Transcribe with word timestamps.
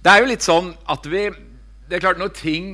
Det 0.00 0.08
er 0.08 0.22
jo 0.22 0.28
litt 0.30 0.44
sånn 0.44 0.70
at 0.88 1.04
vi 1.12 1.26
Det 1.90 1.98
er 1.98 2.04
klart, 2.04 2.20
når 2.20 2.30
ting 2.32 2.68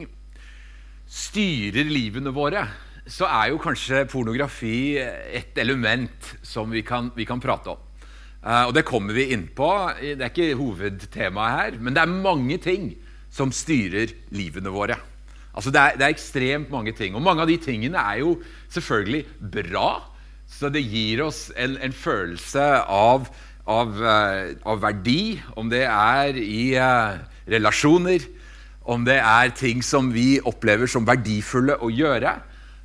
styrer 1.10 1.88
livene 1.88 2.30
våre, 2.34 2.66
så 3.08 3.24
er 3.30 3.52
jo 3.52 3.60
kanskje 3.62 4.02
pornografi 4.10 4.98
et 4.98 5.56
element 5.62 6.30
som 6.44 6.68
vi 6.74 6.82
kan, 6.84 7.08
vi 7.16 7.24
kan 7.24 7.40
prate 7.40 7.72
om. 7.72 7.80
Uh, 8.42 8.66
og 8.68 8.74
det 8.76 8.84
kommer 8.86 9.16
vi 9.16 9.30
inn 9.32 9.46
på. 9.56 9.70
Det 10.02 10.18
er 10.18 10.28
ikke 10.28 10.58
hovedtemaet 10.58 11.56
her, 11.56 11.78
men 11.80 11.96
det 11.96 12.02
er 12.02 12.12
mange 12.12 12.58
ting 12.62 12.90
som 13.32 13.54
styrer 13.54 14.12
livene 14.34 14.74
våre. 14.74 14.98
Altså 15.56 15.72
det 15.72 15.80
er, 15.80 15.96
det 15.96 16.04
er, 16.04 16.14
ekstremt 16.18 16.74
mange 16.74 16.92
ting. 16.98 17.16
Og 17.16 17.24
mange 17.24 17.46
av 17.46 17.50
de 17.50 17.56
tingene 17.62 18.02
er 18.02 18.20
jo 18.20 18.36
selvfølgelig 18.74 19.24
bra. 19.56 19.88
Så 20.50 20.68
det 20.70 20.84
gir 20.84 21.24
oss 21.24 21.46
en, 21.56 21.78
en 21.80 21.96
følelse 21.96 22.66
av, 22.82 23.30
av, 23.66 23.94
uh, 23.98 24.54
av, 24.62 24.80
verdi, 24.82 25.36
om 25.58 25.70
det 25.70 25.84
er 25.90 26.38
i 26.38 26.76
uh, 26.78 27.18
relasjoner, 27.50 28.24
om 28.86 29.02
det 29.06 29.18
er 29.18 29.54
ting 29.58 29.82
som 29.82 30.12
vi 30.14 30.36
opplever 30.46 30.90
som 30.90 31.06
verdifulle 31.06 31.78
å 31.82 31.90
gjøre. 31.90 32.36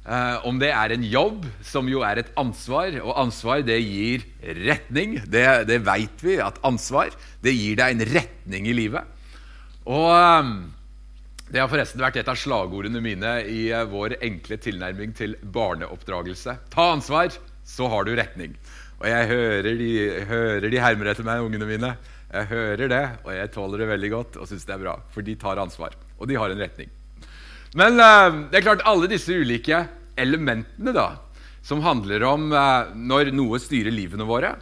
Uh, 0.02 0.42
om 0.50 0.58
det 0.58 0.72
er 0.74 0.96
en 0.96 1.06
jobb, 1.06 1.46
som 1.62 1.90
jo 1.90 2.02
er 2.06 2.24
et 2.24 2.34
ansvar, 2.42 2.98
og 3.04 3.20
ansvar 3.22 3.62
det 3.66 3.78
gir 3.84 4.26
retning. 4.66 5.20
Det, 5.30 5.46
det 5.70 5.84
veit 5.86 6.26
vi, 6.26 6.40
at 6.42 6.58
ansvar 6.66 7.14
det 7.46 7.54
gir 7.54 7.78
deg 7.78 7.94
en 7.94 8.08
retning 8.18 8.70
i 8.72 8.78
livet. 8.82 9.18
Og 9.86 10.58
det 11.52 11.60
har 11.60 11.70
forresten 11.70 12.02
vært 12.02 12.22
et 12.22 12.30
av 12.32 12.38
slagordene 12.40 13.02
mine 13.04 13.32
i 13.50 13.64
vår 13.92 14.18
enkle 14.24 14.58
tilnærming 14.62 15.14
til 15.18 15.34
barneoppdragelse. 15.54 16.58
Ta 16.74 16.92
ansvar, 16.96 17.34
så 17.68 17.90
har 17.92 18.08
du 18.08 18.14
retning. 18.18 18.56
Og 19.02 19.08
jeg 19.10 19.30
hører 19.32 19.78
de, 19.80 19.92
hører 20.30 20.68
de 20.70 20.82
hermer 20.82 21.10
etter 21.10 21.26
meg, 21.26 21.42
ungene 21.42 21.66
mine. 21.66 21.96
Jeg 22.32 22.48
hører 22.52 22.92
det, 22.92 23.06
og 23.26 23.32
jeg 23.34 23.52
tåler 23.56 23.82
det 23.82 23.88
veldig 23.90 24.12
godt 24.14 24.38
og 24.40 24.48
syns 24.48 24.68
det 24.68 24.76
er 24.76 24.84
bra. 24.84 24.94
For 25.12 25.26
de 25.26 25.34
tar 25.42 25.62
ansvar, 25.62 25.96
og 26.20 26.30
de 26.30 26.38
har 26.38 26.54
en 26.54 26.62
retning. 26.62 26.92
Men 27.78 27.98
uh, 27.98 28.46
det 28.52 28.60
er 28.60 28.68
klart 28.68 28.86
alle 28.88 29.10
disse 29.10 29.34
ulike 29.34 29.80
elementene 30.20 30.94
da, 30.94 31.08
som 31.66 31.82
handler 31.82 32.24
om 32.30 32.52
uh, 32.54 32.92
når 32.94 33.34
noe 33.34 33.58
styrer 33.64 33.96
livene 33.96 34.28
våre, 34.28 34.54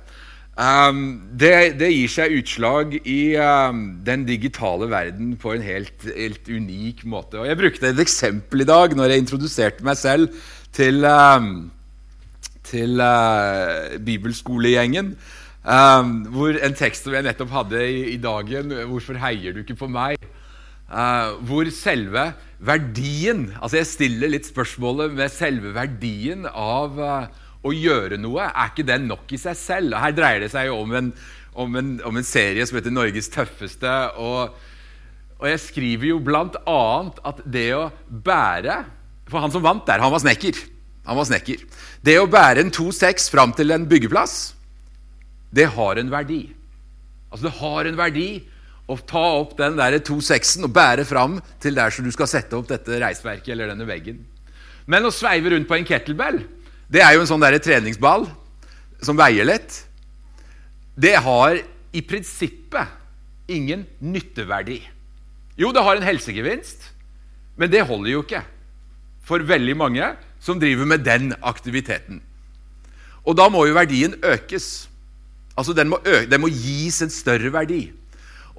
um, 0.55 1.01
det, 1.35 1.75
det, 1.81 1.89
gir 1.91 2.13
seg 2.13 2.37
utslag 2.39 2.95
i 3.01 3.33
um, 3.41 3.83
den 4.07 4.23
digitale 4.29 4.87
verden 4.91 5.33
på 5.41 5.57
en 5.57 5.65
helt, 5.65 6.07
helt, 6.15 6.47
unik 6.47 7.03
måte. 7.09 7.41
Og 7.41 7.49
Jeg 7.49 7.59
brukte 7.59 7.91
et 7.91 8.05
eksempel 8.05 8.63
i 8.63 8.69
dag 8.71 8.95
når 8.95 9.11
jeg 9.11 9.25
introduserte 9.25 9.85
meg 9.89 9.99
selv 9.99 10.31
til, 10.77 11.03
um, 11.03 11.67
til 12.69 13.01
uh, 13.03 13.97
bibelskolegjengen. 14.05 15.13
Um, 15.59 16.23
hvor 16.31 16.55
En 16.55 16.77
tekst 16.77 17.03
som 17.03 17.13
jeg 17.13 17.25
nettopp 17.25 17.51
hadde 17.51 17.81
i, 17.83 18.13
i 18.13 18.17
dagen, 18.17 18.71
'Hvorfor 18.71 19.19
heier 19.19 19.53
du 19.53 19.59
ikke 19.59 19.75
på 19.75 19.89
meg?' 19.91 20.17
Uh, 20.89 21.35
hvor 21.45 21.67
selve 21.69 22.31
verdien 22.57 23.51
Altså 23.61 23.77
Jeg 23.77 23.85
stiller 23.85 24.31
litt 24.33 24.47
spørsmålet 24.49 25.13
med 25.13 25.29
selve 25.29 25.69
verdien 25.75 26.47
av 26.49 26.97
uh, 26.97 27.27
å 27.61 27.73
gjøre 27.75 28.17
noe. 28.17 28.47
Er 28.47 28.71
ikke 28.71 28.87
den 28.87 29.05
nok 29.11 29.29
i 29.35 29.37
seg 29.37 29.57
selv? 29.59 29.93
Og 29.93 30.01
Her 30.01 30.15
dreier 30.17 30.41
det 30.41 30.49
seg 30.55 30.71
jo 30.71 30.79
om 30.79 30.95
en, 30.97 31.11
om 31.53 31.77
en, 31.77 31.91
om 32.07 32.17
en 32.17 32.25
serie 32.25 32.65
som 32.65 32.79
heter 32.79 32.95
'Norges 32.95 33.29
tøffeste'. 33.29 34.17
Og, 34.17 34.55
og 35.37 35.45
jeg 35.51 35.59
skriver 35.67 36.09
jo 36.13 36.19
bl.a. 36.23 36.81
at 37.31 37.43
det 37.45 37.69
å 37.75 37.91
bære 38.09 38.83
For 39.29 39.43
han 39.43 39.51
som 39.53 39.61
vant 39.61 39.85
der, 39.85 40.01
han 40.01 40.09
var 40.09 40.23
snekker. 40.23 40.57
Han 41.09 41.17
var 41.17 41.25
snekker. 41.25 41.65
Det 42.05 42.15
å 42.21 42.29
bære 42.29 42.61
en 42.63 42.71
2,6 42.73 43.31
fram 43.33 43.53
til 43.57 43.73
en 43.73 43.89
byggeplass 43.89 44.37
det 45.49 45.65
har 45.73 45.97
en 45.97 46.11
verdi. 46.11 46.43
Altså 47.29 47.47
Det 47.47 47.55
har 47.59 47.89
en 47.89 47.97
verdi 47.97 48.29
å 48.89 48.97
ta 49.05 49.23
opp 49.39 49.55
den 49.57 49.77
der 49.77 49.99
2,6-en 50.01 50.65
og 50.65 50.73
bære 50.73 51.05
fram 51.05 51.37
til 51.61 51.77
der 51.77 51.93
så 51.93 52.05
du 52.05 52.09
skal 52.13 52.29
sette 52.29 52.57
opp 52.57 52.69
dette 52.69 53.01
reisverket 53.01 53.53
eller 53.53 53.69
denne 53.69 53.87
veggen. 53.89 54.23
Men 54.89 55.05
å 55.05 55.13
sveive 55.13 55.53
rundt 55.53 55.69
på 55.69 55.77
en 55.77 55.85
kettlebell, 55.85 56.41
det 56.89 57.03
er 57.05 57.13
jo 57.13 57.21
en 57.21 57.29
sånn 57.29 57.43
der 57.43 57.59
treningsball 57.61 58.25
som 59.05 59.17
veier 59.17 59.45
lett. 59.45 59.83
Det 60.97 61.13
har 61.21 61.59
i 61.93 62.01
prinsippet 62.05 63.49
ingen 63.49 63.85
nytteverdi. 64.01 64.79
Jo, 65.59 65.69
det 65.73 65.83
har 65.85 65.97
en 65.97 66.05
helsegevinst, 66.05 66.81
men 67.59 67.69
det 67.69 67.85
holder 67.85 68.13
jo 68.13 68.23
ikke 68.25 68.41
for 69.25 69.43
veldig 69.45 69.75
mange 69.77 70.09
som 70.39 70.59
driver 70.59 70.87
med 70.87 71.03
den 71.05 71.33
aktiviteten. 71.41 72.21
Og 73.27 73.35
da 73.37 73.49
må 73.51 73.65
jo 73.67 73.77
verdien 73.77 74.15
økes. 74.23 74.87
Altså 75.59 75.75
den 75.75 75.91
må, 75.91 75.99
øke, 76.05 76.29
den 76.31 76.41
må 76.41 76.49
gis 76.51 77.01
en 77.03 77.11
større 77.11 77.51
verdi. 77.53 77.89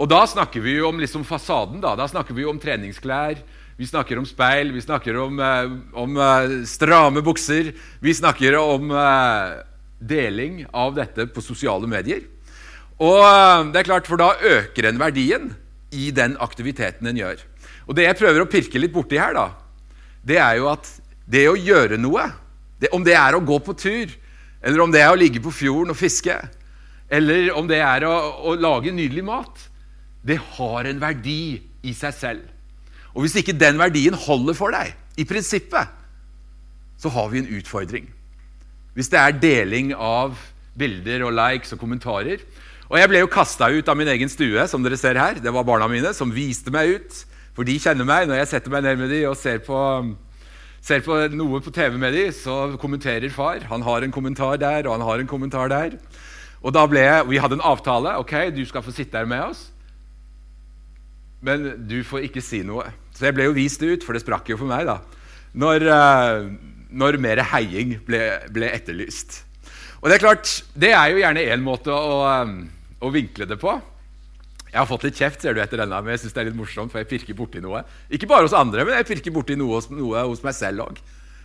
Og 0.01 0.09
da 0.09 0.23
snakker 0.29 0.63
vi 0.65 0.79
jo 0.79 0.89
om 0.89 1.01
liksom 1.01 1.25
fasaden. 1.29 1.81
Da 1.81 1.97
Da 1.97 2.07
snakker 2.09 2.37
vi 2.37 2.43
jo 2.43 2.53
om 2.53 2.61
treningsklær, 2.61 3.41
vi 3.81 3.87
snakker 3.89 4.19
om 4.21 4.27
speil, 4.29 4.75
vi 4.77 4.81
snakker 4.85 5.17
om, 5.17 5.39
eh, 5.41 5.71
om 5.97 6.17
uh, 6.21 6.65
stramme 6.69 7.23
bukser. 7.25 7.73
Vi 8.01 8.13
snakker 8.13 8.59
om 8.61 8.91
uh, 8.93 9.65
deling 9.97 10.67
av 10.69 10.93
dette 10.99 11.25
på 11.33 11.41
sosiale 11.41 11.89
medier. 11.89 12.27
Og 13.01 13.73
det 13.73 13.81
er 13.81 13.89
klart, 13.89 14.07
For 14.07 14.21
da 14.21 14.35
øker 14.37 14.85
en 14.91 15.01
verdien 15.01 15.55
i 15.97 16.11
den 16.13 16.37
aktiviteten 16.37 17.09
en 17.09 17.17
gjør. 17.17 17.41
Og 17.89 17.97
Det 17.97 18.05
jeg 18.05 18.19
prøver 18.21 18.45
å 18.45 18.51
pirke 18.53 18.79
litt 18.79 18.93
borti 18.93 19.17
her, 19.17 19.33
da, 19.33 19.49
det 20.29 20.37
er 20.37 20.61
jo 20.61 20.69
at 20.69 21.00
det 21.31 21.47
å 21.51 21.59
gjøre 21.59 21.99
noe, 22.01 22.27
det, 22.81 22.91
om 22.97 23.05
det 23.07 23.15
er 23.19 23.37
å 23.37 23.45
gå 23.45 23.59
på 23.63 23.75
tur, 23.79 24.13
eller 24.61 24.83
om 24.83 24.93
det 24.93 25.03
er 25.03 25.13
å 25.13 25.19
ligge 25.19 25.43
på 25.43 25.53
fjorden 25.55 25.95
og 25.95 25.99
fiske, 25.99 26.37
eller 27.11 27.51
om 27.59 27.69
det 27.71 27.81
er 27.83 28.07
å, 28.09 28.15
å 28.51 28.55
lage 28.59 28.93
nydelig 28.95 29.25
mat, 29.27 29.67
det 30.27 30.39
har 30.57 30.89
en 30.89 31.01
verdi 31.03 31.61
i 31.87 31.95
seg 31.97 32.17
selv. 32.17 32.47
Og 33.15 33.25
hvis 33.25 33.41
ikke 33.41 33.57
den 33.57 33.81
verdien 33.81 34.15
holder 34.15 34.57
for 34.59 34.75
deg, 34.75 34.95
i 35.19 35.27
prinsippet, 35.27 35.97
så 37.01 37.11
har 37.13 37.31
vi 37.33 37.41
en 37.41 37.53
utfordring. 37.59 38.07
Hvis 38.95 39.11
det 39.13 39.19
er 39.21 39.39
deling 39.41 39.95
av 39.95 40.37
bilder 40.79 41.25
og 41.27 41.35
likes 41.37 41.75
og 41.75 41.81
kommentarer. 41.81 42.43
Og 42.91 42.99
jeg 42.99 43.11
ble 43.11 43.23
jo 43.23 43.31
kasta 43.31 43.71
ut 43.71 43.89
av 43.89 43.99
min 43.99 44.11
egen 44.11 44.31
stue, 44.31 44.65
som 44.69 44.83
dere 44.85 44.99
ser 44.99 45.19
her. 45.21 45.39
Det 45.43 45.53
var 45.55 45.67
barna 45.67 45.89
mine 45.91 46.13
som 46.17 46.33
viste 46.35 46.73
meg 46.75 46.97
ut. 46.99 47.21
For 47.57 47.67
de 47.67 47.79
kjenner 47.83 48.07
meg. 48.07 48.29
Når 48.29 48.43
jeg 48.43 48.51
setter 48.55 48.75
meg 48.75 48.85
ned 48.87 48.99
med 49.01 49.13
de 49.13 49.23
og 49.29 49.39
ser 49.39 49.63
på, 49.67 49.79
ser 50.81 51.03
på 51.05 51.17
noe 51.37 51.61
på 51.63 51.73
TV 51.75 51.99
med 52.01 52.15
de, 52.17 52.27
så 52.35 52.77
kommenterer 52.81 53.33
far. 53.33 53.67
Han 53.71 53.85
har 53.87 54.03
en 54.03 54.15
kommentar 54.15 54.61
der, 54.61 54.87
og 54.87 54.97
han 54.97 55.07
har 55.07 55.21
en 55.21 55.31
kommentar 55.31 55.69
der. 55.73 55.99
Og 56.61 56.75
da 56.77 56.85
ble 56.89 57.05
jeg, 57.05 57.29
Vi 57.29 57.39
hadde 57.41 57.57
en 57.57 57.65
avtale. 57.65 58.19
ok, 58.19 58.51
Du 58.55 58.65
skal 58.65 58.83
få 58.83 58.93
sitte 58.93 59.17
her 59.17 59.27
med 59.27 59.41
oss, 59.41 59.71
men 61.41 61.87
du 61.89 62.03
får 62.05 62.29
ikke 62.29 62.43
si 62.45 62.63
noe. 62.63 62.85
Så 63.17 63.29
jeg 63.29 63.35
ble 63.35 63.45
jo 63.49 63.57
vist 63.57 63.83
ut, 63.83 64.05
for 64.05 64.13
det 64.13 64.23
sprakk 64.23 64.49
jo 64.53 64.59
for 64.61 64.69
meg, 64.69 64.87
da, 64.87 65.01
når, 65.57 65.87
uh, 65.89 66.51
når 66.91 67.19
mer 67.21 67.43
heiing 67.53 67.99
ble, 68.07 68.21
ble, 68.53 68.69
etterlyst. 68.69 69.43
Og 70.01 70.09
Det 70.09 70.17
er 70.17 70.25
klart, 70.25 70.65
det 70.75 70.93
er 70.93 71.11
jo 71.13 71.21
gjerne 71.21 71.45
én 71.53 71.65
måte 71.65 71.93
å, 71.93 72.21
um, 72.43 72.69
å, 73.01 73.11
vinkle 73.13 73.49
det 73.49 73.59
på. 73.61 73.75
Jeg 74.71 74.79
har 74.79 74.87
fått 74.87 75.05
litt 75.07 75.19
kjeft 75.19 75.43
ser 75.43 75.57
du 75.57 75.61
etter 75.63 75.81
denne, 75.83 75.99
men 75.99 76.15
jeg 76.15 76.25
synes 76.25 76.37
det 76.37 76.43
er 76.43 76.49
litt 76.51 76.59
morsomt, 76.59 76.93
for 76.93 77.03
jeg 77.03 77.11
pirker 77.11 77.37
borti 77.39 77.63
noe. 77.63 77.83
Ikke 78.15 78.29
bare 78.31 78.47
hos 78.47 78.55
andre, 78.55 78.85
men 78.87 79.01
jeg 79.01 79.09
pirker 79.09 79.35
borti 79.35 79.57
noe, 79.59 79.81
noe 79.91 80.23
hos 80.31 80.45
meg 80.47 80.55
selv 80.55 80.87
òg. 80.87 81.01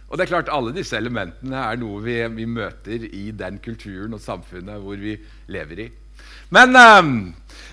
Og 0.06 0.18
det 0.18 0.25
er 0.25 0.30
klart, 0.36 0.52
Alle 0.53 0.74
disse 0.75 0.97
elementene 0.97 1.58
er 1.58 1.80
noe 1.81 2.03
vi, 2.06 2.19
vi, 2.35 2.46
møter 2.46 3.08
i 3.09 3.31
den 3.34 3.58
kulturen 3.64 4.14
og 4.14 4.22
samfunnet 4.22 4.81
hvor 4.84 5.00
vi 5.02 5.18
lever 5.50 5.88
i. 5.88 5.90
Men 6.53 6.78
um, 6.78 7.16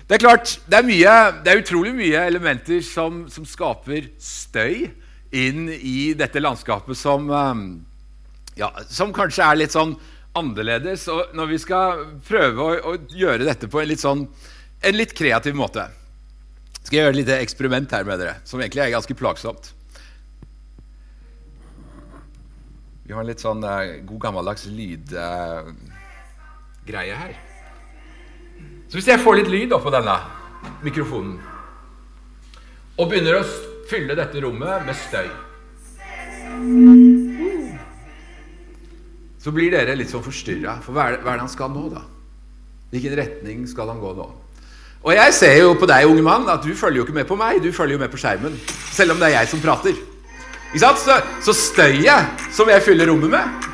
det 0.09 0.17
er 0.17 0.23
klart, 0.23 0.55
det 0.65 0.79
er, 0.79 0.87
mye, 0.87 1.13
det 1.45 1.51
er 1.51 1.61
utrolig 1.61 1.93
mye 1.95 2.23
elementer 2.25 2.81
som, 2.85 3.27
som, 3.29 3.45
skaper 3.45 4.09
støy 4.17 4.89
inn 5.33 5.67
i 5.69 6.13
dette 6.17 6.41
landskapet 6.41 6.97
som, 6.97 7.29
um, 7.29 7.63
ja, 8.57 8.71
som 8.89 9.13
kanskje 9.13 9.45
er 9.45 9.61
litt 9.61 9.77
sånn 9.77 9.93
annerledes. 10.37 11.05
Og 11.13 11.37
når 11.37 11.53
vi 11.53 11.61
skal 11.61 12.03
prøve 12.25 12.65
å, 12.65 12.95
å 12.95 12.97
gjøre 13.13 13.45
dette 13.45 13.69
på 13.69 13.81
en 13.81 13.91
litt, 13.93 14.01
sånn, 14.01 14.25
en 14.83 14.97
litt 14.97 15.13
kreativ 15.17 15.55
måte, 15.57 15.87
skal 16.83 16.97
jeg 16.97 17.03
gjøre 17.05 17.13
et 17.15 17.21
lite 17.21 17.39
eksperiment 17.45 17.93
her 17.95 18.03
med 18.07 18.19
dere, 18.19 18.35
som 18.47 18.59
egentlig 18.61 18.83
er 18.83 18.95
ganske 18.95 19.15
plagsomt. 19.17 19.71
Vi 23.03 23.11
har 23.13 23.21
en 23.23 23.27
litt 23.27 23.43
sånn 23.43 23.63
uh, 23.63 23.99
god 24.07 24.21
gammeldags 24.27 24.65
lydgreie 24.71 25.15
uh, 26.87 27.19
her. 27.19 27.33
Så 28.87 28.99
hvis 28.99 29.09
jeg 29.09 29.23
får 29.23 29.39
litt 29.39 29.51
lyd 29.51 29.73
oppå 29.75 29.91
denne 29.91 30.15
mikrofonen 30.85 31.39
og 32.93 33.09
begynner 33.09 33.39
å 33.39 33.47
fylle 33.89 34.15
dette 34.15 34.39
rommet 34.43 34.85
med 34.85 34.95
støy 34.95 35.27
Så 39.43 39.51
blir 39.51 39.73
dere 39.73 39.97
litt 39.97 40.11
sånn 40.13 40.23
forstyrra. 40.23 40.77
For 40.85 40.95
hva 40.95 41.09
er, 41.09 41.17
hva 41.19 41.33
er 41.33 41.41
det 41.41 41.43
han 41.43 41.51
skal 41.51 41.73
nå, 41.73 41.89
da? 41.91 42.03
Hvilken 42.93 43.17
retning 43.19 43.65
skal 43.67 43.89
han 43.91 43.99
gå 43.99 44.13
nå? 44.15 44.27
Og 45.03 45.11
jeg 45.15 45.33
ser 45.35 45.57
jo 45.59 45.73
på 45.75 45.87
deg, 45.89 46.07
unge 46.07 46.23
mann, 46.23 46.47
at 46.49 46.63
du 46.63 46.71
følger 46.75 47.01
jo 47.01 47.03
ikke 47.03 47.17
med 47.17 47.27
på 47.27 47.35
meg. 47.35 47.59
Du 47.63 47.71
følger 47.75 47.97
jo 47.97 48.03
med 48.05 48.11
på 48.11 48.19
skjermen. 48.21 48.55
Selv 48.95 49.11
om 49.11 49.19
det 49.19 49.29
er 49.29 49.39
jeg 49.41 49.51
som 49.51 49.61
prater. 49.63 49.97
Ikke 50.71 50.79
sant? 50.85 51.01
Så, 51.03 51.17
så 51.43 51.53
støyet 51.53 52.45
som 52.55 52.71
jeg 52.71 52.81
fyller 52.85 53.11
rommet 53.11 53.33
med, 53.35 53.65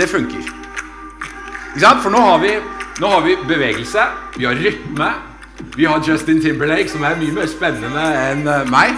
det 0.00 0.08
funker. 0.08 0.40
Ikke 0.40 1.84
sant? 1.84 2.00
For 2.02 2.10
nå 2.10 2.22
har, 2.24 2.40
vi, 2.42 2.54
nå 3.02 3.12
har 3.12 3.26
vi 3.26 3.36
bevegelse, 3.48 4.06
vi 4.38 4.48
har 4.48 4.56
rytme, 4.56 5.10
Vi 5.76 5.84
har 5.84 6.00
Justin 6.08 6.40
Timberlake, 6.40 6.88
som 6.88 7.02
er 7.04 7.18
mye 7.20 7.34
mer 7.36 7.46
spennende 7.46 8.04
enn 8.16 8.46
eh, 8.48 8.70
meg. 8.72 8.96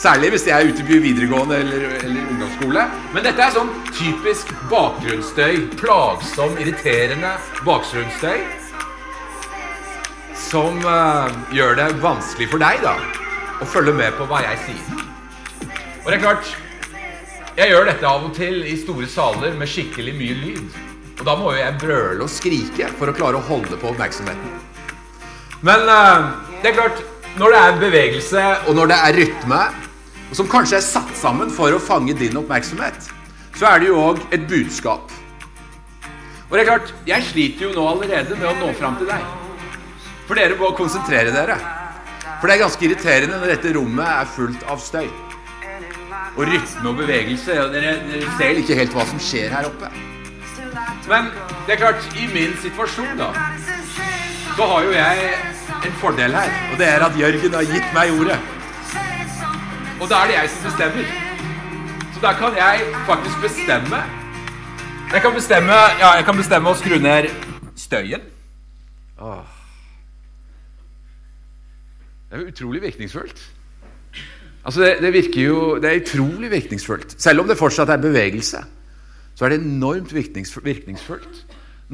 Særlig 0.00 0.30
hvis 0.32 0.46
jeg 0.48 0.56
er 0.56 0.72
ute 0.72 0.86
på 0.88 0.96
videregående 1.04 1.58
eller, 1.60 1.84
eller 2.00 2.30
ungdomsskole. 2.32 2.86
Men 3.12 3.26
dette 3.28 3.44
er 3.44 3.52
sånn 3.52 3.68
typisk 3.92 4.48
bakgrunnsstøy. 4.72 5.60
Plagsom, 5.76 6.56
irriterende 6.56 7.36
bakgrunnsstøy. 7.68 8.63
Som 10.34 10.80
uh, 10.82 11.30
gjør 11.54 11.76
det 11.78 11.92
vanskelig 12.02 12.48
for 12.50 12.62
deg 12.62 12.82
da 12.82 12.96
å 13.62 13.68
følge 13.70 13.94
med 13.94 14.16
på 14.18 14.26
hva 14.28 14.42
jeg 14.42 14.60
sier. 14.66 15.02
Og 16.02 16.10
det 16.10 16.16
er 16.16 16.24
klart, 16.24 16.50
jeg 17.54 17.70
gjør 17.70 17.86
dette 17.86 18.08
av 18.08 18.26
og 18.26 18.34
til 18.36 18.64
i 18.66 18.74
store 18.80 19.06
saler 19.08 19.54
med 19.56 19.70
skikkelig 19.70 20.14
mye 20.18 20.36
lyd. 20.40 20.78
Og 21.14 21.24
da 21.28 21.36
må 21.38 21.52
jo 21.54 21.60
jeg 21.62 21.78
brøle 21.80 22.26
og 22.26 22.32
skrike 22.32 22.90
for 22.98 23.10
å 23.10 23.14
klare 23.16 23.38
å 23.38 23.46
holde 23.46 23.78
på 23.78 23.92
oppmerksomheten. 23.92 24.56
Men 25.64 25.86
uh, 25.86 26.34
det 26.60 26.72
er 26.72 26.78
klart, 26.80 27.04
når 27.38 27.54
det 27.54 27.60
er 27.62 27.80
bevegelse, 27.86 28.42
og 28.66 28.78
når 28.78 28.90
det 28.90 28.98
er 29.06 29.18
rytme, 29.20 29.60
og 30.28 30.38
som 30.40 30.50
kanskje 30.50 30.80
er 30.80 30.86
satt 30.86 31.14
sammen 31.18 31.52
for 31.54 31.72
å 31.72 31.82
fange 31.82 32.16
din 32.18 32.36
oppmerksomhet, 32.42 33.06
så 33.54 33.70
er 33.70 33.80
det 33.80 33.92
jo 33.92 34.02
òg 34.02 34.20
et 34.34 34.50
budskap. 34.50 35.14
Og 36.50 36.58
det 36.58 36.64
er 36.64 36.70
klart, 36.72 36.92
jeg 37.06 37.30
sliter 37.30 37.68
jo 37.68 37.72
nå 37.78 37.86
allerede 37.94 38.36
med 38.36 38.50
å 38.50 38.58
nå 38.58 38.74
fram 38.76 38.98
til 38.98 39.08
deg. 39.14 39.43
For 40.24 40.38
dere 40.38 40.56
må 40.56 40.70
konsentrere 40.76 41.32
dere. 41.34 41.58
For 42.40 42.48
det 42.48 42.56
er 42.56 42.64
ganske 42.64 42.86
irriterende 42.86 43.38
når 43.40 43.54
dette 43.54 43.74
rommet 43.76 44.08
er 44.08 44.30
fullt 44.34 44.64
av 44.72 44.80
støy. 44.80 45.08
Og 46.34 46.48
rytme 46.48 46.90
og 46.90 46.98
bevegelse. 47.02 47.58
Og 47.62 47.74
dere, 47.74 47.94
dere 48.08 48.32
ser 48.38 48.60
ikke 48.60 48.78
helt 48.78 48.96
hva 48.96 49.04
som 49.10 49.20
skjer 49.22 49.52
her 49.54 49.68
oppe. 49.68 49.90
Men 51.08 51.28
det 51.66 51.76
er 51.76 51.80
klart, 51.82 52.08
i 52.16 52.26
min 52.32 52.56
situasjon, 52.62 53.18
da, 53.20 53.28
så 54.56 54.66
har 54.70 54.86
jo 54.86 54.94
jeg 54.96 55.30
en 55.84 55.96
fordel 56.00 56.36
her. 56.36 56.52
Og 56.72 56.80
det 56.80 56.88
er 56.88 57.04
at 57.04 57.18
Jørgen 57.20 57.56
har 57.58 57.68
gitt 57.68 57.94
meg 57.96 58.12
ordet. 58.16 58.38
Og 60.00 60.08
da 60.10 60.24
er 60.24 60.32
det 60.32 60.38
jeg 60.38 60.52
som 60.54 60.68
bestemmer. 60.70 61.16
Så 62.14 62.22
da 62.24 62.32
kan 62.38 62.56
jeg 62.56 62.86
faktisk 63.06 63.44
bestemme. 63.44 64.04
Jeg 65.12 65.22
kan 65.22 65.34
bestemme, 65.34 65.80
ja, 66.00 66.14
jeg 66.18 66.24
kan 66.26 66.40
bestemme 66.40 66.72
å 66.72 66.78
skru 66.78 66.96
ned 66.98 67.28
støyen. 67.78 68.24
Åh. 69.20 69.53
Det 72.34 72.40
er 72.40 72.48
jo 72.48 72.50
utrolig 72.50 72.80
virkningsfullt. 72.82 73.40
Altså 74.66 74.80
det, 74.82 74.88
det, 75.04 75.10
virker 75.14 75.44
jo, 75.44 75.58
det 75.78 75.86
er 75.86 76.00
utrolig 76.00 76.48
virkningsfullt. 76.50 77.14
Selv 77.22 77.44
om 77.44 77.46
det 77.46 77.54
fortsatt 77.54 77.92
er 77.94 78.00
bevegelse, 78.02 78.62
så 79.38 79.44
er 79.46 79.54
det 79.54 79.60
enormt 79.62 80.10
virkningsfullt 80.10 81.44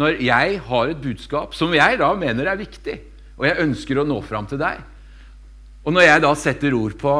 når 0.01 0.17
jeg 0.25 0.57
har 0.65 0.89
et 0.89 1.03
budskap 1.03 1.53
som 1.53 1.77
jeg 1.77 2.01
da 2.01 2.09
mener 2.17 2.49
er 2.49 2.57
viktig, 2.57 2.97
og 3.37 3.45
jeg 3.51 3.67
ønsker 3.67 4.01
å 4.01 4.07
nå 4.09 4.17
fram 4.25 4.49
til 4.49 4.63
deg. 4.65 4.81
Og 5.85 5.93
når 5.93 6.09
jeg 6.09 6.25
da 6.25 6.33
setter 6.41 6.79
ord 6.79 6.97
på 6.97 7.15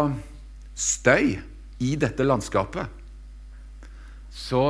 støy 0.73 1.37
i 1.85 1.93
dette 2.01 2.25
landskapet, 2.25 2.89
så 4.33 4.65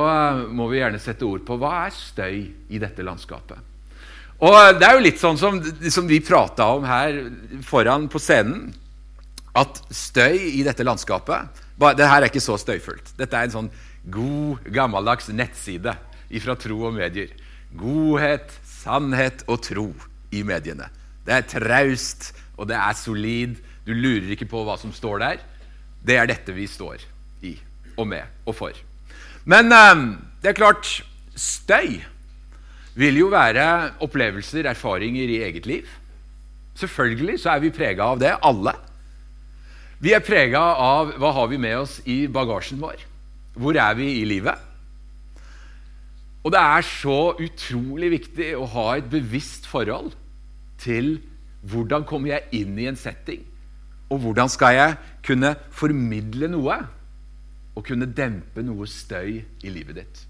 må 0.51 0.67
vi 0.67 0.83
gjerne 0.83 0.99
sette 0.99 1.23
ord 1.23 1.47
på 1.47 1.55
hva 1.55 1.85
er 1.85 1.95
støy 1.95 2.41
i 2.67 2.83
dette 2.83 3.07
landskapet. 3.07 3.70
Og 4.41 4.79
Det 4.79 4.87
er 4.87 4.97
jo 4.97 5.05
litt 5.05 5.21
sånn 5.21 5.37
som, 5.37 5.59
som 5.93 6.07
vi 6.09 6.21
prata 6.25 6.71
om 6.73 6.85
her 6.87 7.19
foran 7.65 8.07
på 8.09 8.21
scenen. 8.21 8.71
At 9.57 9.81
støy 9.91 10.37
i 10.55 10.61
dette 10.63 10.85
landskapet 10.87 11.59
Det 11.75 12.07
her 12.07 12.21
er 12.21 12.29
ikke 12.29 12.43
så 12.43 12.55
støyfullt. 12.61 13.13
Dette 13.19 13.37
er 13.37 13.49
en 13.49 13.55
sånn 13.55 13.71
god, 14.09 14.63
gammeldags 14.71 15.27
nettside 15.33 15.93
ifra 16.31 16.55
tro 16.57 16.79
og 16.87 16.95
medier. 16.95 17.33
Godhet, 17.77 18.53
sannhet 18.65 19.43
og 19.47 19.61
tro 19.65 19.89
i 20.31 20.43
mediene. 20.47 20.87
Det 21.25 21.35
er 21.35 21.47
traust, 21.49 22.31
og 22.57 22.69
det 22.71 22.77
er 22.79 22.97
solid. 22.97 23.59
Du 23.85 23.93
lurer 23.93 24.31
ikke 24.33 24.49
på 24.49 24.63
hva 24.65 24.77
som 24.79 24.93
står 24.95 25.21
der. 25.21 25.43
Det 26.01 26.17
er 26.17 26.29
dette 26.29 26.55
vi 26.55 26.65
står 26.69 27.03
i 27.45 27.55
og 27.97 28.07
med 28.09 28.47
og 28.47 28.57
for. 28.57 28.77
Men 29.45 29.73
um, 29.73 30.05
det 30.41 30.53
er 30.53 30.57
klart 30.57 30.87
støy 31.37 32.01
vil 32.95 33.19
jo 33.21 33.27
være 33.31 33.65
opplevelser, 34.03 34.67
erfaringer 34.69 35.29
i 35.29 35.41
eget 35.45 35.67
liv. 35.69 35.87
Selvfølgelig 36.75 37.39
så 37.39 37.55
er 37.55 37.63
vi 37.63 37.73
prega 37.75 38.09
av 38.11 38.19
det, 38.19 38.33
alle. 38.43 38.73
Vi 40.01 40.15
er 40.17 40.23
prega 40.25 40.61
av 40.81 41.13
hva 41.21 41.31
har 41.35 41.49
vi 41.51 41.59
med 41.61 41.77
oss 41.83 41.99
i 42.09 42.25
bagasjen 42.31 42.81
vår. 42.81 43.03
Hvor 43.53 43.77
er 43.77 43.95
vi 43.99 44.07
i 44.21 44.25
livet? 44.25 44.67
Og 46.41 46.53
det 46.55 46.61
er 46.61 46.87
så 46.87 47.19
utrolig 47.37 48.09
viktig 48.15 48.47
å 48.57 48.65
ha 48.73 48.87
et 48.97 49.11
bevisst 49.11 49.67
forhold 49.69 50.15
til 50.81 51.19
hvordan 51.69 52.07
kommer 52.09 52.33
jeg 52.33 52.63
inn 52.63 52.79
i 52.81 52.87
en 52.89 52.97
setting, 52.97 53.43
og 54.09 54.23
hvordan 54.23 54.49
skal 54.49 54.73
jeg 54.73 54.95
kunne 55.27 55.53
formidle 55.69 56.49
noe 56.49 56.79
og 57.77 57.85
kunne 57.85 58.09
dempe 58.09 58.63
noe 58.65 58.89
støy 58.89 59.37
i 59.37 59.69
livet 59.69 60.01
ditt. 60.01 60.23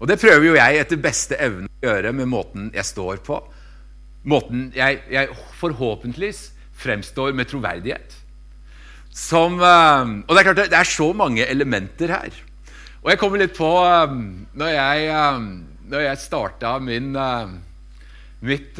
Og 0.00 0.08
det 0.10 0.18
prøver 0.20 0.44
jo 0.50 0.58
jeg 0.58 0.80
etter 0.82 1.00
beste 1.00 1.38
evne 1.40 1.70
å 1.70 1.88
gjøre 1.88 2.12
med 2.16 2.28
måten 2.28 2.68
jeg 2.74 2.84
står 2.88 3.22
på. 3.24 3.40
Måten 4.28 4.68
jeg, 4.76 5.00
jeg 5.12 5.32
forhåpentligvis 5.60 6.50
fremstår 6.76 7.36
med 7.36 7.48
troverdighet. 7.48 8.16
Som, 9.16 9.60
uh, 9.62 10.04
og 10.26 10.34
det 10.34 10.42
er 10.42 10.48
klart, 10.50 10.66
det 10.68 10.76
er 10.76 10.90
så 10.90 11.08
mange 11.16 11.46
elementer 11.48 12.12
her. 12.12 12.34
Og 13.00 13.12
jeg 13.12 13.20
kommer 13.20 13.40
litt 13.40 13.54
på 13.56 13.68
uh, 13.80 14.10
Når 14.58 14.72
jeg, 14.74 15.06
uh, 15.14 15.86
når 15.88 16.04
jeg 16.10 16.24
starta 16.26 16.76
min 16.82 17.14
Mitt, 18.46 18.76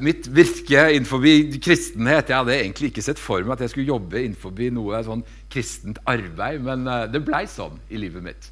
mitt, 0.00 0.28
virke 0.30 0.84
innenfor 0.94 1.24
kristenhet 1.60 2.28
Jeg 2.30 2.38
hadde 2.38 2.54
egentlig 2.54 2.92
ikke 2.92 3.02
sett 3.02 3.18
for 3.18 3.42
meg 3.42 3.56
at 3.56 3.64
jeg 3.64 3.72
skulle 3.72 3.90
jobbe 3.90 4.20
innenfor 4.22 4.54
noe 4.72 5.00
sånn 5.04 5.24
kristent 5.50 5.98
arbeid, 6.08 6.62
men 6.62 6.86
det 7.10 7.20
blei 7.26 7.42
sånn 7.50 7.80
i 7.90 7.98
livet 7.98 8.22
mitt. 8.24 8.46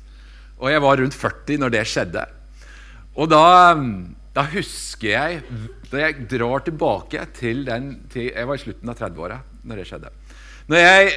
Og 0.61 0.69
jeg 0.73 0.83
var 0.85 1.01
rundt 1.01 1.17
40 1.17 1.61
når 1.63 1.73
det 1.75 1.87
skjedde. 1.89 2.25
Og 3.19 3.31
da, 3.31 3.75
da 4.37 4.45
husker 4.53 5.09
jeg 5.11 5.41
Da 5.91 6.05
jeg 6.05 6.29
drar 6.31 6.63
tilbake 6.63 7.25
til 7.35 7.65
den 7.67 7.91
til, 8.13 8.31
Jeg 8.31 8.47
var 8.47 8.59
i 8.59 8.63
slutten 8.63 8.93
av 8.93 9.01
30-åra 9.01 9.41
når 9.67 9.81
det 9.81 9.89
skjedde. 9.91 10.13
Når 10.71 10.81
jeg 10.81 11.11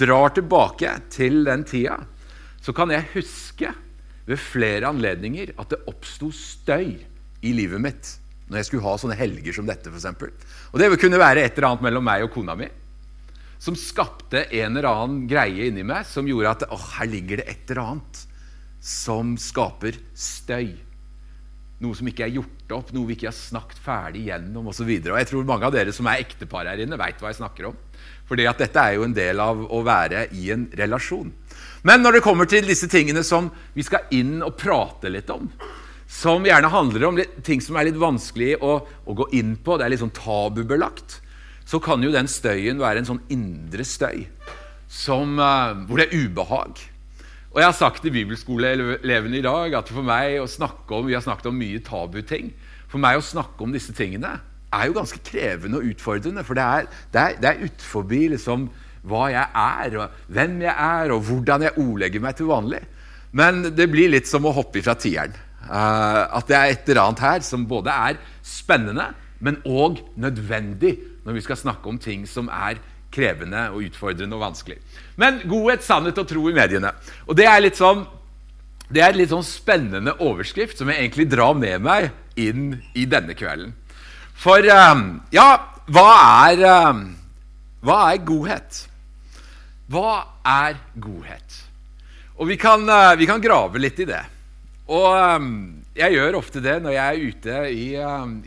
drar 0.00 0.32
tilbake 0.34 0.94
til 1.12 1.44
den 1.46 1.62
tida, 1.68 1.98
så 2.60 2.72
kan 2.76 2.90
jeg 2.90 3.10
huske 3.14 3.70
ved 4.26 4.40
flere 4.40 4.88
anledninger 4.90 5.52
at 5.58 5.70
det 5.72 5.82
oppsto 5.90 6.30
støy 6.34 6.96
i 7.42 7.52
livet 7.56 7.82
mitt 7.82 8.16
når 8.50 8.60
jeg 8.60 8.68
skulle 8.68 8.86
ha 8.88 8.96
sånne 8.98 9.18
helger 9.18 9.54
som 9.54 9.68
dette. 9.68 9.86
For 9.86 9.98
eksempel. 10.00 10.32
og 10.72 10.80
det 10.80 10.90
kunne 10.98 11.20
være 11.22 11.44
et 11.44 11.56
eller 11.56 11.70
annet 11.70 11.86
mellom 11.86 12.06
meg 12.06 12.26
og 12.26 12.32
kona 12.34 12.56
mi 12.58 12.68
som 13.60 13.76
skapte 13.76 14.46
en 14.56 14.78
eller 14.78 14.88
annen 14.88 15.24
greie 15.28 15.68
inni 15.68 15.84
meg 15.84 16.08
som 16.08 16.28
gjorde 16.28 16.54
at 16.54 16.66
åh, 16.72 16.86
her 16.96 17.08
ligger 17.12 17.42
det 17.42 17.48
et 17.52 17.70
eller 17.70 17.82
annet 17.84 18.22
som 18.80 19.36
skaper 19.40 19.98
støy. 20.16 20.72
Noe 21.80 21.96
som 21.96 22.08
ikke 22.10 22.26
er 22.26 22.34
gjort 22.34 22.72
opp, 22.76 22.90
noe 22.92 23.08
vi 23.08 23.16
ikke 23.16 23.30
har 23.30 23.36
snakket 23.36 23.80
ferdig 23.80 24.26
gjennom 24.26 24.68
osv. 24.68 24.88
Jeg 24.90 25.28
tror 25.30 25.46
mange 25.48 25.68
av 25.68 25.72
dere 25.72 25.94
som 25.96 26.08
er 26.10 26.20
ektepar 26.20 26.68
her 26.68 26.82
inne, 26.82 26.98
veit 27.00 27.20
hva 27.20 27.32
jeg 27.32 27.40
snakker 27.40 27.70
om. 27.70 27.78
At 28.30 28.60
dette 28.62 28.82
er 28.82 28.94
jo 28.94 29.06
en 29.06 29.16
del 29.16 29.40
av 29.42 29.62
å 29.64 29.80
være 29.82 30.28
i 30.38 30.50
en 30.54 30.68
relasjon. 30.76 31.32
Men 31.82 32.04
når 32.04 32.18
det 32.18 32.24
kommer 32.24 32.48
til 32.48 32.68
disse 32.68 32.86
tingene 32.92 33.24
som 33.26 33.48
vi 33.74 33.82
skal 33.86 34.12
inn 34.14 34.38
og 34.44 34.58
prate 34.60 35.10
litt 35.10 35.32
om, 35.32 35.48
som 36.10 36.44
gjerne 36.46 36.70
handler 36.70 37.06
om 37.08 37.18
ting 37.46 37.62
som 37.64 37.78
er 37.78 37.88
litt 37.88 37.98
vanskelig 38.00 38.56
å, 38.60 38.76
å 38.82 39.16
gå 39.16 39.28
inn 39.38 39.56
på, 39.56 39.76
det 39.78 39.86
er 39.86 39.94
litt 39.94 40.02
sånn 40.02 40.14
tabubelagt, 40.14 41.20
så 41.64 41.80
kan 41.82 42.02
jo 42.02 42.12
den 42.12 42.28
støyen 42.30 42.80
være 42.82 43.02
en 43.02 43.08
sånn 43.12 43.24
indre 43.32 43.86
støy 43.86 44.26
som, 44.90 45.38
uh, 45.38 45.72
hvor 45.86 46.00
det 46.00 46.08
er 46.08 46.26
ubehag. 46.26 46.80
Og 47.50 47.58
jeg 47.58 47.66
har 47.66 47.74
sagt 47.74 48.04
til 48.04 48.12
bibelskoleelevene 48.14 49.40
i 49.40 49.42
dag 49.42 49.72
at 49.74 49.88
for 49.90 50.06
meg 50.06 50.36
å 50.38 50.46
snakke 50.50 50.94
om, 50.94 51.08
vi 51.08 51.16
har 51.16 51.24
snakket 51.24 51.48
om 51.50 51.56
mye 51.58 51.80
tabuting. 51.82 52.52
For 52.90 53.02
meg 53.02 53.18
å 53.18 53.24
snakke 53.26 53.66
om 53.66 53.74
disse 53.74 53.94
tingene 53.96 54.36
er 54.70 54.86
jo 54.86 54.94
ganske 54.94 55.18
krevende 55.26 55.80
og 55.80 55.88
utfordrende. 55.90 56.44
For 56.46 56.54
det 56.54 56.62
er, 56.62 56.86
det 57.10 57.24
er, 57.24 57.40
er 57.50 57.64
utenfor 57.64 58.06
liksom, 58.06 58.68
hva 59.02 59.24
jeg 59.32 59.46
er, 59.64 59.96
og 59.98 60.30
hvem 60.30 60.60
jeg 60.62 60.74
er, 60.76 61.14
og 61.14 61.26
hvordan 61.26 61.66
jeg 61.66 61.78
ordlegger 61.82 62.22
meg 62.22 62.38
til 62.38 62.50
vanlig. 62.52 62.84
Men 63.34 63.64
det 63.74 63.88
blir 63.90 64.12
litt 64.14 64.30
som 64.30 64.46
å 64.46 64.54
hoppe 64.54 64.78
ifra 64.78 64.94
tieren. 64.94 65.34
Uh, 65.66 66.30
at 66.38 66.46
det 66.46 66.56
er 66.56 66.70
et 66.70 66.88
eller 66.88 67.02
annet 67.02 67.24
her 67.24 67.42
som 67.46 67.66
både 67.68 67.90
er 67.90 68.22
spennende, 68.46 69.10
men 69.42 69.58
òg 69.66 69.98
nødvendig 70.20 70.96
når 71.26 71.36
vi 71.36 71.42
skal 71.44 71.58
snakke 71.58 71.90
om 71.90 71.98
ting 71.98 72.22
som 72.30 72.46
er 72.52 72.78
krevende 73.10 73.66
og 73.74 73.84
utfordrende 73.88 74.36
og 74.38 74.44
vanskelig. 74.44 74.78
Men 75.20 75.42
godhet, 75.50 75.84
sannhet 75.84 76.18
og 76.22 76.28
tro 76.30 76.46
i 76.48 76.56
mediene. 76.56 76.92
Og 77.26 77.36
Det 77.36 77.46
er 77.48 77.62
litt 77.62 77.78
sånn 77.80 78.06
det 78.90 79.04
er 79.04 79.12
en 79.12 79.20
litt 79.20 79.30
sånn 79.30 79.46
spennende 79.46 80.16
overskrift 80.18 80.80
som 80.80 80.90
jeg 80.90 80.98
egentlig 80.98 81.28
drar 81.30 81.54
med 81.54 81.78
meg 81.84 82.08
inn 82.40 82.80
i 82.98 83.04
denne 83.06 83.36
kvelden. 83.38 83.70
For 84.34 84.66
um, 84.66 85.20
ja, 85.30 85.60
hva 85.94 86.06
er, 86.48 86.62
um, 86.90 87.04
hva 87.86 88.00
er 88.10 88.24
godhet? 88.26 88.80
Hva 89.94 90.14
er 90.42 90.80
godhet? 90.98 91.60
Og 92.40 92.50
vi 92.50 92.58
kan, 92.58 92.82
uh, 92.90 93.14
vi 93.20 93.30
kan 93.30 93.42
grave 93.44 93.78
litt 93.78 94.02
i 94.02 94.08
det. 94.10 94.24
Og 94.90 95.46
jeg 95.94 96.16
gjør 96.16 96.40
ofte 96.40 96.62
det 96.64 96.80
når 96.82 96.96
jeg 96.96 97.06
er 97.06 97.30
ute 97.30 97.58
i, 97.70 97.86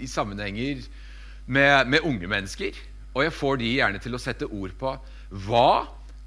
i 0.04 0.10
sammenhenger 0.12 0.82
med, 1.48 1.88
med 1.88 2.04
unge 2.04 2.28
mennesker. 2.28 2.76
Og 3.14 3.24
jeg 3.26 3.36
får 3.36 3.60
de 3.62 3.72
gjerne 3.78 4.02
til 4.02 4.16
å 4.16 4.22
sette 4.22 4.50
ord 4.50 4.74
på 4.80 4.94
hva 5.46 5.70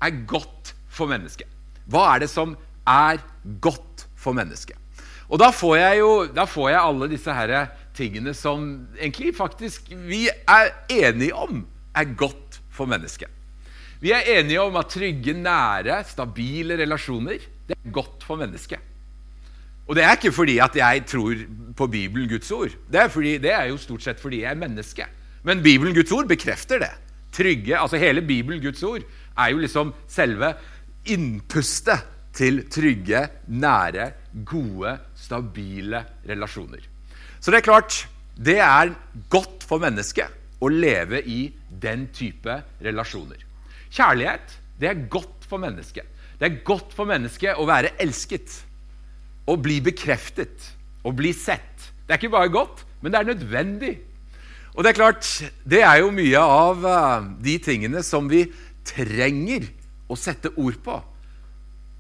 er 0.03 0.25
godt 0.29 0.75
for 0.93 1.11
mennesket. 1.11 1.49
Hva 1.91 2.09
er 2.15 2.25
det 2.25 2.31
som 2.33 2.55
er 2.87 3.21
godt 3.63 4.07
for 4.19 4.37
mennesket? 4.37 4.79
Og 5.27 5.41
da 5.43 5.51
får 5.51 5.77
jeg 5.81 6.03
jo 6.03 6.11
får 6.47 6.69
jeg 6.71 6.83
alle 6.83 7.09
disse 7.11 7.35
her 7.35 7.55
tingene 7.97 8.35
som 8.37 8.87
egentlig 8.99 9.33
faktisk 9.35 9.91
vi 10.07 10.27
er 10.31 10.71
enige 10.93 11.35
om 11.35 11.65
er 11.97 12.13
godt 12.15 12.61
for 12.71 12.87
mennesket. 12.87 13.31
Vi 14.01 14.13
er 14.13 14.29
enige 14.39 14.61
om 14.61 14.77
at 14.77 14.91
trygge, 14.93 15.33
nære, 15.33 16.03
stabile 16.05 16.77
relasjoner 16.77 17.41
det 17.67 17.75
er 17.75 17.91
godt 17.91 18.23
for 18.23 18.39
mennesket. 18.39 18.79
Og 19.87 19.97
det 19.97 20.05
er 20.05 20.17
ikke 20.19 20.35
fordi 20.35 20.59
at 20.63 20.77
jeg 20.77 21.05
tror 21.07 21.35
på 21.77 21.87
Bibelen, 21.87 22.29
Guds 22.29 22.51
ord. 22.51 22.75
Det 22.91 23.01
er, 23.01 23.09
fordi, 23.09 23.39
det 23.39 23.53
er 23.53 23.71
jo 23.71 23.79
stort 23.79 24.03
sett 24.03 24.21
fordi 24.21 24.43
jeg 24.43 24.51
er 24.51 24.59
menneske. 24.59 25.07
Men 25.47 25.63
Bibelen, 25.63 25.95
Guds 25.95 26.13
ord, 26.13 26.27
bekrefter 26.31 26.83
det. 26.83 26.93
Trygge, 27.37 27.77
altså 27.79 28.01
Hele 28.01 28.23
Bibelen, 28.25 28.61
Guds 28.63 28.83
ord, 28.83 29.05
er 29.37 29.53
jo 29.53 29.63
liksom 29.63 29.93
selve 30.11 30.55
innpustet 31.07 32.13
til 32.37 32.65
trygge, 32.73 33.23
nære, 33.49 34.11
gode, 34.45 34.97
stabile 35.17 36.03
relasjoner. 36.29 36.83
Så 37.41 37.53
det 37.53 37.61
er 37.61 37.69
klart, 37.69 38.01
det 38.37 38.59
er 38.61 38.93
godt 39.33 39.65
for 39.69 39.81
mennesket 39.81 40.61
å 40.61 40.69
leve 40.73 41.23
i 41.23 41.47
den 41.71 42.09
type 42.17 42.59
relasjoner. 42.85 43.41
Kjærlighet, 43.93 44.59
det 44.81 44.91
er 44.91 45.07
godt 45.13 45.47
for 45.47 45.63
mennesket. 45.63 46.09
Det 46.37 46.49
er 46.49 46.59
godt 46.67 46.93
for 46.97 47.09
mennesket 47.09 47.57
å 47.57 47.65
være 47.69 47.95
elsket. 48.03 48.59
Å 49.49 49.55
bli 49.63 49.79
bekreftet. 49.85 50.73
Å 51.07 51.13
bli 51.15 51.33
sett. 51.37 51.89
Det 52.05 52.13
er 52.17 52.21
ikke 52.21 52.35
bare 52.35 52.53
godt, 52.53 52.83
men 53.01 53.15
det 53.15 53.21
er 53.21 53.31
nødvendig. 53.31 53.95
Og 54.77 54.85
det 54.85 54.93
er 54.93 54.99
klart, 54.99 55.27
det 55.65 55.81
er 55.81 56.03
jo 56.03 56.13
mye 56.13 56.41
av 56.41 56.83
uh, 56.85 57.29
de 57.41 57.57
tingene 57.65 58.03
som 58.05 58.27
vi 58.29 58.43
trenger 58.87 59.71
å 60.13 60.17
sette 60.21 60.53
ord 60.61 60.77
på 60.85 60.97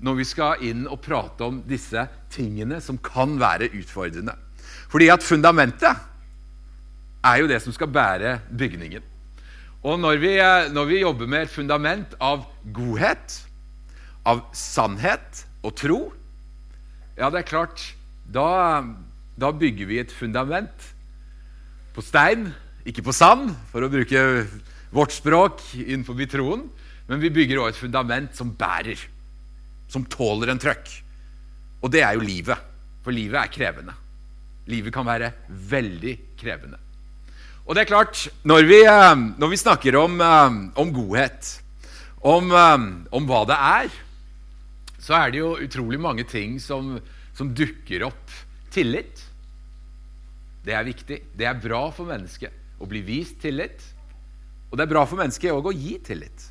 når 0.04 0.18
vi 0.18 0.26
skal 0.28 0.64
inn 0.68 0.83
og 0.85 1.00
prate 1.00 1.47
om 1.47 1.62
disse 1.64 2.02
tingene 2.28 2.83
som 2.85 2.99
kan 3.00 3.38
være 3.40 3.71
utfordrende. 3.78 4.35
Fordi 4.92 5.09
at 5.09 5.25
fundamentet 5.25 6.04
er 7.25 7.40
jo 7.40 7.49
det 7.49 7.62
som 7.64 7.73
skal 7.73 7.88
bære 7.88 8.35
bygningen. 8.52 9.00
Og 9.80 9.97
når 10.02 10.21
vi, 10.21 10.35
uh, 10.37 10.68
når 10.68 10.90
vi 10.92 11.00
jobber 11.00 11.33
med 11.33 11.47
et 11.47 11.54
fundament 11.54 12.12
av 12.21 12.45
godhet, 12.76 13.38
av 14.28 14.45
sannhet 14.52 15.47
og 15.64 15.73
tro, 15.80 16.00
ja, 17.16 17.33
det 17.33 17.40
er 17.40 17.49
klart 17.49 17.88
da, 18.28 18.85
da 19.40 19.52
bygger 19.56 19.88
vi 19.88 20.02
et 20.02 20.12
fundament 20.12 20.92
på 21.97 22.04
stein, 22.04 22.50
ikke 22.87 23.05
på 23.07 23.14
sand, 23.14 23.50
for 23.73 23.83
å 23.83 23.90
bruke 23.90 24.21
vårt 24.95 25.14
språk 25.14 25.62
innenfor 25.75 26.19
troen. 26.31 26.66
Men 27.07 27.23
vi 27.23 27.33
bygger 27.35 27.61
også 27.61 27.75
et 27.75 27.83
fundament 27.83 28.38
som 28.38 28.55
bærer, 28.59 28.99
som 29.90 30.07
tåler 30.11 30.50
en 30.52 30.62
trøkk. 30.62 30.88
Og 31.83 31.93
det 31.93 32.02
er 32.02 32.16
jo 32.16 32.25
livet. 32.26 32.73
For 33.05 33.14
livet 33.14 33.38
er 33.38 33.52
krevende. 33.52 33.95
Livet 34.66 34.95
kan 34.95 35.07
være 35.07 35.31
veldig 35.47 36.16
krevende. 36.38 36.81
Og 37.66 37.75
det 37.75 37.83
er 37.83 37.90
klart, 37.90 38.28
når 38.47 38.66
vi, 38.66 38.81
eh, 38.87 39.14
når 39.38 39.49
vi 39.50 39.57
snakker 39.57 39.97
om, 39.99 40.21
eh, 40.21 40.59
om 40.78 40.93
godhet, 40.95 41.61
om, 42.23 42.50
eh, 42.50 42.78
om 43.12 43.26
hva 43.26 43.47
det 43.47 43.59
er 43.59 43.90
så 44.99 45.14
er 45.14 45.31
det 45.31 45.38
jo 45.38 45.57
utrolig 45.62 46.00
mange 46.00 46.25
ting 46.25 46.59
som, 46.59 46.99
som 47.33 47.55
dukker 47.55 48.02
opp. 48.02 48.31
Tillit. 48.75 49.23
Det 50.64 50.75
er 50.75 50.85
viktig. 50.85 51.21
Det 51.37 51.47
er 51.47 51.55
bra 51.62 51.90
for 51.95 52.07
mennesket 52.07 52.65
å 52.80 52.88
bli 52.88 53.02
vist 53.06 53.38
tillit. 53.42 53.83
Og 54.71 54.78
det 54.78 54.87
er 54.87 54.92
bra 54.92 55.04
for 55.09 55.21
mennesket 55.21 55.54
òg 55.54 55.71
å 55.71 55.75
gi 55.75 55.97
tillit. 56.04 56.49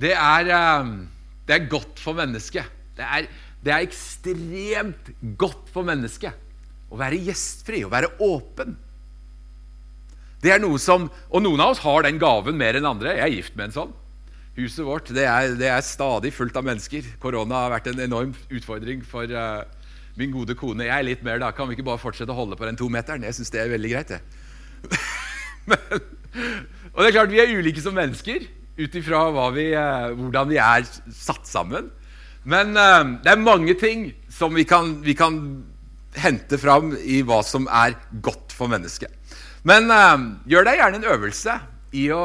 Det 0.00 0.14
er, 0.14 0.50
eh, 0.50 0.92
det 1.46 1.56
er, 1.56 1.70
godt 1.70 2.00
for 2.00 2.16
mennesket. 2.16 2.64
Det 2.96 3.04
er, 3.04 3.26
det 3.60 3.72
er 3.74 3.84
ekstremt 3.84 5.10
godt 5.36 5.68
for 5.72 5.84
mennesket 5.84 6.32
å 6.90 6.98
være 6.98 7.20
gjestfri, 7.28 7.84
å 7.84 7.92
være 7.92 8.14
åpen. 8.24 8.76
Det 10.40 10.54
er 10.54 10.62
noe 10.62 10.78
som, 10.80 11.10
Og 11.28 11.42
noen 11.42 11.60
av 11.60 11.74
oss 11.74 11.82
har 11.84 12.02
den 12.02 12.18
gaven 12.18 12.56
mer 12.56 12.78
enn 12.78 12.88
andre. 12.88 13.16
Jeg 13.18 13.26
er 13.26 13.36
gift 13.36 13.56
med 13.56 13.68
en 13.68 13.76
sånn. 13.76 13.92
Huset 14.56 14.84
vårt 14.84 15.12
det 15.14 15.26
er, 15.28 15.52
det 15.56 15.68
er, 15.68 15.84
stadig 15.84 16.32
fullt 16.34 16.56
av 16.56 16.64
mennesker. 16.66 17.04
Korona 17.20 17.66
har 17.66 17.74
vært 17.76 17.92
en 17.92 18.00
enorm 18.00 18.32
utfordring 18.50 19.04
for 19.06 19.30
uh, 19.30 19.62
min 20.18 20.32
gode 20.34 20.56
kone. 20.58 20.88
Jeg 20.88 20.96
er 20.96 21.06
litt 21.06 21.22
mer, 21.26 21.38
da. 21.42 21.52
Kan 21.54 21.68
vi 21.68 21.76
ikke 21.76 21.86
bare 21.86 22.02
fortsette 22.02 22.32
å 22.32 22.38
holde 22.40 22.58
på 22.58 22.66
den 22.66 22.80
tometeren? 22.80 23.24
Jeg 23.28 23.36
syns 23.36 23.52
det 23.52 23.62
er 23.62 23.72
veldig 23.72 23.92
greit, 23.92 24.14
det. 24.16 24.39
Men, 25.70 26.02
og 26.92 27.02
det 27.02 27.08
er 27.08 27.16
klart, 27.16 27.32
vi 27.32 27.40
er 27.42 27.52
ulike 27.54 27.82
som 27.82 27.96
mennesker 27.96 28.46
ut 28.80 28.94
ifra 28.96 29.26
uh, 29.28 29.40
hvordan 30.16 30.50
vi 30.50 30.60
er 30.62 30.86
satt 31.12 31.48
sammen. 31.48 31.90
Men 32.48 32.72
uh, 32.78 33.18
det 33.20 33.34
er 33.34 33.42
mange 33.42 33.76
ting 33.78 34.10
som 34.32 34.56
vi 34.56 34.64
kan, 34.68 34.98
vi 35.04 35.16
kan, 35.18 35.40
hente 36.10 36.58
fram 36.58 36.88
i 37.06 37.20
hva 37.22 37.36
som 37.46 37.68
er 37.70 37.92
godt 38.18 38.50
for 38.50 38.66
mennesket. 38.66 39.12
Men 39.62 39.86
gjør 40.50 40.66
deg 40.66 40.80
gjerne 40.80 40.98
en 40.98 41.06
øvelse 41.12 41.54
i 41.94 42.08
å 42.10 42.24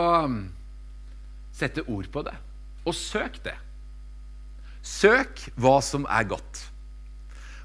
Sette 1.55 1.85
ord 1.87 2.09
på 2.11 2.23
det. 2.25 2.33
Og 2.83 2.95
søk 2.97 3.37
det. 3.45 3.53
Søk 4.85 5.45
hva 5.55 5.77
som 5.85 6.03
er 6.11 6.25
godt. 6.27 6.65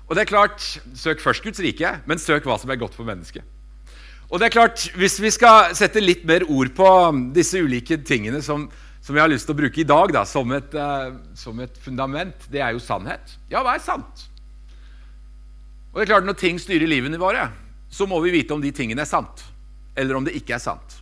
Og 0.06 0.14
det 0.14 0.24
er 0.24 0.30
klart, 0.30 0.62
Søk 0.94 1.22
først 1.22 1.42
Guds 1.42 1.60
rike, 1.62 1.90
men 2.06 2.18
søk 2.22 2.46
hva 2.46 2.56
som 2.58 2.70
er 2.70 2.78
godt 2.78 2.94
for 2.94 3.06
mennesket. 3.06 3.46
Og 4.30 4.38
det 4.38 4.46
er 4.46 4.54
klart, 4.54 4.86
Hvis 4.94 5.18
vi 5.20 5.30
skal 5.34 5.74
sette 5.74 6.02
litt 6.02 6.22
mer 6.24 6.46
ord 6.46 6.70
på 6.76 6.88
disse 7.34 7.58
ulike 7.58 7.98
tingene 8.06 8.42
som, 8.42 8.68
som 9.02 9.16
jeg 9.16 9.24
har 9.24 9.32
lyst 9.32 9.48
til 9.48 9.56
å 9.56 9.60
bruke 9.60 9.82
i 9.82 9.88
dag 9.88 10.12
da, 10.14 10.24
som, 10.24 10.52
et, 10.54 10.74
uh, 10.74 11.18
som 11.34 11.58
et 11.60 11.80
fundament, 11.82 12.46
det 12.50 12.62
er 12.62 12.76
jo 12.76 12.82
sannhet. 12.82 13.34
Ja, 13.50 13.64
hva 13.66 13.74
er 13.74 13.82
sant? 13.82 14.28
Og 15.90 15.98
det 15.98 16.06
er 16.06 16.12
klart, 16.12 16.28
Når 16.28 16.38
ting 16.38 16.60
styrer 16.62 16.86
livene 16.86 17.18
våre, 17.18 17.48
så 17.90 18.06
må 18.06 18.20
vi 18.22 18.30
vite 18.36 18.54
om 18.54 18.62
de 18.62 18.70
tingene 18.70 19.02
er 19.02 19.10
sant, 19.10 19.42
eller 19.98 20.14
om 20.14 20.26
det 20.26 20.36
ikke 20.38 20.54
er 20.54 20.62
sant. 20.62 21.00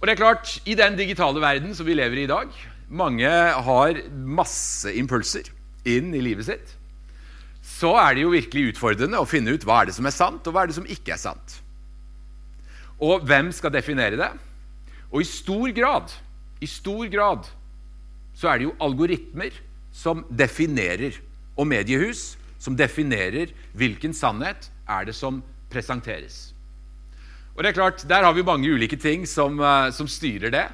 Og 0.00 0.06
det 0.06 0.16
er 0.16 0.22
klart, 0.24 0.56
I 0.66 0.74
den 0.78 0.98
digitale 0.98 1.38
verden 1.42 1.74
som 1.74 1.86
vi 1.86 1.94
lever 1.98 2.18
i 2.18 2.26
i 2.26 2.30
dag 2.30 2.50
Mange 2.88 3.28
har 3.28 3.98
masse 4.14 4.90
impulser 4.96 5.50
inn 5.84 6.14
i 6.16 6.22
livet 6.24 6.46
sitt. 6.46 6.70
Så 7.60 7.90
er 8.00 8.14
det 8.16 8.22
jo 8.22 8.32
virkelig 8.32 8.72
utfordrende 8.72 9.20
å 9.20 9.28
finne 9.28 9.52
ut 9.52 9.66
hva 9.68 9.82
er 9.82 9.90
det 9.90 9.96
som 9.98 10.06
er 10.08 10.14
sant, 10.14 10.46
og 10.48 10.54
hva 10.54 10.64
er 10.64 10.70
det 10.70 10.78
som 10.78 10.88
ikke 10.88 11.12
er 11.12 11.20
sant. 11.20 11.58
Og 12.98 13.22
hvem 13.26 13.52
skal 13.54 13.72
definere 13.72 14.18
det? 14.18 14.30
Og 15.12 15.22
i 15.22 15.28
stor 15.28 15.70
grad, 15.74 16.12
i 16.60 16.66
stor 16.66 17.06
grad 17.12 17.46
så 18.38 18.50
er 18.50 18.58
det 18.58 18.68
jo 18.68 18.76
algoritmer 18.82 19.54
som 19.94 20.22
definerer, 20.30 21.16
og 21.58 21.66
mediehus 21.66 22.36
som 22.62 22.76
definerer 22.78 23.50
hvilken 23.74 24.14
sannhet 24.14 24.68
er 24.86 25.08
det 25.08 25.14
som 25.16 25.40
presenteres. 25.72 26.52
Og 27.56 27.64
det 27.64 27.72
er 27.72 27.78
klart, 27.80 28.08
Der 28.08 28.22
har 28.22 28.32
vi 28.32 28.42
mange 28.42 28.70
ulike 28.70 28.96
ting 28.96 29.26
som, 29.26 29.58
uh, 29.58 29.90
som 29.90 30.06
styrer 30.06 30.50
det. 30.50 30.66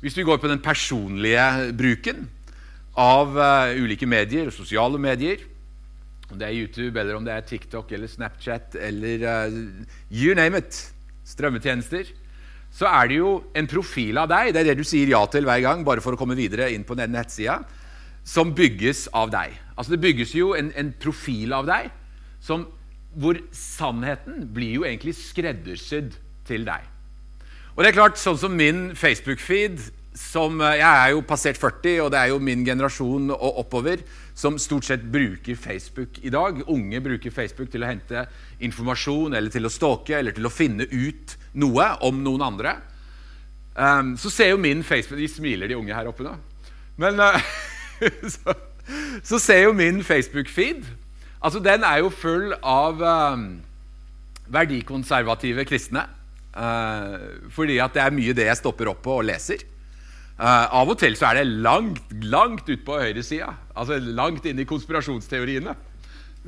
Hvis 0.00 0.16
vi 0.16 0.24
går 0.26 0.36
på 0.36 0.48
den 0.48 0.58
personlige 0.58 1.72
bruken 1.78 2.28
av 2.98 3.36
uh, 3.36 3.70
ulike 3.78 4.06
medier, 4.06 4.46
og 4.46 4.52
sosiale 4.52 4.98
medier, 4.98 5.36
om 6.32 6.38
det 6.38 6.48
er 6.48 6.58
YouTube, 6.58 6.98
eller 6.98 7.14
om 7.14 7.24
det 7.24 7.34
er 7.34 7.46
TikTok 7.46 7.92
eller 7.92 8.08
Snapchat 8.08 8.74
eller 8.74 9.46
uh, 9.46 9.52
you 10.10 10.34
name 10.34 10.58
it, 10.58 10.92
strømmetjenester, 11.28 12.10
så 12.72 12.88
er 12.88 13.10
det 13.10 13.18
jo 13.20 13.32
en 13.58 13.68
profil 13.68 14.18
av 14.22 14.30
deg, 14.32 14.52
det 14.52 14.62
er 14.62 14.70
det 14.70 14.80
du 14.80 14.86
sier 14.88 15.10
ja 15.12 15.20
til 15.28 15.44
hver 15.44 15.60
gang, 15.64 15.82
bare 15.84 16.00
for 16.04 16.16
å 16.16 16.20
komme 16.20 16.36
videre 16.38 16.70
inn 16.72 16.86
på 16.88 16.96
den 16.96 17.12
nettsida, 17.12 17.60
som 18.24 18.54
bygges 18.56 19.08
av 19.18 19.32
deg. 19.32 19.56
Altså 19.76 19.94
Det 19.94 20.02
bygges 20.04 20.32
jo 20.38 20.52
en, 20.56 20.70
en 20.78 20.92
profil 21.02 21.52
av 21.56 21.66
deg 21.68 21.90
som, 22.42 22.64
hvor 23.18 23.38
sannheten 23.54 24.46
blir 24.54 24.78
jo 24.78 24.86
egentlig 24.88 25.16
skreddersydd 25.18 26.16
til 26.48 26.64
deg. 26.68 26.86
Og 27.72 27.82
det 27.82 27.92
er 27.92 27.96
klart, 27.96 28.20
sånn 28.20 28.40
som 28.40 28.56
min 28.56 28.90
Facebook-feed 28.96 29.80
som, 30.14 30.60
eh, 30.60 30.76
Jeg 30.76 30.92
er 30.92 31.10
jo 31.14 31.22
passert 31.24 31.56
40, 31.56 32.00
og 32.04 32.10
det 32.12 32.20
er 32.20 32.28
jo 32.32 32.38
min 32.38 32.64
generasjon 32.64 33.30
og 33.30 33.58
oppover 33.64 34.02
som 34.42 34.58
stort 34.58 34.84
sett 34.88 35.04
bruker 35.06 35.56
Facebook 35.56 36.18
i 36.22 36.30
dag. 36.30 36.62
Unge 36.66 37.00
bruker 37.00 37.30
Facebook 37.30 37.70
til 37.70 37.84
å 37.84 37.90
hente 37.90 38.24
informasjon 38.62 39.36
eller 39.38 39.52
til 39.54 39.68
å 39.68 39.70
stalke 39.70 40.16
eller 40.18 40.34
til 40.34 40.48
å 40.48 40.52
finne 40.52 40.88
ut 40.90 41.36
noe 41.62 41.86
om 42.02 42.18
noen 42.24 42.42
andre. 42.48 42.74
Um, 43.76 44.16
så 44.20 44.32
ser 44.32 44.50
jo 44.50 44.58
min 44.60 44.82
Facebook 44.84 45.16
De 45.16 45.28
smiler, 45.32 45.70
de 45.70 45.78
unge 45.78 45.94
her 45.96 46.10
oppe 46.10 46.26
nå. 46.26 46.34
Men 47.00 47.22
uh, 47.22 47.38
så, 48.34 48.56
så, 49.22 49.38
ser 49.40 49.62
jo 49.62 49.72
min 49.72 50.02
Facebook-feed 50.04 50.84
Altså, 51.42 51.62
den 51.62 51.86
er 51.86 52.02
jo 52.02 52.10
full 52.14 52.52
av 52.62 53.00
um, 53.02 53.46
verdikonservative 54.52 55.64
kristne. 55.66 56.04
Uh, 56.52 57.48
fordi 57.50 57.80
at 57.82 57.96
det 57.96 58.02
er 58.04 58.14
mye 58.14 58.34
det 58.36 58.46
jeg 58.46 58.60
stopper 58.60 58.90
opp 58.92 59.00
på 59.02 59.16
og 59.18 59.26
leser. 59.26 59.64
Uh, 60.40 60.66
av 60.80 60.90
og 60.90 60.96
til 60.98 61.14
så 61.18 61.28
er 61.30 61.42
det 61.42 61.60
langt, 61.64 62.00
langt 62.24 62.68
ut 62.70 62.84
på 62.86 62.98
høyresida. 62.98 63.52
Altså 63.76 63.98
langt 64.02 64.46
inn 64.48 64.62
i 64.62 64.68
konspirasjonsteoriene. 64.68 65.74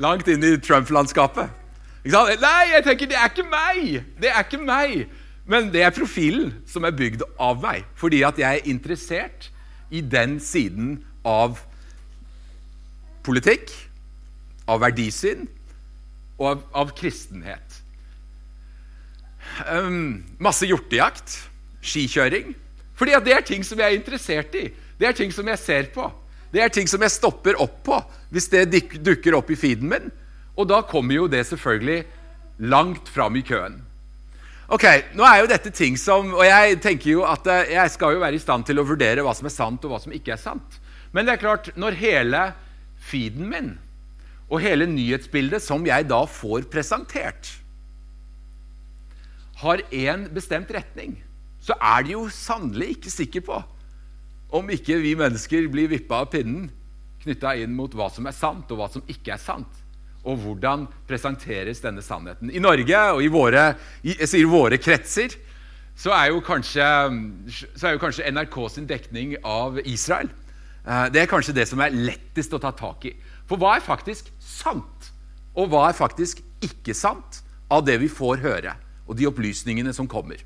Langt 0.02 0.30
inn 0.32 0.42
i 0.42 0.56
Trump-landskapet. 0.58 1.60
Nei, 2.04 2.64
jeg 2.74 2.84
tenker 2.84 3.08
det 3.08 3.16
er 3.16 3.30
ikke 3.30 3.46
meg! 3.48 4.00
Det 4.20 4.32
er 4.32 4.42
ikke 4.42 4.60
meg! 4.60 5.04
Men 5.48 5.70
det 5.72 5.84
er 5.84 5.92
profilen 5.94 6.52
som 6.68 6.84
er 6.88 6.96
bygd 6.96 7.22
av 7.40 7.60
meg, 7.62 7.84
fordi 8.00 8.22
at 8.24 8.40
jeg 8.40 8.60
er 8.60 8.68
interessert 8.68 9.50
i 9.92 10.00
den 10.00 10.38
siden 10.40 10.98
av 11.24 11.60
politikk, 13.24 13.72
av 14.68 14.80
verdisyn 14.80 15.46
og 16.40 16.46
av, 16.48 16.62
av 16.84 16.92
kristenhet. 16.96 17.80
Um, 19.68 20.24
masse 20.42 20.66
hjortejakt, 20.66 21.36
skikjøring. 21.84 22.54
Fordi 22.94 23.16
det 23.26 23.34
er 23.34 23.46
ting 23.46 23.64
som 23.66 23.80
jeg 23.80 23.90
er 23.90 23.98
interessert 23.98 24.54
i. 24.58 24.68
Det 24.98 25.08
er 25.08 25.16
ting 25.16 25.32
som 25.34 25.48
jeg 25.50 25.60
ser 25.60 25.88
på. 25.94 26.06
Det 26.54 26.62
er 26.62 26.70
ting 26.70 26.86
som 26.86 27.02
jeg 27.02 27.10
stopper 27.10 27.58
opp 27.62 27.80
på 27.86 27.96
hvis 28.34 28.46
det 28.52 28.68
dukker 29.02 29.34
opp 29.38 29.50
i 29.50 29.58
feeden 29.58 29.90
min. 29.90 30.12
Og 30.54 30.68
da 30.70 30.84
kommer 30.86 31.18
jo 31.18 31.26
det 31.30 31.42
selvfølgelig 31.48 32.04
langt 32.70 33.10
fram 33.10 33.34
i 33.36 33.42
køen. 33.46 33.80
Ok, 34.72 34.86
nå 35.18 35.26
er 35.28 35.42
jo 35.42 35.48
dette 35.50 35.68
ting 35.76 35.98
som, 36.00 36.30
Og 36.32 36.44
jeg 36.46 36.78
tenker 36.80 37.10
jo 37.10 37.24
at 37.28 37.46
eh, 37.52 37.74
jeg 37.74 37.90
skal 37.92 38.14
jo 38.14 38.22
være 38.22 38.38
i 38.38 38.42
stand 38.42 38.64
til 38.64 38.80
å 38.80 38.86
vurdere 38.86 39.24
hva 39.26 39.34
som 39.36 39.48
er 39.50 39.52
sant, 39.52 39.84
og 39.84 39.92
hva 39.92 40.00
som 40.00 40.14
ikke 40.14 40.32
er 40.36 40.40
sant. 40.40 40.78
Men 41.12 41.26
det 41.26 41.34
er 41.34 41.42
klart, 41.42 41.68
når 41.76 41.98
hele 42.00 42.44
feeden 43.04 43.50
min 43.50 43.74
og 44.48 44.60
hele 44.62 44.86
nyhetsbildet 44.88 45.62
som 45.64 45.84
jeg 45.86 46.06
da 46.08 46.22
får 46.28 46.66
presentert, 46.72 47.50
har 49.62 49.80
én 49.94 50.26
bestemt 50.34 50.72
retning, 50.74 51.16
så 51.64 51.76
er 51.80 52.04
de 52.04 52.14
jo 52.14 52.26
sannelig 52.32 52.98
ikke 52.98 53.12
sikker 53.12 53.44
på 53.46 53.60
om 54.54 54.68
ikke 54.70 55.00
vi 55.02 55.14
mennesker 55.18 55.66
blir 55.72 55.88
vippa 55.90 56.20
av 56.22 56.30
pinnen 56.34 56.68
knytta 57.24 57.54
inn 57.58 57.72
mot 57.74 57.94
hva 57.96 58.10
som 58.12 58.28
er 58.28 58.36
sant, 58.36 58.68
og 58.70 58.78
hva 58.78 58.90
som 58.92 59.04
ikke 59.10 59.32
er 59.34 59.40
sant. 59.40 59.80
Og 60.24 60.38
hvordan 60.40 60.86
presenteres 61.08 61.82
denne 61.84 62.04
sannheten. 62.04 62.52
I 62.52 62.62
Norge 62.62 63.00
og 63.16 63.24
i 63.24 63.32
våre, 63.32 63.64
jeg 64.04 64.28
sier 64.28 64.48
våre 64.48 64.78
kretser 64.80 65.34
så 65.96 66.10
er, 66.10 66.30
jo 66.32 66.40
kanskje, 66.42 66.84
så 67.78 67.88
er 67.88 67.94
jo 67.94 68.02
kanskje 68.02 68.30
NRK 68.34 68.56
sin 68.72 68.88
dekning 68.90 69.36
av 69.46 69.76
Israel 69.84 70.26
eh, 70.26 71.04
det 71.14 71.20
er 71.22 71.30
kanskje 71.30 71.54
det 71.54 71.68
som 71.70 71.82
er 71.84 71.94
lettest 71.94 72.56
å 72.56 72.58
ta 72.58 72.72
tak 72.74 73.06
i. 73.06 73.12
For 73.46 73.60
hva 73.60 73.76
er 73.76 73.84
faktisk 73.84 74.32
sant, 74.42 75.12
og 75.54 75.70
hva 75.70 75.86
er 75.88 75.94
faktisk 75.94 76.42
ikke 76.64 76.96
sant 76.98 77.44
av 77.70 77.84
det 77.86 78.00
vi 78.02 78.10
får 78.10 78.42
høre, 78.42 78.74
og 79.06 79.20
de 79.20 79.28
opplysningene 79.30 79.94
som 79.94 80.10
kommer? 80.10 80.42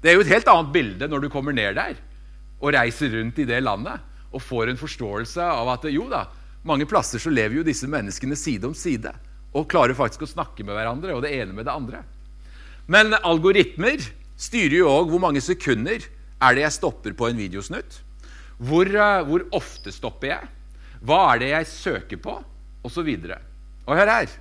Det 0.00 0.10
er 0.10 0.16
jo 0.16 0.24
et 0.24 0.32
helt 0.32 0.48
annet 0.48 0.72
bilde 0.72 1.08
når 1.10 1.24
du 1.24 1.32
kommer 1.32 1.56
ned 1.56 1.76
der 1.76 1.98
og 2.60 2.72
reiser 2.76 3.12
rundt 3.14 3.38
i 3.40 3.48
det 3.48 3.60
landet 3.64 4.00
og 4.30 4.44
får 4.44 4.70
en 4.70 4.80
forståelse 4.80 5.44
av 5.44 5.68
at 5.74 5.84
jo 5.92 6.06
da, 6.10 6.26
mange 6.64 6.86
plasser 6.88 7.20
så 7.20 7.32
lever 7.32 7.60
jo 7.60 7.66
disse 7.66 7.88
menneskene 7.88 8.36
side 8.38 8.68
om 8.68 8.76
side 8.76 9.12
og 9.56 9.68
klarer 9.70 9.96
faktisk 9.96 10.24
å 10.24 10.30
snakke 10.30 10.64
med 10.64 10.76
hverandre 10.76 11.16
og 11.16 11.24
det 11.24 11.32
ene 11.36 11.56
med 11.56 11.66
det 11.66 11.74
andre. 11.74 12.02
Men 12.90 13.16
algoritmer 13.18 14.02
styrer 14.40 14.80
jo 14.80 14.92
òg 14.92 15.10
hvor 15.12 15.22
mange 15.22 15.42
sekunder 15.44 16.04
er 16.40 16.56
det 16.56 16.64
jeg 16.64 16.76
stopper 16.78 17.16
på 17.16 17.28
en 17.28 17.40
videosnutt. 17.40 17.98
Hvor, 18.60 18.88
uh, 18.88 19.20
hvor 19.26 19.44
ofte 19.56 19.92
stopper 19.92 20.32
jeg? 20.32 20.48
Hva 21.04 21.20
er 21.32 21.42
det 21.42 21.50
jeg 21.52 21.70
søker 21.70 22.20
på? 22.20 22.38
Og 22.80 22.92
så 22.92 23.04
videre. 23.04 23.40
Og 23.84 23.96
hør 23.98 24.08
her. 24.08 24.32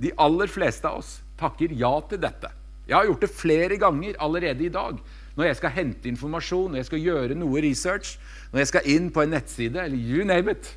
De 0.00 0.12
aller 0.20 0.50
fleste 0.52 0.88
av 0.88 1.00
oss 1.00 1.16
takker 1.40 1.72
ja 1.76 1.92
til 2.08 2.20
dette. 2.20 2.50
Jeg 2.86 2.96
har 2.96 3.08
gjort 3.08 3.24
det 3.26 3.34
flere 3.34 3.78
ganger 3.82 4.18
allerede 4.22 4.64
i 4.64 4.72
dag. 4.72 4.98
Når 5.36 5.48
jeg 5.50 5.58
skal 5.58 5.74
hente 5.74 6.08
informasjon, 6.08 6.70
når 6.70 6.80
jeg 6.80 6.88
skal 6.88 7.02
gjøre 7.02 7.38
noe 7.38 7.62
research, 7.64 8.16
når 8.52 8.62
jeg 8.62 8.70
skal 8.72 8.90
inn 8.94 9.08
på 9.12 9.24
en 9.24 9.34
nettside, 9.34 9.82
eller 9.82 9.98
you 9.98 10.24
name 10.24 10.54
it, 10.54 10.70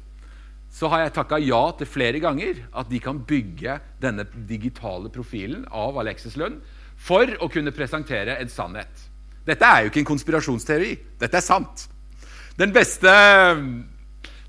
så 0.73 0.89
har 0.91 1.05
jeg 1.05 1.13
takka 1.15 1.39
ja 1.41 1.61
til 1.77 1.89
flere 1.89 2.19
ganger 2.21 2.59
at 2.77 2.89
de 2.91 2.99
kan 3.01 3.21
bygge 3.25 3.79
denne 4.01 4.25
digitale 4.49 5.09
profilen 5.13 5.63
av 5.73 5.97
Alexis 6.01 6.37
Lund 6.37 6.59
for 6.99 7.29
å 7.39 7.49
kunne 7.49 7.73
presentere 7.73 8.37
en 8.41 8.51
sannhet. 8.51 9.07
Dette 9.47 9.65
er 9.65 9.85
jo 9.85 9.93
ikke 9.93 10.03
en 10.03 10.11
konspirasjonsteori. 10.11 10.91
Dette 11.21 11.39
er 11.39 11.45
sant. 11.45 11.87
Den 12.59 12.73
beste 12.75 13.09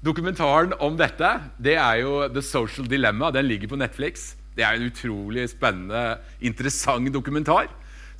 dokumentaren 0.04 0.74
om 0.82 0.96
dette 0.98 1.30
det 1.62 1.76
er 1.78 2.02
jo 2.02 2.26
The 2.32 2.42
Social 2.44 2.88
Dilemma. 2.90 3.30
Den 3.32 3.48
ligger 3.48 3.70
på 3.70 3.80
Netflix. 3.80 4.34
Det 4.60 4.66
er 4.66 4.76
en 4.76 4.90
utrolig 4.90 5.46
spennende, 5.48 6.18
interessant 6.44 7.08
dokumentar 7.14 7.70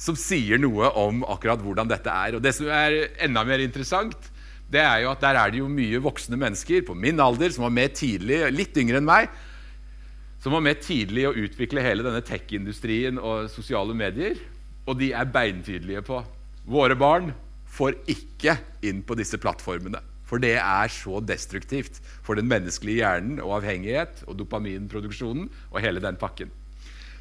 som 0.00 0.16
sier 0.16 0.56
noe 0.56 0.88
om 0.96 1.20
akkurat 1.28 1.60
hvordan 1.60 1.90
dette 1.90 2.08
er. 2.08 2.38
Og 2.38 2.40
Det 2.40 2.54
som 2.56 2.70
er 2.72 3.10
enda 3.20 3.44
mer 3.44 3.60
interessant, 3.60 4.16
det 4.72 4.80
er 4.80 5.02
jo 5.02 5.10
at 5.12 5.20
der 5.20 5.36
er 5.36 5.52
det 5.52 5.60
jo 5.60 5.68
mye 5.68 6.00
voksne 6.00 6.38
mennesker 6.40 6.86
på 6.86 6.96
min 6.96 7.20
alder 7.20 7.52
som 7.52 7.66
var 7.66 7.74
med 7.76 7.92
tidlig, 7.98 8.40
litt 8.54 8.76
yngre 8.80 9.02
enn 9.02 9.08
meg, 9.08 9.28
som 10.40 10.56
var 10.56 10.64
med 10.64 10.80
tidlig 10.80 11.26
å 11.28 11.36
utvikle 11.36 11.84
hele 11.84 12.06
denne 12.06 12.22
tech-industrien 12.24 13.20
og 13.20 13.50
sosiale 13.52 13.92
medier. 13.92 14.40
Og 14.88 14.96
de 14.96 15.10
er 15.12 15.28
beintydelige 15.28 16.06
på 16.06 16.22
våre 16.70 16.96
barn 16.96 17.34
får 17.70 18.00
ikke 18.08 18.56
inn 18.88 19.04
på 19.04 19.18
disse 19.18 19.36
plattformene. 19.42 20.00
For 20.30 20.38
det 20.42 20.54
er 20.62 20.92
så 20.94 21.18
destruktivt 21.26 21.98
for 22.22 22.38
den 22.38 22.46
menneskelige 22.50 23.02
hjernen 23.02 23.42
og 23.42 23.58
avhengighet 23.58 24.22
og 24.28 24.38
dopaminproduksjonen 24.38 25.48
og 25.72 25.82
hele 25.82 26.02
den 26.02 26.18
pakken. 26.20 26.52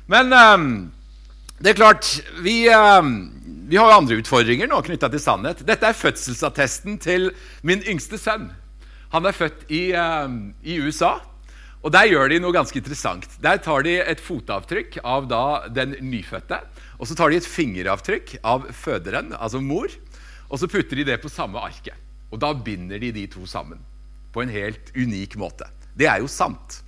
Men 0.10 0.34
um, 0.34 0.68
det 1.58 1.74
er 1.74 1.80
klart, 1.80 2.08
vi, 2.46 2.70
um, 2.70 3.16
vi 3.70 3.80
har 3.80 3.90
jo 3.90 3.98
andre 3.98 4.20
utfordringer 4.22 4.70
nå 4.70 4.84
knytta 4.86 5.10
til 5.10 5.22
sannhet. 5.24 5.66
Dette 5.66 5.90
er 5.90 5.98
fødselsattesten 5.98 7.02
til 7.02 7.32
min 7.66 7.82
yngste 7.82 8.22
sønn. 8.22 8.52
Han 9.10 9.26
er 9.26 9.34
født 9.34 9.66
i, 9.74 9.90
um, 9.98 10.54
i 10.62 10.78
USA. 10.82 11.18
Og 11.80 11.94
Der 11.96 12.10
gjør 12.12 12.28
de 12.28 12.42
noe 12.44 12.54
ganske 12.54 12.76
interessant. 12.76 13.26
Der 13.42 13.58
tar 13.64 13.86
de 13.88 13.96
et 14.04 14.22
fotavtrykk 14.22 15.00
av 15.04 15.30
den 15.72 15.96
nyfødte. 16.04 16.60
Og 17.00 17.08
så 17.08 17.16
tar 17.16 17.32
de 17.32 17.40
et 17.40 17.48
fingeravtrykk 17.48 18.36
av 18.44 18.68
føderen, 18.76 19.32
altså 19.40 19.62
mor, 19.64 19.88
og 20.50 20.60
så 20.60 20.68
putter 20.68 21.00
de 21.00 21.08
det 21.08 21.22
på 21.24 21.32
samme 21.32 21.62
arket. 21.64 21.96
Og 22.30 22.42
da 22.42 22.54
binder 22.54 23.02
de 23.02 23.12
de 23.16 23.26
to 23.32 23.46
sammen 23.50 23.82
på 24.34 24.44
en 24.44 24.54
helt 24.54 24.92
unik 24.96 25.38
måte. 25.42 25.66
Det 25.98 26.08
er 26.08 26.22
jo 26.22 26.30
sant. 26.30 26.82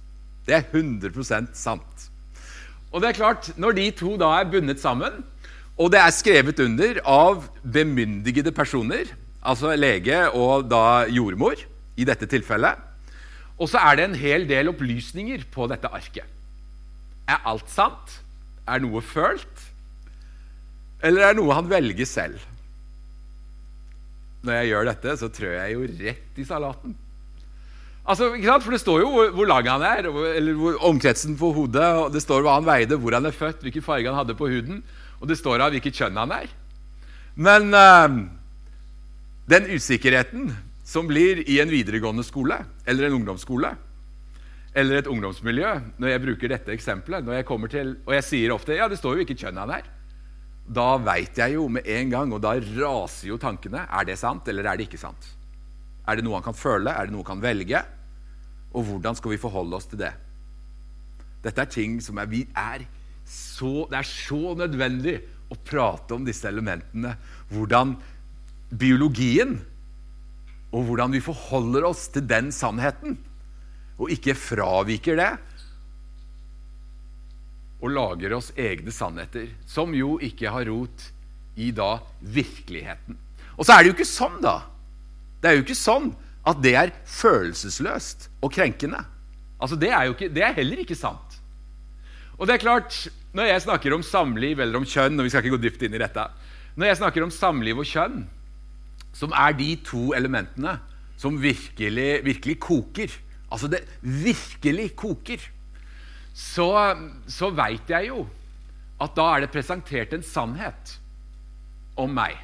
Det 0.45 0.55
er 0.57 0.67
100% 0.69 1.53
sant. 1.57 2.07
Og 2.91 3.01
det 3.01 3.11
er 3.11 3.17
klart, 3.17 3.51
når 3.57 3.77
de 3.77 3.87
to 3.95 4.15
da 4.19 4.33
er 4.39 4.49
bundet 4.51 4.81
sammen, 4.81 5.21
og 5.79 5.91
det 5.93 6.01
er 6.01 6.13
skrevet 6.13 6.59
under 6.61 6.99
av 7.07 7.47
bemyndigede 7.63 8.51
personer, 8.53 9.09
altså 9.41 9.73
lege 9.79 10.27
og 10.37 10.67
da 10.69 11.07
jordmor 11.09 11.61
i 11.97 12.05
dette 12.05 12.27
tilfellet, 12.29 12.77
og 13.61 13.69
så 13.69 13.81
er 13.81 13.97
det 13.97 14.05
en 14.07 14.17
hel 14.17 14.45
del 14.49 14.71
opplysninger 14.71 15.45
på 15.53 15.67
dette 15.71 15.89
arket. 15.89 16.25
Er 17.29 17.41
alt 17.47 17.69
sant? 17.71 18.19
Er 18.67 18.81
noe 18.83 19.01
følt? 19.05 19.67
Eller 21.01 21.29
er 21.29 21.37
noe 21.37 21.55
han 21.57 21.69
velger 21.69 22.09
selv? 22.09 22.41
Når 24.41 24.57
jeg 24.57 24.69
gjør 24.71 24.87
dette, 24.89 25.15
så 25.21 25.29
trør 25.29 25.55
jeg 25.59 25.75
jo 25.75 25.87
rett 26.01 26.41
i 26.41 26.45
salaten. 26.47 26.95
Altså, 28.01 28.31
ikke 28.33 28.49
sant? 28.49 28.65
For 28.65 28.73
Det 28.73 28.81
står 28.81 29.03
jo 29.03 29.11
hvor, 29.13 29.29
hvor 29.35 29.49
lang 29.49 29.69
han 29.69 29.85
er, 29.85 30.09
eller 30.09 30.57
hvor, 30.57 30.79
omkretsen 30.89 31.37
på 31.37 31.51
hodet. 31.53 31.85
og 32.01 32.09
Det 32.13 32.23
står 32.23 32.41
hva 32.41 32.57
han 32.57 32.65
veide, 32.65 32.97
hvor 32.97 33.13
han 33.13 33.29
er 33.29 33.37
født, 33.37 33.61
hvilken 33.61 33.85
farge 33.85 34.09
han 34.09 34.17
hadde 34.17 34.37
på 34.37 34.49
huden. 34.49 34.81
Og 35.21 35.29
det 35.29 35.37
står 35.37 35.61
av 35.61 35.75
hvilket 35.75 36.01
kjønn 36.01 36.17
han 36.17 36.33
er. 36.33 36.49
Men 37.37 37.69
uh, 37.77 38.17
den 39.49 39.69
usikkerheten 39.69 40.49
som 40.83 41.07
blir 41.07 41.45
i 41.47 41.61
en 41.61 41.71
videregående 41.71 42.25
skole 42.27 42.57
eller 42.89 43.07
en 43.07 43.21
ungdomsskole 43.21 43.69
eller 44.75 44.97
et 44.97 45.07
ungdomsmiljø, 45.07 45.69
når 45.99 46.09
jeg 46.09 46.21
bruker 46.23 46.51
dette 46.51 46.73
eksempelet, 46.73 47.25
når 47.27 47.41
jeg 47.41 47.47
kommer 47.47 47.71
til, 47.71 47.93
og 48.07 48.13
jeg 48.15 48.23
sier 48.23 48.53
ofte 48.55 48.75
ja, 48.75 48.87
det 48.91 48.99
står 48.99 49.15
jo 49.15 49.21
hvilket 49.21 49.43
kjønn 49.43 49.59
han 49.59 49.73
er 49.77 49.87
da 50.67 50.95
veit 51.01 51.37
jeg 51.39 51.55
jo 51.57 51.67
med 51.71 51.87
en 51.89 52.11
gang, 52.11 52.33
og 52.33 52.41
da 52.43 52.53
raser 52.55 53.31
jo 53.31 53.39
tankene. 53.41 53.85
Er 53.89 54.07
det 54.07 54.19
sant, 54.21 54.47
eller 54.47 54.67
er 54.69 54.79
det 54.79 54.87
ikke 54.87 55.01
sant? 55.01 55.25
Er 56.07 56.17
det 56.17 56.25
noe 56.25 56.37
han 56.37 56.45
kan 56.45 56.57
føle? 56.57 56.93
Er 56.93 57.07
det 57.07 57.15
noe 57.15 57.25
han 57.25 57.33
kan 57.35 57.43
velge? 57.43 57.81
Og 58.71 58.85
hvordan 58.87 59.17
skal 59.17 59.33
vi 59.33 59.41
forholde 59.41 59.77
oss 59.77 59.89
til 59.91 59.99
det? 60.01 60.13
Dette 61.43 61.63
er 61.63 61.71
ting 61.73 61.97
som 62.03 62.19
er, 62.21 62.29
vi 62.29 62.45
er 62.55 62.85
så, 63.25 63.87
Det 63.89 63.97
er 63.99 64.07
så 64.07 64.55
nødvendig 64.57 65.19
å 65.51 65.57
prate 65.65 66.15
om 66.15 66.25
disse 66.25 66.47
elementene. 66.49 67.15
Hvordan 67.51 67.95
biologien 68.71 69.59
og 70.71 70.87
hvordan 70.87 71.11
vi 71.11 71.23
forholder 71.23 71.85
oss 71.89 72.07
til 72.13 72.23
den 72.27 72.51
sannheten, 72.55 73.17
og 73.99 74.11
ikke 74.13 74.37
fraviker 74.37 75.19
det, 75.19 75.31
og 77.81 77.93
lager 77.95 78.35
oss 78.37 78.51
egne 78.59 78.93
sannheter, 78.93 79.49
som 79.65 79.93
jo 79.97 80.15
ikke 80.21 80.51
har 80.53 80.69
rot 80.69 81.07
i 81.57 81.71
da 81.75 81.97
virkeligheten. 82.21 83.17
Og 83.57 83.65
så 83.65 83.75
er 83.75 83.83
det 83.83 83.91
jo 83.91 83.95
ikke 83.97 84.09
sånn, 84.09 84.37
da. 84.43 84.61
Det 85.41 85.49
er 85.49 85.57
jo 85.57 85.65
ikke 85.65 85.77
sånn 85.77 86.11
at 86.47 86.61
det 86.61 86.75
er 86.77 86.93
følelsesløst 87.09 88.29
og 88.41 88.53
krenkende. 88.53 89.01
Altså, 89.61 89.77
Det 89.77 89.91
er 89.93 90.07
jo 90.07 90.15
ikke, 90.15 90.29
det 90.33 90.43
er 90.45 90.57
heller 90.57 90.81
ikke 90.81 90.97
sant. 90.97 91.37
Og 92.37 92.47
det 92.47 92.55
er 92.55 92.65
klart, 92.67 93.07
Når 93.31 93.45
jeg 93.47 93.61
snakker 93.63 93.93
om 93.95 94.01
samliv 94.03 94.59
eller 94.59 94.75
om 94.75 94.83
kjønn 94.83 95.15
og 95.15 95.23
vi 95.23 95.29
skal 95.31 95.39
ikke 95.45 95.55
gå 95.55 95.61
dypt 95.63 95.83
inn 95.87 95.93
i 95.95 96.01
dette, 96.01 96.25
Når 96.75 96.87
jeg 96.87 96.97
snakker 96.97 97.23
om 97.23 97.31
samliv 97.31 97.77
og 97.79 97.85
kjønn, 97.87 98.25
som 99.13 99.31
er 99.31 99.53
de 99.53 99.75
to 99.75 100.11
elementene 100.13 100.79
som 101.17 101.37
virkelig, 101.39 102.23
virkelig 102.25 102.59
koker 102.59 103.11
Altså, 103.51 103.67
det 103.67 103.83
virkelig 104.01 104.95
koker 104.95 105.39
så, 106.33 106.69
så 107.27 107.51
veit 107.55 107.89
jeg 107.91 108.11
jo 108.11 108.25
at 109.01 109.15
da 109.17 109.27
er 109.33 109.43
det 109.43 109.53
presentert 109.53 110.13
en 110.13 110.25
sannhet 110.25 110.95
om 111.99 112.11
meg. 112.13 112.37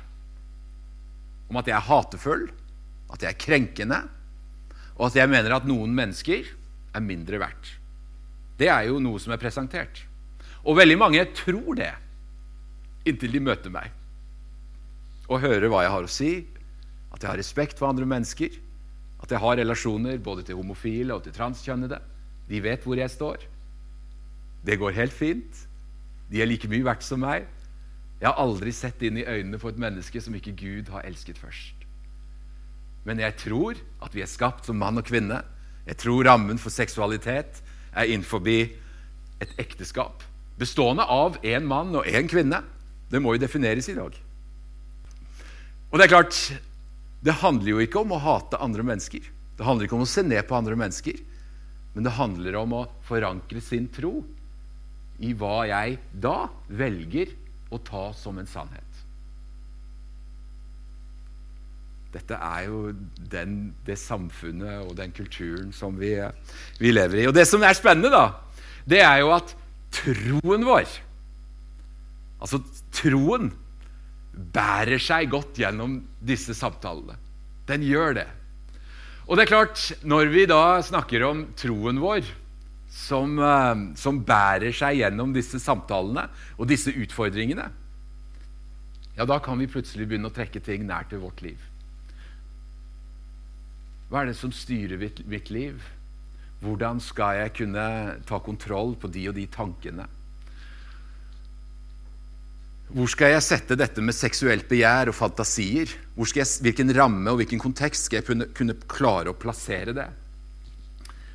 Om 1.47 1.59
at 1.61 1.69
jeg 1.69 1.77
er 1.77 1.87
hatefull, 1.87 2.47
at 3.13 3.23
jeg 3.23 3.31
er 3.31 3.39
krenkende, 3.39 4.01
og 4.97 5.09
at 5.09 5.19
jeg 5.19 5.31
mener 5.31 5.53
at 5.55 5.67
noen 5.69 5.93
mennesker 5.95 6.49
er 6.97 7.05
mindre 7.05 7.39
verdt. 7.39 7.75
Det 8.57 8.71
er 8.73 8.89
jo 8.89 8.97
noe 9.03 9.21
som 9.21 9.35
er 9.35 9.41
presentert. 9.41 10.01
Og 10.65 10.79
veldig 10.79 10.97
mange 10.99 11.23
tror 11.37 11.77
det 11.77 11.93
inntil 13.07 13.37
de 13.37 13.43
møter 13.43 13.71
meg 13.71 13.93
og 15.27 15.43
hører 15.43 15.67
hva 15.71 15.83
jeg 15.83 15.91
har 15.91 16.05
å 16.07 16.11
si, 16.11 16.31
at 17.11 17.19
jeg 17.23 17.29
har 17.29 17.39
respekt 17.39 17.79
for 17.79 17.89
andre 17.89 18.07
mennesker, 18.07 18.53
at 19.23 19.31
jeg 19.33 19.41
har 19.43 19.57
relasjoner 19.59 20.19
både 20.23 20.45
til 20.47 20.59
homofile 20.59 21.15
og 21.15 21.25
til 21.25 21.35
transkjønnede. 21.35 21.99
De 22.47 22.61
vet 22.63 22.83
hvor 22.85 22.99
jeg 22.99 23.11
står. 23.11 23.43
Det 24.65 24.79
går 24.79 24.95
helt 24.97 25.13
fint. 25.13 25.65
De 26.31 26.41
er 26.41 26.49
like 26.49 26.69
mye 26.71 26.85
verdt 26.85 27.05
som 27.05 27.21
meg. 27.23 27.47
Jeg 28.17 28.29
har 28.29 28.39
aldri 28.41 28.73
sett 28.73 29.01
inn 29.05 29.19
i 29.21 29.25
øynene 29.27 29.59
på 29.61 29.69
et 29.69 29.81
menneske 29.81 30.21
som 30.21 30.35
ikke 30.35 30.55
Gud 30.57 30.89
har 30.93 31.05
elsket 31.05 31.37
først. 31.37 31.85
Men 33.05 33.21
jeg 33.23 33.37
tror 33.39 33.77
at 34.03 34.15
vi 34.15 34.23
er 34.25 34.31
skapt 34.31 34.65
som 34.67 34.79
mann 34.81 34.97
og 34.99 35.05
kvinne. 35.07 35.43
Jeg 35.87 36.01
tror 36.01 36.25
rammen 36.27 36.57
for 36.59 36.73
seksualitet 36.73 37.61
er 37.93 38.09
innenfor 38.09 38.41
et 38.47 39.53
ekteskap 39.61 40.25
bestående 40.57 41.05
av 41.05 41.37
én 41.45 41.65
mann 41.69 41.93
og 41.95 42.07
én 42.09 42.27
kvinne. 42.29 42.63
Det 43.07 43.21
må 43.21 43.35
jo 43.35 43.41
defineres 43.41 43.87
i 43.89 43.95
dag. 43.97 44.15
Og 45.87 45.97
det 45.97 46.07
er 46.07 46.11
klart, 46.11 46.37
det 47.23 47.39
handler 47.43 47.71
jo 47.71 47.83
ikke 47.83 48.01
om 48.01 48.11
å 48.11 48.21
hate 48.21 48.59
andre 48.59 48.83
mennesker. 48.83 49.21
Det 49.57 49.65
handler 49.65 49.87
ikke 49.87 49.97
om 49.97 50.05
å 50.05 50.09
se 50.09 50.25
ned 50.25 50.43
på 50.49 50.57
andre 50.57 50.75
mennesker. 50.77 51.21
Men 51.95 52.05
det 52.05 52.17
handler 52.17 52.57
om 52.59 52.75
å 52.77 52.87
forankre 53.07 53.61
sin 53.63 53.87
tro 53.93 54.19
i 55.23 55.33
hva 55.37 55.65
jeg 55.69 55.97
da 56.13 56.47
velger 56.69 57.33
å 57.73 57.79
ta 57.83 58.09
som 58.15 58.37
en 58.39 58.49
sannhet. 58.49 58.83
Dette 62.13 62.37
er 62.39 62.67
jo 62.69 62.93
den, 63.29 63.57
det 63.85 63.97
samfunnet 63.99 64.85
og 64.87 64.95
den 64.97 65.11
kulturen 65.15 65.73
som 65.75 65.97
vi, 65.99 66.13
vi, 66.79 66.93
lever 66.93 67.23
i. 67.23 67.27
Og 67.29 67.35
det 67.35 67.45
som 67.49 67.63
er 67.65 67.75
spennende, 67.77 68.13
da, 68.13 68.71
det 68.87 69.03
er 69.03 69.21
jo 69.21 69.33
at 69.35 69.53
troen 69.97 70.65
vår, 70.67 70.87
altså 72.39 72.61
troen, 72.95 73.51
bærer 74.37 75.01
seg 75.01 75.31
godt 75.33 75.57
gjennom 75.57 75.97
disse 76.21 76.53
samtalene. 76.53 77.15
Den 77.67 77.81
gjør 77.81 78.19
det. 78.19 78.27
Og 79.25 79.35
det 79.35 79.47
er 79.47 79.49
klart, 79.49 79.81
når 80.07 80.29
vi 80.31 80.43
da 80.47 80.77
snakker 80.85 81.25
om 81.25 81.41
troen 81.57 81.97
vår, 81.99 82.27
som, 82.89 83.39
eh, 83.39 83.95
som 83.99 84.23
bærer 84.25 84.73
seg 84.75 85.01
gjennom 85.01 85.33
disse 85.35 85.59
samtalene 85.59 86.27
og 86.57 86.67
disse 86.69 86.93
utfordringene, 86.93 87.69
ja, 89.17 89.25
da 89.25 89.39
kan 89.41 89.57
vi 89.57 89.69
plutselig 89.69 90.05
begynne 90.07 90.29
å 90.29 90.33
trekke 90.33 90.61
ting 90.61 90.85
nær 90.85 91.07
til 91.09 91.23
vårt 91.23 91.41
liv. 91.41 91.57
Hva 94.07 94.21
er 94.21 94.29
det 94.29 94.37
som 94.39 94.53
styrer 94.53 94.99
mitt, 95.01 95.49
liv? 95.51 95.81
Hvordan 96.61 97.01
skal 97.03 97.41
jeg 97.41 97.55
kunne 97.59 97.87
ta 98.29 98.39
kontroll 98.41 98.95
på 98.97 99.09
de 99.11 99.25
og 99.29 99.35
de 99.35 99.47
tankene? 99.51 100.05
Hvor 102.87 103.09
skal 103.11 103.33
jeg 103.33 103.43
sette 103.43 103.75
dette 103.75 104.01
med 104.05 104.15
seksuelt 104.15 104.69
begjær 104.69 105.11
og 105.11 105.17
fantasier? 105.17 105.91
Jeg, 106.15 106.47
hvilken 106.63 106.93
ramme 106.95 107.33
og 107.33 107.41
hvilken 107.41 107.59
kontekst 107.59 108.07
skal 108.07 108.21
jeg 108.21 108.27
kunne, 108.29 108.47
kunne, 108.55 108.77
klare 108.87 109.33
å 109.33 109.37
plassere 109.37 109.97
det? 109.97 110.07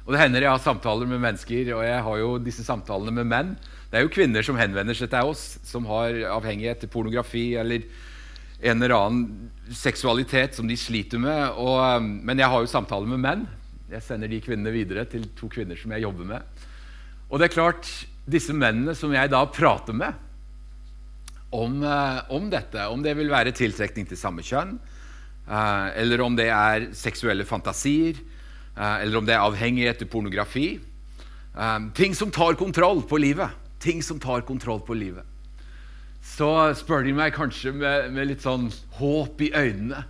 Og 0.02 0.14
Det 0.14 0.20
hender 0.22 0.42
jeg 0.42 0.50
har 0.50 0.62
samtaler 0.62 1.06
med 1.06 1.22
mennesker, 1.22 1.68
og 1.76 1.84
jeg 1.86 2.02
har 2.02 2.16
jo 2.18 2.30
disse 2.42 2.64
samtalene 2.66 3.14
med 3.20 3.28
menn. 3.30 3.52
Det 3.90 4.00
er 4.00 4.06
jo 4.06 4.14
kvinner 4.14 4.42
som 4.42 4.58
henvender 4.58 4.96
seg 4.98 5.10
til 5.12 5.30
oss, 5.30 5.60
som 5.62 5.86
har 5.86 6.16
avhengighet 6.32 6.82
til 6.82 6.90
pornografi 6.90 7.52
eller 7.60 7.84
en 8.62 8.78
eller 8.78 8.94
annen 8.96 9.50
seksualitet 9.74 10.56
som 10.58 10.66
de 10.70 10.78
sliter 10.78 11.22
med. 11.22 11.42
Og, 11.54 11.78
um, 11.98 12.08
men 12.26 12.40
jeg 12.40 12.50
har 12.50 12.62
jo 12.62 12.70
samtaler 12.70 13.10
med 13.10 13.22
menn. 13.22 13.46
Jeg 13.92 14.02
sender 14.06 14.30
de 14.30 14.40
kvinnene 14.42 14.74
videre 14.74 15.04
til 15.10 15.28
to 15.38 15.50
kvinner 15.52 15.78
som 15.78 15.94
jeg 15.94 16.06
jobber 16.06 16.28
med. 16.34 16.66
Og 17.28 17.38
det 17.38 17.48
er 17.48 17.54
klart, 17.54 17.90
disse 18.26 18.54
mennene 18.54 18.94
som 18.98 19.12
jeg 19.14 19.30
da 19.32 19.42
prater 19.50 19.96
med 19.96 20.18
om, 21.52 21.82
uh, 21.84 22.24
om 22.32 22.50
dette, 22.50 22.88
om 22.88 23.02
det 23.04 23.14
vil 23.18 23.30
være 23.30 23.54
tiltrekning 23.54 24.08
til 24.08 24.18
samme 24.18 24.42
kjønn, 24.46 24.78
uh, 25.46 25.88
eller 25.98 26.22
om 26.24 26.38
det 26.38 26.48
er 26.48 26.90
seksuelle 26.96 27.46
fantasier, 27.46 28.18
eller 28.76 29.18
om 29.18 29.26
det 29.28 29.34
er 29.36 29.44
avhengighet 29.44 29.98
til 30.00 30.08
pornografi 30.08 30.66
um, 31.52 31.90
Ting 31.92 32.16
som 32.16 32.30
tar 32.32 32.56
kontroll 32.56 33.02
på 33.04 33.18
livet. 33.20 33.52
Ting 33.82 34.00
som 34.00 34.20
tar 34.22 34.46
kontroll 34.48 34.80
på 34.86 34.96
livet 34.96 35.28
så 36.22 36.70
spør 36.78 37.02
de 37.06 37.14
meg 37.16 37.34
kanskje 37.34 37.72
med, 37.74 38.12
med, 38.14 38.28
litt 38.30 38.44
sånn 38.44 38.68
håp 39.00 39.42
i 39.42 39.50
øynene 39.50 40.04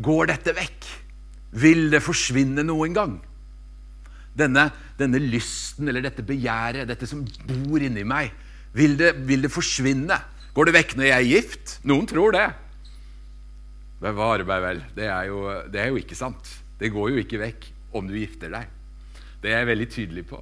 Går 0.00 0.30
dette 0.30 0.54
vekk? 0.56 0.86
Vil 1.60 1.90
det 1.92 2.00
forsvinne 2.00 2.62
noen 2.64 2.94
gang? 2.96 3.16
Denne, 4.38 4.70
denne 4.96 5.20
lysten 5.20 5.90
eller 5.90 6.06
dette 6.06 6.24
begjæret, 6.24 6.88
dette 6.88 7.08
som 7.10 7.26
bor 7.44 7.82
inni 7.82 8.06
meg, 8.06 8.30
vil 8.72 8.94
det, 8.96 9.10
vil 9.28 9.44
det, 9.44 9.50
forsvinne? 9.52 10.16
Går 10.56 10.70
det 10.70 10.74
vekk 10.78 10.94
når 10.96 11.08
jeg 11.10 11.16
er 11.18 11.28
gift? 11.28 11.74
Noen 11.90 12.08
tror 12.08 12.32
det. 12.38 12.46
Bevare 14.00 14.46
meg 14.48 14.64
vel. 14.64 14.80
Det 14.96 15.10
er, 15.10 15.28
jo, 15.28 15.42
det 15.68 15.82
er 15.82 15.92
jo 15.92 16.00
ikke 16.00 16.16
sant. 16.16 16.54
Det 16.80 16.94
går 16.94 17.12
jo 17.12 17.20
ikke 17.26 17.42
vekk 17.42 17.68
om 17.92 18.06
du 18.06 18.16
gifter 18.18 18.52
deg. 18.52 18.70
Det 19.40 19.52
er 19.52 19.62
jeg 19.62 19.70
veldig 19.70 19.88
tydelig 19.90 20.24
på. 20.30 20.40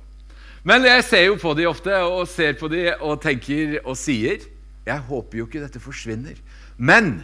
Men 0.67 0.85
jeg 0.85 1.05
ser 1.07 1.25
jo 1.29 1.37
på 1.41 1.55
de 1.57 1.69
ofte 1.71 1.95
og 2.05 2.27
ser 2.29 2.57
på 2.59 2.69
de 2.73 2.89
og 2.97 3.21
tenker 3.23 3.79
og 3.85 3.97
sier 3.99 4.43
jeg 4.89 5.05
håper 5.05 5.41
jo 5.41 5.47
ikke 5.47 5.63
dette 5.63 5.81
forsvinner. 5.83 6.39
Men 6.77 7.21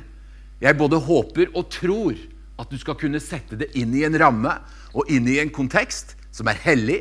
jeg 0.63 0.77
både 0.79 1.01
håper 1.01 1.51
og 1.57 1.71
tror 1.73 2.19
at 2.61 2.71
du 2.71 2.77
skal 2.79 2.97
kunne 2.99 3.23
sette 3.23 3.59
det 3.59 3.71
inn 3.79 3.95
i 3.97 4.05
en 4.07 4.17
ramme 4.21 4.53
og 4.95 5.11
inn 5.11 5.27
i 5.31 5.41
en 5.43 5.53
kontekst 5.53 6.15
som 6.35 6.49
er 6.51 6.61
hellig, 6.65 7.01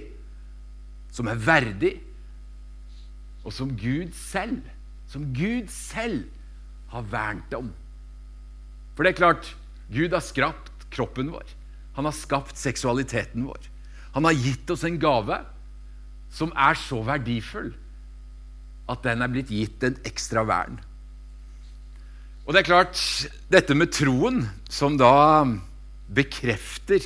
som 1.14 1.30
er 1.30 1.42
verdig, 1.42 1.94
og 3.44 3.54
som 3.54 3.74
Gud 3.76 4.14
selv, 4.16 4.62
som 5.12 5.26
Gud 5.36 5.68
selv 5.74 6.24
har 6.94 7.06
vernet 7.12 7.54
om. 7.58 7.70
For 8.96 9.04
det 9.04 9.14
er 9.14 9.20
klart, 9.20 9.50
Gud 9.92 10.14
har 10.16 10.24
skrapt 10.24 10.88
kroppen 10.94 11.34
vår. 11.34 11.46
Han 11.98 12.10
har 12.10 12.16
skapt 12.18 12.58
seksualiteten 12.58 13.46
vår. 13.48 13.70
Han 14.14 14.26
har 14.28 14.38
gitt 14.38 14.70
oss 14.74 14.86
en 14.88 15.00
gave 15.02 15.40
som 16.34 16.54
er 16.58 16.78
så 16.80 17.02
verdifull 17.06 17.72
at 18.90 19.06
den 19.06 19.24
er 19.24 19.32
blitt 19.32 19.52
gitt 19.54 19.84
en 19.86 19.98
ekstra 20.08 20.44
vern. 20.48 20.80
Og 22.44 22.52
det 22.52 22.64
er 22.64 22.68
klart, 22.68 23.00
dette 23.48 23.76
med 23.78 23.94
troen, 23.96 24.42
som 24.68 24.98
da 25.00 25.46
bekrefter 26.14 27.06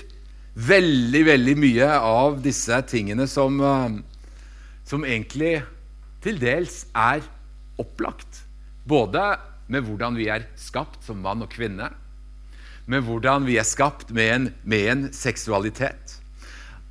veldig, 0.58 1.22
veldig 1.28 1.56
mye 1.62 1.90
av 2.02 2.40
disse 2.42 2.80
tingene 2.90 3.28
som, 3.30 3.60
eh, 3.62 4.00
som 4.88 5.06
egentlig 5.06 5.62
til 6.26 6.40
dels 6.42 6.88
er 6.96 7.22
opplagt. 7.78 8.42
Både 8.88 9.38
med 9.70 9.86
hvordan 9.86 10.18
vi 10.18 10.28
er 10.34 10.48
skapt 10.58 11.04
som 11.06 11.22
mann 11.22 11.44
og 11.46 11.52
kvinne, 11.54 11.92
med 12.88 13.04
hvordan 13.04 13.46
vi 13.48 13.58
er 13.60 13.68
skapt 13.68 14.14
med 14.16 14.34
en, 14.34 14.50
med 14.64 14.92
en 14.92 15.06
seksualitet. 15.14 16.18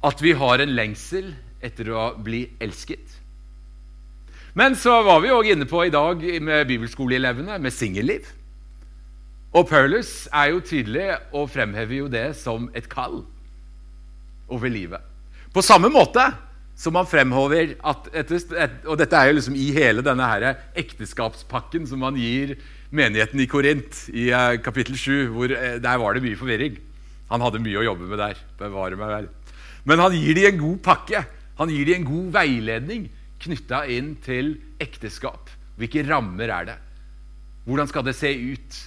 At 0.05 0.21
vi 0.23 0.37
har 0.37 0.61
en 0.61 0.75
lengsel 0.77 1.33
etter 1.65 1.91
å 1.91 2.11
bli 2.23 2.45
elsket. 2.63 3.17
Men 4.57 4.77
så 4.79 5.03
var 5.05 5.21
vi 5.25 5.33
òg 5.33 5.51
inne 5.53 5.69
på 5.69 5.83
i 5.85 5.93
dag 5.93 6.23
med 6.41 6.69
bibelskoleelevene 6.69 7.59
med 7.61 7.75
singelliv. 7.75 8.29
Og 9.57 9.69
Paulus 9.69 10.27
er 10.33 10.53
jo 10.53 10.63
tydelig 10.65 11.11
og 11.33 11.51
fremhever 11.53 12.03
jo 12.03 12.09
det 12.13 12.29
som 12.37 12.69
et 12.77 12.89
kall 12.93 13.23
over 14.53 14.73
livet. 14.73 15.01
På 15.53 15.65
samme 15.65 15.89
måte 15.93 16.25
som 16.77 16.97
han 16.99 17.09
fremhover, 17.09 17.73
at 17.81 18.09
Og 18.85 18.99
dette 19.01 19.17
er 19.17 19.31
jo 19.31 19.37
liksom 19.39 19.57
i 19.57 19.71
hele 19.73 20.05
denne 20.05 20.25
her 20.29 20.59
ekteskapspakken 20.77 21.87
som 21.89 22.03
han 22.05 22.19
gir 22.21 22.59
menigheten 22.95 23.43
i 23.43 23.49
Korint 23.51 24.05
i 24.15 24.29
uh, 24.31 24.57
kapittel 24.63 24.99
7, 24.99 25.33
hvor 25.35 25.51
uh, 25.51 25.77
der 25.83 26.03
var 26.03 26.15
det 26.15 26.25
mye 26.25 26.39
forvirring. 26.39 26.79
Han 27.31 27.43
hadde 27.43 27.63
mye 27.63 27.81
å 27.81 27.87
jobbe 27.89 28.09
med 28.11 28.21
der. 28.23 28.41
Bevare 28.61 28.99
meg 28.99 29.13
vel. 29.13 29.31
Men 29.87 30.03
han 30.03 30.15
gir 30.15 30.39
dem 30.39 30.51
en 30.53 30.63
god 30.63 30.83
pakke. 30.87 31.23
Han 31.59 31.73
gir 31.73 31.89
dem 31.89 32.03
en 32.03 32.11
god 32.11 32.35
veiledning 32.37 33.07
knytta 33.43 33.85
inn 33.93 34.15
til 34.25 34.55
ekteskap. 34.83 35.51
Hvilke 35.77 36.05
rammer 36.07 36.53
er 36.53 36.69
det? 36.71 36.77
Hvordan 37.67 37.91
skal 37.91 38.07
det 38.07 38.15
se 38.17 38.31
ut? 38.31 38.79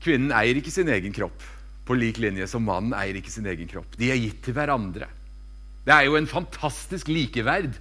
Kvinnen 0.00 0.34
eier 0.34 0.58
ikke 0.58 0.72
sin 0.72 0.90
egen 0.90 1.14
kropp 1.14 1.44
på 1.86 1.96
lik 1.98 2.20
linje 2.22 2.46
som 2.50 2.64
mannen 2.66 2.94
eier 2.96 3.18
ikke 3.18 3.32
sin 3.32 3.48
egen 3.50 3.68
kropp. 3.70 3.96
De 3.98 4.10
er 4.12 4.20
gitt 4.20 4.42
til 4.46 4.56
hverandre. 4.56 5.08
Det 5.84 5.94
er 5.94 6.06
jo 6.06 6.16
en 6.18 6.28
fantastisk 6.28 7.08
likeverd 7.10 7.72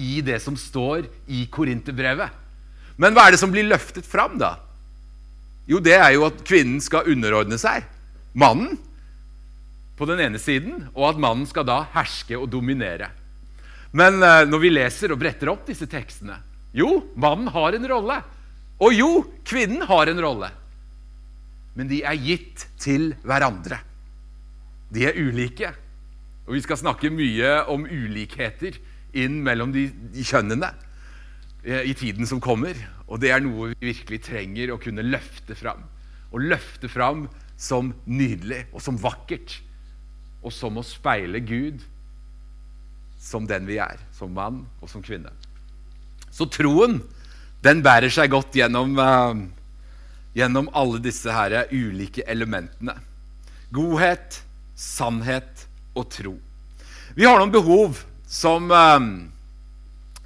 i 0.00 0.20
det 0.24 0.38
som 0.42 0.56
står 0.58 1.08
i 1.30 1.44
Korinterbrevet. 1.52 2.36
Men 3.00 3.16
hva 3.16 3.26
er 3.26 3.34
det 3.34 3.40
som 3.40 3.52
blir 3.52 3.68
løftet 3.68 4.06
fram, 4.06 4.36
da? 4.40 4.58
Jo, 5.70 5.80
det 5.80 5.96
er 5.96 6.12
jo 6.16 6.26
at 6.26 6.42
kvinnen 6.46 6.82
skal 6.84 7.08
underordne 7.08 7.56
seg 7.60 7.86
mannen 8.36 8.76
på 9.98 10.06
den 10.08 10.20
ene 10.24 10.40
siden, 10.40 10.86
og 10.94 11.10
at 11.12 11.20
mannen 11.20 11.48
skal 11.48 11.66
da 11.68 11.82
herske 11.94 12.36
og 12.38 12.48
dominere. 12.52 13.10
Men 13.96 14.20
uh, 14.22 14.46
når 14.48 14.62
vi 14.62 14.72
leser 14.72 15.12
og 15.12 15.20
bretter 15.20 15.50
opp 15.50 15.64
disse 15.66 15.88
tekstene 15.90 16.36
Jo, 16.76 17.00
mannen 17.18 17.50
har 17.50 17.74
en 17.74 17.88
rolle. 17.90 18.20
Og 18.80 18.94
jo, 18.94 19.08
kvinnen 19.44 19.82
har 19.88 20.08
en 20.08 20.20
rolle. 20.22 20.50
Men 21.74 21.90
de 21.90 22.00
er 22.06 22.20
gitt 22.22 22.68
til 22.80 23.10
hverandre. 23.26 23.80
De 24.94 25.04
er 25.08 25.18
ulike. 25.18 25.72
Og 26.46 26.54
vi 26.54 26.62
skal 26.64 26.78
snakke 26.80 27.10
mye 27.12 27.56
om 27.70 27.84
ulikheter 27.86 28.78
inn 29.18 29.40
mellom 29.44 29.74
de, 29.74 29.88
kjønnene 30.22 30.70
eh, 30.70 30.86
i 31.64 31.92
tiden 31.94 32.26
som 32.28 32.40
kommer. 32.40 32.78
Og 33.10 33.20
det 33.20 33.32
er 33.34 33.42
noe 33.44 33.72
vi 33.72 33.90
virkelig 33.92 34.22
trenger 34.30 34.72
å 34.72 34.80
kunne 34.80 35.04
løfte 35.04 35.56
fram. 35.58 35.82
Og 36.30 36.46
løfte 36.52 36.88
fram 36.88 37.26
som 37.60 37.92
nydelig 38.08 38.64
og 38.72 38.80
som 38.84 38.98
vakkert. 39.00 39.58
Og 40.40 40.54
som 40.54 40.78
å 40.80 40.86
speile 40.86 41.42
Gud 41.44 41.82
som 43.20 43.44
den 43.46 43.66
vi 43.68 43.76
er, 43.82 44.00
som 44.16 44.32
mann 44.32 44.64
og 44.80 44.88
som 44.88 45.04
kvinne. 45.04 45.32
Så 46.32 46.48
troen 46.48 47.00
den 47.60 47.82
bærer 47.84 48.08
seg 48.12 48.32
godt 48.32 48.56
gjennom, 48.56 48.94
uh, 48.96 49.36
gjennom 50.32 50.70
alle 50.72 51.02
disse 51.04 51.28
her 51.34 51.68
ulike 51.68 52.24
elementene. 52.24 52.96
Godhet, 53.74 54.40
sannhet 54.74 55.66
og 55.92 56.08
tro. 56.14 56.38
Vi 57.18 57.26
har 57.28 57.36
noen 57.36 57.52
behov 57.52 58.00
som, 58.24 58.70
uh, 58.72 59.28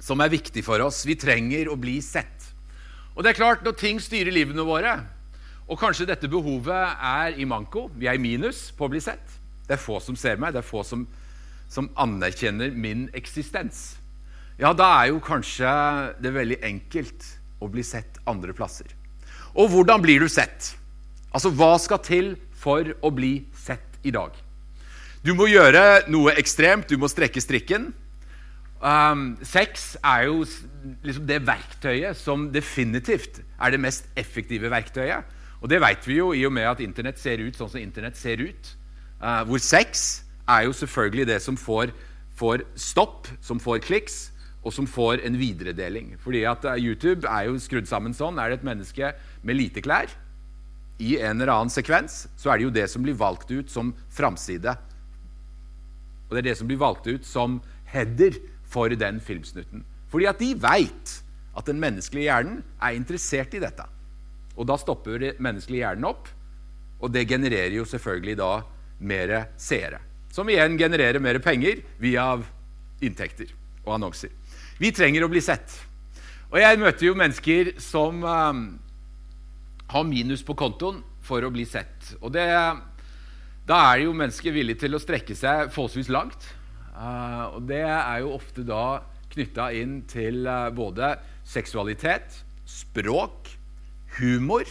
som 0.05 0.21
er 0.21 0.33
viktig 0.33 0.61
for 0.65 0.81
oss. 0.85 1.01
Vi 1.07 1.17
trenger 1.17 1.71
å 1.71 1.79
bli 1.79 1.97
sett. 2.05 2.45
Og 3.15 3.23
det 3.23 3.33
er 3.33 3.41
klart, 3.41 3.63
Når 3.65 3.77
ting 3.79 3.99
styrer 3.99 4.31
livene 4.31 4.61
våre, 4.61 4.99
og 5.67 5.79
kanskje 5.81 6.05
dette 6.05 6.29
behovet 6.29 6.97
er 7.01 7.39
i 7.41 7.45
manko, 7.45 7.89
vi 7.97 8.07
er 8.07 8.19
i 8.19 8.21
minus 8.21 8.69
på 8.77 8.85
å 8.85 8.91
bli 8.91 8.99
sett 9.01 9.25
Det 9.65 9.73
er 9.73 9.81
få 9.81 9.97
som 9.99 10.13
ser 10.13 10.37
meg, 10.37 10.53
det 10.53 10.61
er 10.61 10.67
få 10.67 10.83
som, 10.85 11.07
som 11.67 11.89
anerkjenner 11.97 12.69
min 12.69 13.07
eksistens 13.17 13.95
ja, 14.55 14.71
da 14.71 14.87
er 15.01 15.09
jo 15.11 15.19
kanskje 15.19 15.67
det 16.23 16.31
veldig 16.31 16.61
enkelt 16.63 17.25
å 17.59 17.67
bli 17.71 17.83
sett 17.83 18.21
andre 18.27 18.53
plasser. 18.55 18.87
Og 19.51 19.67
hvordan 19.73 20.03
blir 20.03 20.23
du 20.23 20.29
sett? 20.31 20.71
Altså, 21.35 21.51
hva 21.51 21.73
skal 21.81 21.99
til 22.03 22.29
for 22.55 22.87
å 23.03 23.11
bli 23.11 23.49
sett 23.59 23.99
i 24.07 24.13
dag? 24.15 24.31
Du 25.27 25.33
må 25.35 25.49
gjøre 25.51 26.05
noe 26.07 26.37
ekstremt. 26.39 26.87
Du 26.87 26.95
må 27.01 27.09
strekke 27.11 27.43
strikken. 27.43 27.89
Um, 28.85 29.31
sex 29.41 29.95
er 30.05 30.27
jo 30.27 30.43
liksom 31.01 31.25
det 31.25 31.39
verktøyet 31.47 32.17
som 32.19 32.51
definitivt 32.53 33.39
er 33.41 33.73
det 33.73 33.81
mest 33.81 34.05
effektive 34.19 34.69
verktøyet. 34.69 35.25
Og 35.63 35.71
det 35.71 35.79
vet 35.81 36.05
vi 36.05 36.19
jo 36.19 36.33
i 36.37 36.43
og 36.45 36.53
med 36.53 36.67
at 36.69 36.83
Internett 36.85 37.17
ser 37.17 37.41
ut 37.41 37.57
sånn 37.57 37.71
som 37.71 37.81
Internett 37.81 38.19
ser 38.19 38.43
ut. 38.43 38.69
Uh, 39.17 39.41
hvor 39.49 39.63
sex 39.63 40.21
er 40.45 40.67
jo 40.67 40.75
selvfølgelig 40.77 41.25
det 41.31 41.39
som 41.41 41.57
får, 41.57 41.95
får 42.37 42.67
stopp, 42.77 43.31
som 43.41 43.57
får 43.63 43.81
kliks, 43.87 44.19
og 44.65 44.73
som 44.73 44.85
får 44.89 45.23
en 45.25 45.37
videredeling. 45.37 46.13
Fordi 46.21 46.43
at 46.45 46.65
uh, 46.69 46.77
YouTube 46.77 47.25
er 47.25 47.49
jo 47.49 47.57
skrudd 47.61 47.89
sammen 47.89 48.13
sånn. 48.13 48.37
Er 48.37 48.53
det 48.53 48.59
et 48.59 48.69
menneske 48.69 49.13
med 49.41 49.57
lite 49.57 49.81
klær 49.81 50.13
i 51.01 51.17
en 51.19 51.41
eller 51.41 51.51
annen 51.51 51.73
sekvens, 51.73 52.25
så 52.39 52.51
er 52.51 52.59
det 52.59 52.67
jo 52.69 52.75
det 52.75 52.85
som 52.91 53.03
blir 53.03 53.17
valgt 53.19 53.49
ut 53.51 53.71
som 53.71 53.91
framside. 54.13 54.77
Og 56.27 56.35
det 56.35 56.43
er 56.43 56.51
det 56.51 56.59
som 56.59 56.69
blir 56.69 56.79
valgt 56.79 57.09
ut 57.09 57.25
som 57.27 57.59
header 57.91 58.37
for 58.75 58.91
den 58.91 59.21
filmsnutten. 59.23 59.85
Fordi 60.11 60.27
at 60.29 60.41
de 60.41 60.51
veit 60.59 61.19
at 61.55 61.67
den 61.69 61.79
menneskelige 61.79 62.27
hjernen 62.27 62.61
er 62.83 62.97
interessert 62.97 63.55
i 63.55 63.63
dette. 63.63 63.87
Og 64.55 64.67
da 64.67 64.77
stopper 64.79 65.19
den 65.21 65.39
menneskelige 65.43 65.83
hjernen 65.83 66.07
opp, 66.11 66.27
og 66.99 67.11
det 67.11 67.27
genererer 67.29 67.75
jo 67.75 67.87
selvfølgelig 67.87 68.37
da 68.39 68.51
mer 68.99 69.35
seere. 69.59 69.99
Som 70.31 70.49
igjen 70.51 70.77
genererer 70.79 71.21
mer 71.23 71.39
penger 71.43 71.81
via 71.99 72.33
inntekter 73.03 73.51
og 73.85 73.95
annonser. 73.97 74.31
Vi 74.79 74.91
trenger 74.95 75.25
å 75.25 75.31
bli 75.31 75.43
sett. 75.43 75.71
Og 76.51 76.59
jeg 76.59 76.79
møter 76.79 77.07
jo 77.07 77.17
mennesker 77.17 77.73
som 77.83 78.23
um, 78.23 78.65
har 79.91 80.07
minus 80.07 80.43
på 80.45 80.55
kontoen 80.57 81.01
for 81.25 81.43
å 81.43 81.51
bli 81.53 81.65
sett. 81.67 82.15
Og 82.21 82.31
det, 82.35 82.45
da 83.67 83.79
er 83.91 84.05
jo 84.05 84.15
mennesker 84.15 84.55
villige 84.55 84.85
til 84.85 84.95
å 84.95 85.01
strekke 85.01 85.35
seg 85.37 85.71
forholdsvis 85.75 86.11
langt. 86.13 86.47
Uh, 86.95 87.57
og 87.57 87.65
det 87.67 87.81
er 87.83 88.21
jo 88.23 88.35
ofte 88.37 88.63
da 88.63 89.01
knytta 89.33 89.67
inn 89.75 89.97
til 90.07 90.45
uh, 90.47 90.71
både 90.71 91.17
seksualitet, 91.43 92.37
språk, 92.63 93.51
humor 94.15 94.63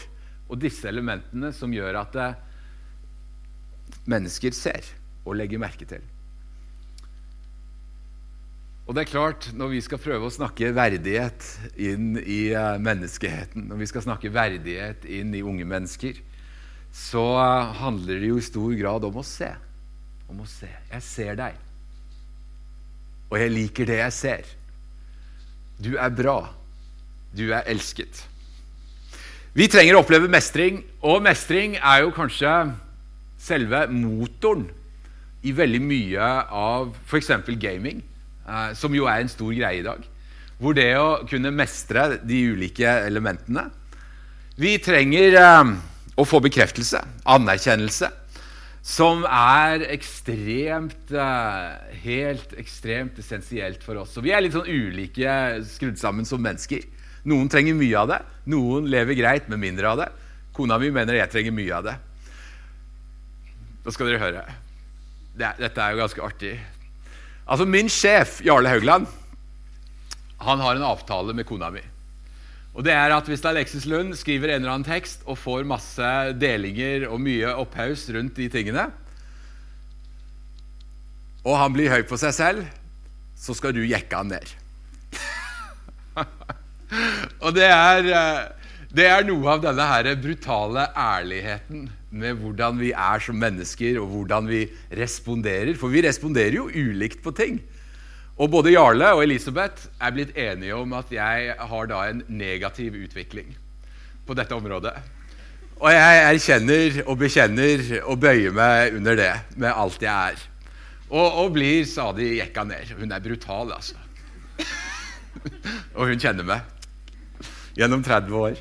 og 0.48 0.56
disse 0.62 0.88
elementene 0.88 1.50
som 1.52 1.74
gjør 1.74 1.98
at 2.00 2.16
uh, 2.16 2.38
mennesker 4.08 4.56
ser 4.56 4.88
og 5.24 5.36
legger 5.36 5.60
merke 5.60 5.88
til. 5.88 6.04
Og 8.84 8.96
det 8.96 9.04
er 9.04 9.12
klart, 9.12 9.50
Når 9.56 9.70
vi 9.72 9.80
skal 9.80 10.00
prøve 10.00 10.28
å 10.28 10.32
snakke 10.32 10.72
verdighet 10.76 11.44
inn 11.80 12.18
i 12.20 12.52
menneskeheten, 12.84 13.70
når 13.70 13.80
vi 13.80 13.88
skal 13.88 14.04
snakke 14.04 14.32
verdighet 14.32 15.06
inn 15.08 15.32
i 15.32 15.40
unge 15.40 15.64
mennesker, 15.64 16.20
så 16.92 17.24
handler 17.80 18.20
det 18.20 18.28
jo 18.28 18.36
i 18.36 18.44
stor 18.44 18.76
grad 18.76 19.08
om 19.08 19.16
å 19.16 19.24
se. 19.24 19.48
Om 20.28 20.44
å 20.44 20.48
se. 20.48 20.68
Jeg 20.92 21.06
ser 21.08 21.40
deg. 21.40 21.63
Og 23.30 23.40
jeg 23.40 23.52
liker 23.54 23.88
det 23.88 23.98
jeg 24.00 24.14
ser. 24.16 24.54
Du 25.80 25.94
er 25.96 26.14
bra. 26.14 26.38
Du 27.34 27.48
er 27.50 27.66
elsket. 27.70 28.22
Vi 29.54 29.68
trenger 29.70 29.94
å 29.94 30.02
oppleve 30.02 30.30
mestring, 30.30 30.80
og 31.02 31.22
mestring 31.22 31.76
er 31.78 32.02
jo 32.02 32.14
kanskje 32.14 32.54
selve 33.38 33.84
motoren 33.92 34.66
i 35.44 35.52
veldig 35.54 35.80
mye 35.84 36.32
av 36.50 36.90
f.eks. 37.06 37.30
gaming. 37.60 38.02
Eh, 38.44 38.74
som 38.76 38.92
jo 38.94 39.06
er 39.08 39.22
en 39.22 39.30
stor 39.32 39.52
greie 39.56 39.80
i 39.80 39.86
dag. 39.86 40.02
Hvor 40.60 40.76
det 40.76 40.90
å 40.98 41.24
kunne 41.28 41.52
mestre 41.54 42.18
de 42.22 42.40
ulike 42.54 42.86
elementene 43.08 43.64
Vi 44.60 44.76
trenger 44.78 45.34
eh, 45.40 45.72
å 46.14 46.26
få 46.28 46.38
bekreftelse, 46.44 47.00
anerkjennelse, 47.26 48.10
som 48.84 49.22
er 49.24 49.86
ekstremt 49.94 51.12
eh, 51.16 51.92
Helt 52.04 52.52
ekstremt 52.60 53.16
essensielt 53.22 53.84
for 53.84 54.02
oss. 54.02 54.18
Og 54.20 54.26
vi 54.26 54.34
er 54.36 54.44
litt 54.44 54.52
sånn 54.52 54.68
ulike 54.68 55.62
skrudd 55.64 55.96
sammen 56.00 56.28
som 56.28 56.42
mennesker. 56.44 56.84
Noen 57.24 57.48
trenger 57.48 57.76
mye 57.78 57.96
av 57.96 58.10
det, 58.10 58.18
noen 58.52 58.90
lever 58.92 59.16
greit 59.16 59.48
med 59.48 59.62
mindre 59.62 59.88
av 59.88 60.02
det. 60.02 60.10
Kona 60.54 60.76
mi 60.78 60.90
mener 60.92 61.16
jeg 61.16 61.32
trenger 61.32 61.56
mye 61.56 61.78
av 61.78 61.88
det. 61.88 61.94
Da 63.86 63.92
skal 63.92 64.10
dere 64.10 64.20
høre. 64.20 64.44
dette 65.36 65.80
er 65.80 65.94
jo 65.94 66.02
ganske 66.02 66.24
artig. 66.24 66.52
Altså 67.44 67.64
Min 67.68 67.88
sjef, 67.88 68.38
Jarle 68.44 68.68
Haugland, 68.68 69.08
han 70.44 70.60
har 70.60 70.76
en 70.76 70.86
avtale 70.92 71.32
med 71.32 71.46
kona 71.48 71.70
mi. 71.72 71.80
Og 72.74 72.82
det 72.82 72.94
er 72.94 73.14
at 73.14 73.28
Hvis 73.30 73.44
Alexis 73.46 73.86
Lund 73.86 74.14
skriver 74.18 74.50
en 74.50 74.64
eller 74.64 74.74
annen 74.74 74.86
tekst 74.86 75.22
og 75.30 75.38
får 75.38 75.66
masse 75.68 76.10
delinger 76.40 77.06
og 77.08 77.22
mye 77.22 77.54
opphaus 77.54 78.08
rundt 78.14 78.36
de 78.36 78.48
tingene, 78.50 78.88
og 81.44 81.58
han 81.60 81.74
blir 81.74 81.92
høy 81.92 82.02
på 82.08 82.18
seg 82.18 82.34
selv, 82.34 82.66
så 83.36 83.54
skal 83.54 83.74
du 83.76 83.82
jekke 83.84 84.16
han 84.16 84.32
ned. 84.32 84.52
og 87.44 87.50
det 87.54 87.68
er, 87.68 88.08
eh, 88.08 88.40
det 88.94 89.06
er 89.10 89.26
noe 89.28 89.52
av 89.52 89.62
denne 89.62 89.86
her 89.90 90.08
brutale 90.22 90.86
ærligheten 90.96 91.88
med 92.14 92.40
hvordan 92.40 92.78
vi 92.80 92.94
er 92.94 93.22
som 93.22 93.36
mennesker, 93.38 94.00
og 94.00 94.08
hvordan 94.14 94.48
vi 94.48 94.64
responderer. 94.96 95.74
For 95.78 95.92
vi 95.92 96.04
responderer 96.06 96.56
jo 96.62 96.70
ulikt 96.70 97.20
på 97.22 97.34
ting. 97.36 97.60
Og 98.34 98.50
både 98.50 98.72
Jarle 98.74 99.12
og 99.14 99.22
Elisabeth 99.22 99.86
er 100.02 100.14
blitt 100.14 100.32
enige 100.34 100.74
om 100.74 100.94
at 100.98 101.10
jeg 101.14 101.54
har 101.54 101.90
da 101.90 102.00
en 102.10 102.24
negativ 102.26 102.96
utvikling 102.98 103.52
på 104.26 104.34
dette 104.34 104.56
området. 104.56 104.94
Og 105.78 105.92
jeg 105.92 106.24
erkjenner 106.24 106.98
og 107.04 107.18
bekjenner 107.20 107.84
og 108.02 108.18
bøyer 108.22 108.54
meg 108.54 108.96
under 108.98 109.18
det 109.18 109.32
med 109.54 109.70
alt 109.70 110.02
jeg 110.02 110.32
er. 110.32 110.42
Og, 111.10 111.26
og 111.44 111.52
blir 111.54 111.86
stadig 111.86 112.32
jekka 112.40 112.64
ned. 112.66 112.94
Hun 112.98 113.12
er 113.14 113.22
brutal, 113.22 113.70
altså. 113.76 113.98
og 115.98 116.08
hun 116.10 116.18
kjenner 116.18 116.46
meg 116.48 116.64
gjennom 117.78 118.02
30 118.02 118.34
år. 118.38 118.58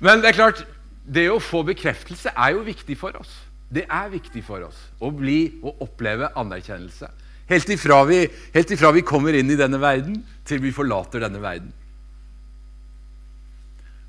Men 0.00 0.22
det 0.22 0.30
er 0.30 0.38
klart, 0.40 0.64
det 1.04 1.28
å 1.32 1.40
få 1.42 1.62
bekreftelse 1.68 2.32
er 2.32 2.56
jo 2.56 2.64
viktig 2.64 2.96
for 3.00 3.16
oss. 3.20 3.32
Det 3.68 3.84
er 3.90 4.08
viktig 4.12 4.44
for 4.46 4.64
oss 4.64 4.78
å 5.02 5.10
bli 5.12 5.58
og 5.60 5.84
oppleve 5.84 6.30
anerkjennelse. 6.38 7.10
Helt 7.46 7.68
ifra, 7.70 8.00
vi, 8.08 8.24
helt 8.54 8.70
ifra 8.74 8.90
vi 8.94 9.04
kommer 9.06 9.36
inn 9.38 9.50
i 9.54 9.58
denne 9.58 9.78
verden, 9.78 10.18
til 10.46 10.58
vi 10.64 10.74
forlater 10.74 11.22
denne 11.22 11.38
verden. 11.42 11.70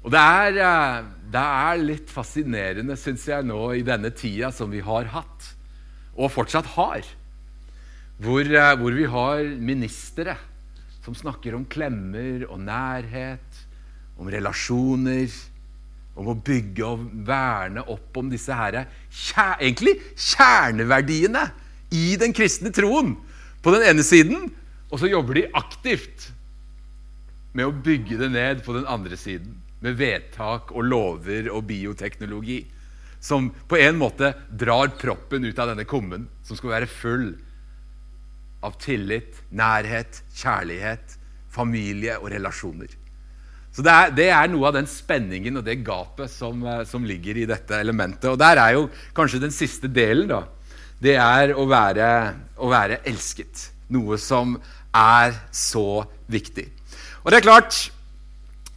Og 0.01 0.13
det 0.13 0.23
er, 0.23 0.57
eh, 0.63 1.05
det 1.33 1.43
er 1.43 1.83
litt 1.83 2.09
fascinerende, 2.09 2.97
syns 2.97 3.27
jeg, 3.27 3.45
nå 3.45 3.59
i 3.77 3.85
denne 3.85 4.09
tida 4.15 4.49
som 4.55 4.71
vi 4.73 4.81
har 4.81 5.11
hatt, 5.13 5.51
og 6.17 6.33
fortsatt 6.33 6.73
har, 6.77 7.05
hvor, 8.17 8.41
eh, 8.41 8.75
hvor 8.79 8.95
vi 8.97 9.05
har 9.05 9.43
ministre 9.59 10.37
som 11.03 11.13
snakker 11.13 11.53
om 11.55 11.67
klemmer 11.69 12.47
og 12.49 12.59
nærhet, 12.59 13.61
om 14.17 14.27
relasjoner 14.33 15.29
om 16.17 16.31
å 16.31 16.39
bygge 16.41 16.81
og 16.87 17.05
verne 17.27 17.83
opp 17.85 18.17
om 18.17 18.29
disse 18.31 18.55
her, 18.57 18.87
kjær, 19.13 19.59
egentlig 19.61 19.99
kjerneverdiene 20.15 21.43
i 21.93 22.15
den 22.17 22.33
kristne 22.33 22.73
troen 22.73 23.13
på 23.67 23.73
den 23.75 23.83
ene 23.83 24.03
siden, 24.07 24.47
og 24.87 25.01
så 25.01 25.09
jobber 25.11 25.35
de 25.35 25.49
aktivt 25.59 26.29
med 27.51 27.67
å 27.67 27.73
bygge 27.75 28.19
det 28.21 28.29
ned 28.31 28.61
på 28.63 28.77
den 28.77 28.87
andre 28.87 29.19
siden. 29.19 29.63
med 29.77 29.93
vedtak 29.93 30.71
og 30.73 30.87
lover 30.89 31.51
og 31.53 31.67
bioteknologi. 31.69 32.63
Som 33.21 33.51
på 33.69 33.77
en 33.77 33.99
måte 33.99 34.31
drar 34.49 34.89
proppen 34.97 35.45
ut 35.45 35.59
av 35.59 35.69
denne 35.69 35.85
kummen, 35.85 36.23
som 36.41 36.57
skal 36.57 36.71
være 36.71 36.89
full 36.89 37.27
av 38.65 38.79
tillit, 38.81 39.37
nærhet, 39.53 40.23
kjærlighet, 40.33 41.19
familie 41.53 42.17
og 42.17 42.31
relasjoner. 42.33 42.89
Så 43.69 43.85
det 43.85 43.93
er, 43.93 44.13
det 44.17 44.27
er, 44.33 44.49
noe 44.49 44.71
av 44.71 44.79
den 44.79 44.89
spenningen 44.89 45.59
og 45.59 45.67
det 45.67 45.83
gapet 45.85 46.31
som, 46.33 46.63
eh, 46.65 46.81
som, 46.89 47.05
ligger 47.05 47.37
i 47.37 47.45
dette 47.45 47.77
elementet. 47.77 48.31
Og 48.31 48.39
der 48.41 48.57
er 48.57 48.73
jo 48.79 48.87
kanskje 49.13 49.43
den 49.43 49.53
siste 49.53 49.91
delen, 49.91 50.31
da. 50.31 50.47
Det 51.03 51.15
er 51.21 51.53
å 51.53 51.67
være, 51.69 52.09
å 52.57 52.69
være 52.71 53.01
elsket. 53.07 53.67
Noe 53.93 54.17
som 54.19 54.55
er 54.95 55.35
så 55.53 56.03
viktig. 56.31 56.65
Og 57.23 57.31
det 57.31 57.39
er 57.39 57.45
klart 57.45 57.77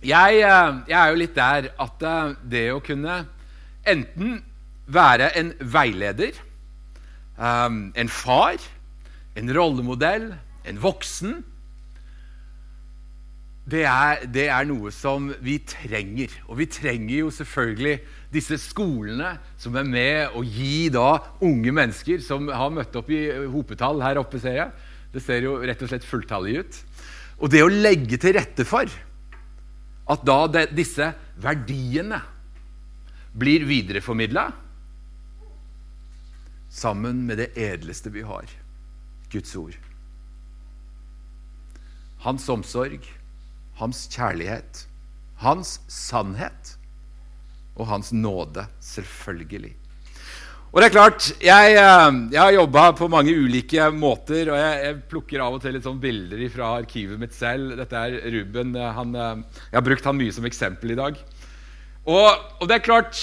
jeg, 0.00 0.40
eh, 0.40 0.74
jeg, 0.88 0.96
er 0.96 1.08
jo 1.10 1.20
litt 1.20 1.36
der 1.36 1.70
at 1.80 2.04
eh, 2.08 2.36
det 2.52 2.66
å 2.72 2.82
kunne 2.84 3.22
enten 3.88 4.38
være 4.90 5.30
en 5.38 5.52
veileder, 5.60 6.34
en 7.40 8.10
far, 8.12 8.58
en 9.38 9.52
rollemodell, 9.56 10.26
en 10.68 10.80
voksen 10.82 11.38
det 13.70 13.82
er, 13.86 14.24
det 14.26 14.46
er, 14.50 14.66
noe 14.66 14.90
som 14.94 15.28
vi 15.44 15.58
trenger. 15.66 16.32
Og 16.48 16.58
vi 16.60 16.66
trenger 16.70 17.14
jo 17.22 17.30
selvfølgelig 17.34 17.98
disse 18.32 18.58
skolene 18.62 19.34
som 19.60 19.76
er 19.78 19.86
med 19.86 20.38
å 20.38 20.42
gi 20.46 20.88
da 20.92 21.18
unge 21.44 21.74
mennesker 21.74 22.22
som 22.24 22.48
har 22.50 22.72
møtt 22.74 22.96
opp 22.98 23.10
i 23.14 23.22
hopetall 23.52 24.02
her 24.04 24.20
oppe, 24.22 24.40
ser 24.42 24.56
jeg. 24.56 24.88
Det 25.14 25.22
ser 25.22 25.46
jo 25.46 25.58
rett 25.62 25.82
og 25.82 25.90
slett 25.90 26.06
fulltallig 26.06 26.56
ut. 26.60 26.80
Og 27.40 27.52
det 27.52 27.62
å 27.64 27.70
legge 27.70 28.18
til 28.20 28.36
rette 28.36 28.66
for 28.68 28.90
at 30.10 30.26
da 30.26 30.40
de, 30.50 30.64
disse 30.74 31.12
verdiene 31.40 32.18
blir 33.38 33.64
videreformidla 33.68 34.48
sammen 36.70 37.22
med 37.26 37.38
det 37.42 37.52
edleste 37.58 38.10
vi 38.14 38.26
har 38.26 38.50
Guds 39.30 39.54
ord. 39.58 39.76
Hans 42.26 42.46
omsorg 42.52 43.06
hans 43.80 44.06
kjærlighet, 44.12 44.84
hans 45.40 45.78
sannhet 45.88 46.76
og 47.78 47.88
hans 47.88 48.12
nåde, 48.12 48.66
selvfølgelig. 48.84 49.74
Og 50.70 50.78
det 50.78 50.86
er 50.86 50.94
klart, 50.94 51.32
Jeg, 51.42 51.72
eh, 51.74 52.18
jeg 52.30 52.40
har 52.40 52.52
jobba 52.54 52.92
på 52.94 53.08
mange 53.10 53.34
ulike 53.34 53.90
måter, 53.90 54.52
og 54.52 54.58
jeg, 54.58 54.74
jeg, 54.84 54.98
plukker 55.10 55.42
av 55.42 55.56
og 55.56 55.62
til 55.64 55.74
litt 55.74 55.86
sånn 55.86 55.98
bilder 55.98 56.44
fra 56.54 56.76
arkivet 56.78 57.18
mitt 57.18 57.34
selv. 57.34 57.74
Dette 57.80 57.98
er 57.98 58.30
Ruben. 58.36 58.76
Eh, 58.76 58.92
han, 58.94 59.14
eh, 59.14 59.62
jeg 59.72 59.78
har 59.80 59.86
brukt 59.88 60.06
han 60.06 60.18
mye 60.20 60.34
som 60.36 60.46
eksempel 60.46 60.94
i 60.94 60.98
dag. 61.00 61.18
Og, 62.06 62.28
og, 62.60 62.68
det 62.70 62.76
er 62.76 62.86
klart, 62.86 63.18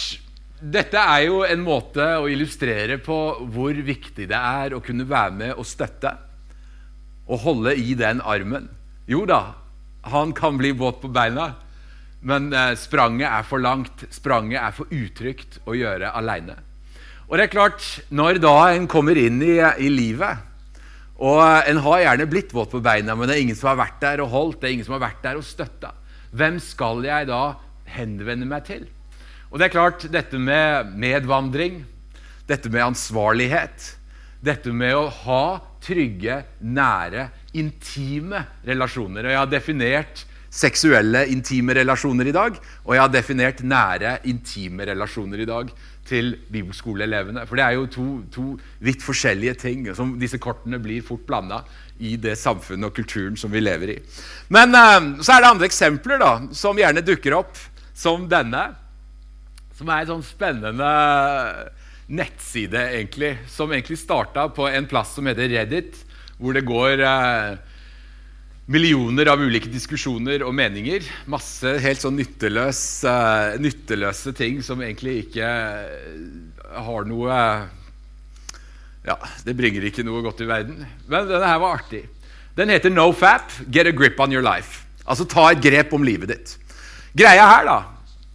dette 0.59 0.99
er 0.99 1.23
jo 1.29 1.39
en 1.47 1.63
måte 1.63 2.03
å 2.19 2.27
illustrere 2.27 2.99
på 2.99 3.17
hvor 3.53 3.79
viktig 3.79 4.27
det 4.27 4.41
er 4.41 4.75
å 4.75 4.83
kunne 4.83 5.07
være 5.07 5.37
med 5.39 5.55
og 5.55 5.69
støtte 5.69 6.17
og 7.27 7.41
holde 7.45 7.77
i 7.79 7.95
den 7.99 8.19
armen. 8.27 8.67
Jo 9.07 9.23
da, 9.29 9.55
han 10.11 10.33
kan 10.35 10.57
bli 10.59 10.73
våt 10.77 11.01
på 11.01 11.11
beina, 11.13 11.51
men 12.27 12.49
eh, 12.53 12.73
spranget 12.79 13.29
er 13.29 13.45
for 13.47 13.61
langt. 13.61 14.07
Spranget 14.13 14.61
er 14.61 14.73
for 14.75 14.89
utrygt 14.93 15.59
å 15.67 15.75
gjøre 15.77 16.13
aleine. 16.17 16.57
Og 17.27 17.37
det 17.37 17.47
er 17.47 17.53
klart, 17.53 17.83
når 18.09 18.39
da 18.43 18.55
en 18.71 18.87
kommer 18.89 19.19
inn 19.19 19.41
i, 19.43 19.57
i 19.59 19.89
livet 19.91 20.45
og 21.17 21.41
En 21.41 21.79
har 21.81 22.03
gjerne 22.03 22.27
blitt 22.29 22.51
våt 22.53 22.69
på 22.69 22.81
beina, 22.83 23.15
men 23.17 23.25
det 23.25 23.37
er 23.37 23.41
ingen 23.41 23.57
som 23.57 23.71
har 23.71 23.79
vært 23.79 24.01
der 24.03 24.21
og 24.21 24.29
holdt. 24.29 24.59
det 24.61 24.69
er 24.69 24.75
ingen 24.75 24.85
som 24.85 24.99
har 24.99 25.07
vært 25.07 25.23
der 25.23 25.39
og 25.39 25.45
støtta. 25.45 25.95
Hvem 26.29 26.59
skal 26.61 27.01
jeg 27.05 27.29
da 27.29 27.57
henvende 27.89 28.45
meg 28.45 28.67
til? 28.67 28.85
Og 29.49 29.57
det 29.57 29.67
er 29.67 29.73
klart, 29.73 30.05
dette 30.13 30.37
med 30.37 30.91
medvandring, 30.93 31.85
dette 32.45 32.69
med 32.69 32.85
ansvarlighet, 32.91 33.96
dette 34.43 34.71
med 34.73 34.95
å 34.95 35.07
ha 35.25 35.43
trygge, 35.83 36.41
nære, 36.61 37.29
intime 37.57 38.43
relasjoner. 38.67 39.25
Og 39.25 39.33
jeg 39.33 39.41
har 39.41 39.51
definert 39.51 40.25
seksuelle, 40.57 41.25
intime 41.31 41.75
relasjoner 41.77 42.29
i 42.29 42.35
dag, 42.35 42.57
og 42.85 42.95
jeg 42.95 43.03
har 43.03 43.13
definert 43.13 43.61
nære, 43.67 44.17
intime 44.31 44.87
relasjoner 44.89 45.43
i 45.43 45.47
dag 45.49 45.71
til 46.07 46.33
bibelskoleelevene. 46.51 47.43
For 47.47 47.59
det 47.59 47.65
er 47.65 47.75
jo 47.75 47.87
to, 47.91 48.05
to 48.31 48.45
vidt 48.83 49.03
forskjellige 49.03 49.57
ting. 49.59 49.87
som 49.95 50.15
Disse 50.19 50.39
kortene 50.41 50.79
blir 50.79 51.03
fort 51.05 51.25
blanda 51.27 51.61
i 51.99 52.15
det 52.21 52.37
samfunnet 52.39 52.89
og 52.89 52.95
kulturen 52.95 53.37
som 53.39 53.51
vi 53.51 53.61
lever 53.63 53.97
i. 53.97 53.97
Men 54.53 54.75
uh, 54.75 55.17
så 55.21 55.35
er 55.35 55.43
det 55.43 55.51
andre 55.51 55.67
eksempler 55.67 56.21
da, 56.21 56.31
som 56.55 56.79
gjerne 56.79 57.05
dukker 57.05 57.35
opp, 57.37 57.59
som 57.97 58.27
denne. 58.31 58.69
Som 59.77 59.91
er 59.91 60.05
et 60.05 60.09
sånn 60.09 60.25
spennende 60.25 60.87
nettside 62.07 62.81
egentlig, 62.95 63.37
som 63.51 63.71
egentlig 63.71 63.99
starta 63.99 64.47
på 64.49 64.67
en 64.69 64.87
plass 64.87 65.15
som 65.17 65.27
heter 65.27 65.51
Reddit, 65.51 65.97
hvor 66.39 66.55
det 66.55 66.63
går 66.67 67.03
eh, 67.03 67.57
millioner 68.71 69.31
av 69.31 69.41
ulike 69.43 69.69
diskusjoner 69.71 70.43
og 70.45 70.55
meninger. 70.55 71.05
Masse 71.31 71.77
helt 71.83 72.03
sånn 72.03 72.17
nytteløs, 72.19 72.83
eh, 73.11 73.57
nytteløse 73.63 74.33
ting 74.37 74.61
som 74.63 74.83
egentlig 74.83 75.25
ikke 75.25 75.47
eh, 75.47 76.77
har 76.87 77.09
noe 77.09 77.41
Ja, 79.07 79.15
det 79.47 79.55
bringer 79.55 79.85
ikke 79.87 80.03
noe 80.03 80.23
godt 80.23 80.43
i 80.43 80.49
verden. 80.49 80.81
Men 81.07 81.27
denne 81.29 81.47
her 81.47 81.59
var 81.63 81.79
artig. 81.79 82.05
Den 82.57 82.71
heter 82.73 82.91
NoFap 82.91 83.53
Get 83.71 83.87
a 83.87 83.93
grip 83.95 84.19
on 84.19 84.33
your 84.33 84.43
life. 84.43 84.83
Altså 85.07 85.27
ta 85.27 85.51
et 85.51 85.61
grep 85.63 85.93
om 85.95 86.03
livet 86.03 86.31
ditt. 86.33 86.55
Greia 87.17 87.45
her, 87.47 87.67
da, 87.67 87.77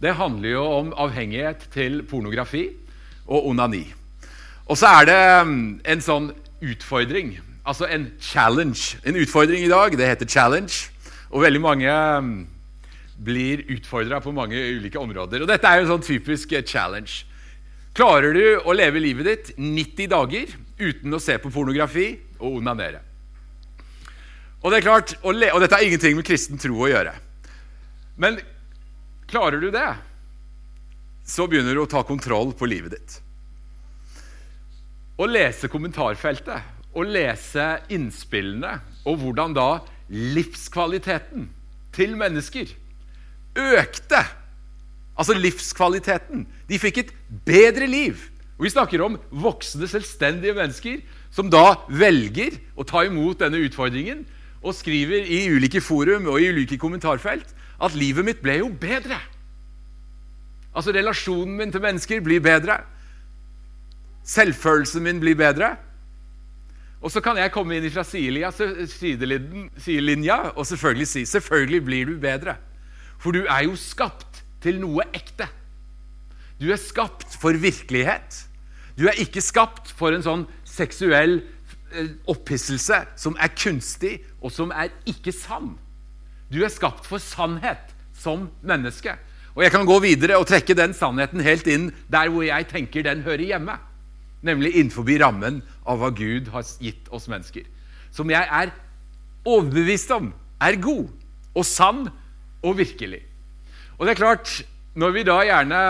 det 0.01 0.15
handler 0.17 0.49
jo 0.49 0.63
om 0.79 0.95
avhengighet 0.99 1.69
til 1.73 2.01
pornografi 2.09 2.65
og 3.27 3.49
onani. 3.51 3.85
Og 4.67 4.79
så 4.79 4.89
er 4.99 5.09
det 5.09 5.19
mm, 5.47 5.65
en 5.93 6.03
sånn 6.03 6.31
utfordring, 6.63 7.35
altså 7.67 7.87
en 7.91 8.07
challenge. 8.23 8.97
En 9.03 9.19
utfordring 9.19 9.65
i 9.65 9.71
dag, 9.71 9.97
det 9.99 10.09
heter 10.09 10.29
challenge. 10.29 10.89
Og 11.33 11.43
veldig 11.43 11.61
mange 11.63 11.91
mm, 12.23 12.33
blir 13.23 13.65
utfordra 13.73 14.21
på 14.23 14.33
mange 14.35 14.59
ulike 14.77 14.99
områder. 14.99 15.43
Og 15.43 15.49
dette 15.49 15.67
er 15.67 15.79
jo 15.79 15.87
en 15.87 15.93
sånn 15.95 16.05
typisk 16.05 16.53
eh, 16.55 16.65
challenge. 16.67 17.23
Klarer 17.93 18.33
du 18.33 18.45
å 18.65 18.73
leve 18.73 19.01
livet 19.01 19.27
ditt 19.29 19.51
90 19.59 20.09
dager 20.13 20.53
uten 20.81 21.13
å 21.13 21.21
se 21.21 21.37
på 21.41 21.51
pornografi 21.53 22.07
og 22.39 22.61
onanere? 22.61 23.03
Og, 24.63 24.71
det 24.71 24.79
er 24.79 24.85
klart, 24.85 25.13
og 25.27 25.35
dette 25.35 25.75
har 25.75 25.83
ingenting 25.83 26.15
med 26.15 26.25
kristen 26.25 26.61
tro 26.61 26.77
å 26.79 26.87
gjøre. 26.87 27.11
Men 28.15 28.39
klarer 29.27 29.59
du 29.59 29.67
det? 29.73 29.89
Så 31.25 31.47
begynner 31.47 31.75
du 31.75 31.83
å 31.83 31.89
ta 31.89 32.03
kontroll 32.07 32.51
på 32.57 32.67
livet 32.69 32.97
ditt. 32.97 33.17
Å 35.19 35.27
lese 35.29 35.69
kommentarfeltet 35.71 36.73
å 36.93 37.03
lese 37.05 37.65
innspillene 37.93 38.77
og 39.09 39.19
hvordan 39.21 39.55
da 39.57 39.67
livskvaliteten 40.13 41.47
til 41.93 42.13
mennesker 42.17 42.69
økte. 43.57 44.21
Altså 45.17 45.35
livskvaliteten. 45.37 46.45
De 46.69 46.79
fikk 46.81 47.03
et 47.03 47.11
bedre 47.45 47.89
liv. 47.89 48.29
Og 48.57 48.65
Vi 48.65 48.73
snakker 48.73 49.01
om 49.01 49.17
voksne, 49.29 49.89
selvstendige 49.89 50.55
mennesker 50.57 51.01
som 51.33 51.49
da 51.49 51.81
velger 51.89 52.59
å 52.77 52.85
ta 52.85 53.03
imot 53.05 53.41
denne 53.41 53.61
utfordringen 53.65 54.23
og 54.63 54.77
skriver 54.77 55.25
i 55.25 55.47
ulike 55.49 55.81
forum 55.81 56.29
og 56.29 56.39
i 56.39 56.49
ulike 56.53 56.77
kommentarfelt 56.81 57.49
at 57.83 57.97
livet 57.97 58.25
mitt 58.25 58.41
ble 58.45 58.61
jo 58.61 58.69
bedre. 58.69 59.17
Altså 60.73 60.93
relasjonen 60.95 61.57
min 61.57 61.71
til 61.71 61.81
mennesker 61.83 62.21
blir 62.25 62.41
bedre. 62.43 62.79
Selvfølelsen 64.25 65.03
min 65.05 65.19
blir 65.21 65.35
bedre. 65.37 65.75
Og 67.03 67.11
så 67.11 67.21
kan 67.21 67.37
jeg 67.37 67.51
komme 67.51 67.75
inn 67.77 67.91
fra 67.91 68.03
sidelinja 68.07 68.49
og 70.53 70.65
selvfølgelig 70.65 71.07
si 71.07 71.25
selvfølgelig 71.27 71.85
blir 71.85 72.05
du 72.07 72.19
bedre. 72.21 72.55
For 73.19 73.31
du 73.35 73.43
er 73.43 73.63
jo 73.67 73.75
skapt 73.79 74.43
til 74.63 74.79
noe 74.79 75.03
ekte. 75.13 75.47
Du 76.61 76.71
er 76.71 76.79
skapt 76.79 77.35
for 77.41 77.51
virkelighet. 77.59 78.47
Du 78.95 79.07
er 79.09 79.19
ikke 79.19 79.41
skapt 79.43 79.91
for 79.91 80.15
en 80.15 80.23
sånn 80.23 80.47
seksuell 80.67 81.41
eh, 81.91 82.09
opphisselse 82.29 83.05
som 83.19 83.35
er 83.41 83.51
kunstig, 83.57 84.21
og 84.39 84.51
som 84.53 84.71
er 84.71 84.89
ikke 85.09 85.31
sann. 85.35 85.73
Du 86.53 86.63
er 86.63 86.69
skapt 86.71 87.05
for 87.09 87.17
sannhet 87.19 87.91
som 88.15 88.49
menneske. 88.61 89.17
Og 89.53 89.61
jeg 89.61 89.73
kan 89.73 89.85
gå 89.85 89.99
videre 90.01 90.39
og 90.41 90.47
trekke 90.49 90.75
den 90.77 90.95
sannheten 90.97 91.43
helt 91.45 91.67
inn 91.69 91.91
der 92.11 92.31
hvor 92.33 92.45
jeg 92.45 92.67
tenker 92.71 93.05
den 93.05 93.21
hører 93.25 93.45
hjemme. 93.53 93.77
Nemlig 94.43 94.73
innenfor 94.75 95.05
rammen 95.21 95.61
av 95.85 96.01
hva 96.01 96.09
Gud 96.09 96.49
har 96.51 96.65
gitt 96.81 97.07
oss 97.13 97.29
mennesker. 97.31 97.63
Som 98.11 98.31
jeg 98.33 98.43
er 98.43 98.73
overbevist 99.45 100.11
om 100.11 100.33
er 100.63 100.81
god 100.81 101.07
og 101.53 101.65
sann 101.67 102.07
og 102.63 102.77
virkelig. 102.79 103.21
Og 103.99 104.07
det 104.07 104.15
er 104.15 104.19
klart, 104.19 104.63
når 104.97 105.13
vi 105.13 105.25
da 105.27 105.37
gjerne 105.45 105.81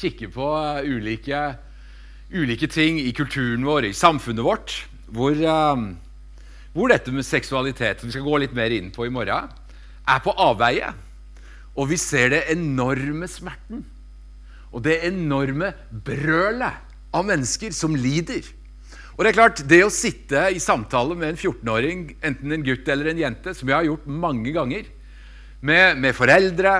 kikker 0.00 0.32
på 0.32 0.48
ulike, 0.88 1.42
ulike 2.32 2.66
ting 2.72 2.98
i 3.02 3.12
kulturen 3.12 3.66
vår, 3.68 3.90
i 3.90 3.96
samfunnet 3.96 4.44
vårt, 4.44 4.74
hvor, 5.12 5.36
uh, 5.36 5.76
hvor 6.72 6.88
dette 6.88 7.12
med 7.12 7.26
seksualitet, 7.28 8.00
som 8.00 8.08
vi 8.08 8.16
skal 8.16 8.26
gå 8.26 8.40
litt 8.40 8.56
mer 8.56 8.72
inn 8.72 8.90
på 8.94 9.06
i 9.06 9.12
morgen, 9.12 9.52
er 10.08 10.22
på 10.24 10.34
avveie 10.40 10.94
Og 11.76 11.88
vi 11.92 11.98
ser 12.00 12.32
det 12.34 12.44
enorme 12.52 13.28
smerten 13.30 13.86
og 14.72 14.80
det 14.86 15.02
enorme 15.04 15.72
brølet 16.04 16.92
av 17.12 17.26
mennesker 17.28 17.74
som 17.76 17.96
lider. 17.96 18.46
Og 19.12 19.24
Det 19.24 19.30
er 19.30 19.36
klart, 19.36 19.62
det 19.68 19.82
å 19.84 19.92
sitte 19.92 20.46
i 20.48 20.60
samtale 20.62 21.14
med 21.14 21.34
en 21.34 21.36
14-åring, 21.36 22.06
enten 22.24 22.54
en 22.56 22.64
gutt 22.64 22.88
eller 22.88 23.10
en 23.10 23.20
jente, 23.20 23.52
som 23.54 23.68
jeg 23.68 23.76
har 23.76 23.84
gjort 23.84 24.06
mange 24.08 24.54
ganger, 24.54 24.88
med, 25.60 26.00
med 26.00 26.16
foreldre, 26.16 26.72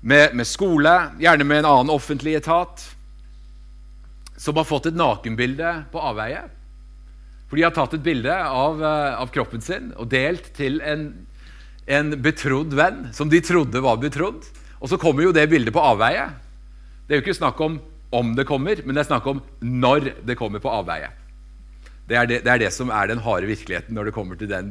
med, 0.00 0.36
med, 0.38 0.46
skole, 0.46 0.94
gjerne 1.18 1.44
med 1.44 1.64
en 1.64 1.70
annen 1.72 1.90
offentlig 1.92 2.36
etat, 2.38 2.84
som 4.38 4.56
har 4.56 4.68
fått 4.68 4.86
et 4.92 4.96
nakenbilde 4.96 5.72
på 5.90 5.98
avveie. 5.98 6.44
For 7.50 7.58
de 7.58 7.66
har 7.66 7.74
tatt 7.74 7.96
et 7.98 8.04
bilde 8.06 8.32
av, 8.32 8.78
eh, 8.78 9.18
av 9.18 9.32
kroppen 9.34 9.64
sin 9.64 9.90
og 9.96 10.06
delt 10.12 10.52
til 10.54 10.78
en, 10.86 11.08
en 11.88 12.12
betrodd 12.22 12.74
venn 12.76 13.06
som 13.16 13.30
de 13.32 13.40
trodde 13.44 13.80
var 13.80 14.00
betrodd. 14.02 14.44
Og 14.78 14.90
så 14.90 14.98
kommer 15.00 15.24
jo 15.24 15.34
det 15.34 15.48
bildet 15.50 15.74
på 15.74 15.82
avveie. 15.82 16.28
Det 17.06 17.16
er 17.16 17.20
jo 17.20 17.26
ikke 17.26 17.40
snakk 17.40 17.60
om 17.64 17.80
om 18.10 18.30
det 18.32 18.46
kommer, 18.48 18.80
men 18.84 18.96
det 18.96 19.02
er 19.02 19.10
snakk 19.10 19.26
om 19.28 19.42
når 19.60 20.12
det 20.24 20.38
kommer 20.40 20.62
på 20.64 20.72
avveie. 20.72 21.10
Det 22.08 22.16
er 22.16 22.28
det, 22.28 22.38
det 22.46 22.52
er 22.54 22.62
det, 22.62 22.70
som 22.72 22.88
er 22.88 23.10
den 23.10 23.20
harde 23.20 23.48
virkeligheten 23.50 23.96
når 23.96 24.08
det 24.08 24.14
kommer 24.16 24.38
til 24.40 24.48
den, 24.48 24.70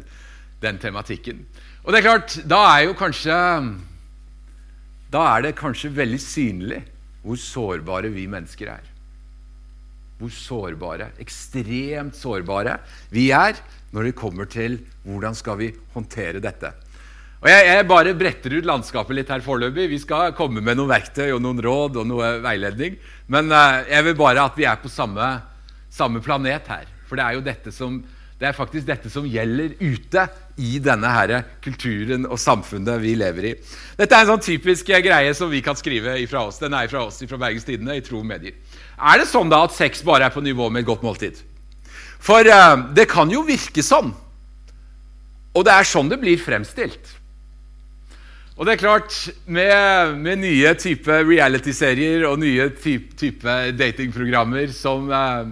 den, 0.64 0.80
tematikken. 0.82 1.44
Og 1.84 1.94
det 1.94 2.00
er 2.00 2.08
klart, 2.08 2.38
da 2.50 2.64
er 2.74 2.88
jo 2.88 2.98
kanskje 2.98 3.36
Da 5.14 5.22
er 5.38 5.46
det 5.46 5.56
kanskje 5.56 5.94
veldig 5.96 6.20
synlig 6.20 6.82
hvor 7.24 7.38
sårbare 7.40 8.10
vi 8.12 8.26
mennesker 8.28 8.74
er. 8.74 8.90
Hvor 10.18 10.34
sårbare, 10.34 11.12
ekstremt 11.22 12.18
sårbare, 12.18 12.80
vi 13.12 13.30
er 13.32 13.60
når 13.94 14.10
det 14.10 14.18
kommer 14.18 14.50
til 14.50 14.80
hvordan 15.06 15.36
skal 15.38 15.60
vi 15.62 15.70
håndtere 15.94 16.42
dette. 16.44 16.74
Og 17.38 17.50
jeg, 17.52 17.66
jeg, 17.70 17.86
bare 17.86 18.16
bretter 18.18 18.56
ut 18.58 18.66
landskapet 18.66 19.14
litt 19.14 19.30
her 19.30 19.44
foreløpig. 19.46 19.92
Vi 19.92 20.02
skal 20.02 20.34
komme 20.38 20.62
med 20.64 20.80
noen 20.80 20.90
verktøy 20.90 21.30
og 21.36 21.42
noen 21.46 21.62
råd 21.62 22.00
og 22.02 22.08
noe 22.10 22.32
veiledning. 22.42 22.96
Men 23.30 23.52
uh, 23.54 23.84
jeg 23.86 24.08
vil 24.08 24.16
bare 24.18 24.46
at 24.48 24.56
vi 24.58 24.66
er 24.66 24.80
på 24.82 24.90
samme, 24.90 25.36
samme, 25.94 26.22
planet 26.26 26.66
her. 26.72 26.88
For 27.06 27.20
det 27.20 27.28
er 27.28 27.36
jo 27.38 27.44
dette 27.46 27.74
som, 27.76 28.00
det 28.42 28.50
er 28.50 28.58
faktisk 28.58 28.88
dette 28.88 29.12
som 29.14 29.28
gjelder 29.30 29.76
ute 29.78 30.24
i 30.58 30.80
denne 30.82 31.12
her 31.14 31.36
kulturen 31.62 32.26
og 32.26 32.42
samfunnet 32.42 32.98
vi 33.04 33.14
lever 33.22 33.52
i. 33.52 33.54
Dette 34.00 34.18
er 34.18 34.26
en 34.26 34.32
sånn 34.34 34.48
typisk 34.48 34.90
greie 35.06 35.38
som 35.38 35.54
vi 35.54 35.62
kan 35.62 35.78
skrive 35.78 36.18
ifra 36.24 36.42
oss. 36.50 36.58
Den 36.64 36.74
er 36.74 36.90
fra 36.90 37.06
oss 37.06 37.22
fra 37.22 37.42
Bergens 37.46 37.70
Tidende 37.70 38.00
i 38.00 38.02
Tro 38.06 38.24
Medier. 38.26 38.58
Er 38.98 39.22
det 39.22 39.30
sånn 39.30 39.54
da 39.54 39.62
at 39.68 39.78
sex 39.78 40.02
bare 40.02 40.26
er 40.26 40.34
på 40.34 40.42
nivå 40.42 40.72
med 40.74 40.82
et 40.82 40.90
godt 40.90 41.06
måltid? 41.06 41.38
For 42.18 42.42
uh, 42.50 42.90
det 42.98 43.06
kan 43.14 43.30
jo 43.30 43.46
virke 43.46 43.86
sånn. 43.86 44.10
Og 45.54 45.70
det 45.70 45.78
er 45.78 45.86
sånn 45.94 46.10
det 46.10 46.18
blir 46.26 46.42
fremstilt. 46.42 47.14
Og 48.58 48.66
det 48.66 48.74
er 48.74 48.82
klart, 48.82 49.14
med, 49.46 50.16
med 50.18 50.40
nye 50.42 50.72
type 50.82 51.14
reality-serier 51.28 52.24
og 52.26 52.40
nye 52.42 52.72
type, 52.74 53.14
type 53.14 53.56
datingprogrammer 53.78 54.72
som 54.74 55.12
eh, 55.14 55.52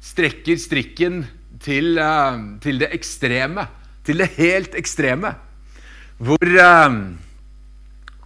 strekker 0.00 0.56
strikken 0.56 1.18
til, 1.60 1.98
eh, 2.00 2.38
til, 2.64 2.78
det 2.80 2.88
ekstreme, 2.96 3.66
til 4.08 4.22
det 4.22 4.30
helt 4.38 4.76
ekstreme, 4.80 5.34
hvor 6.16 6.48
eh, 6.48 6.96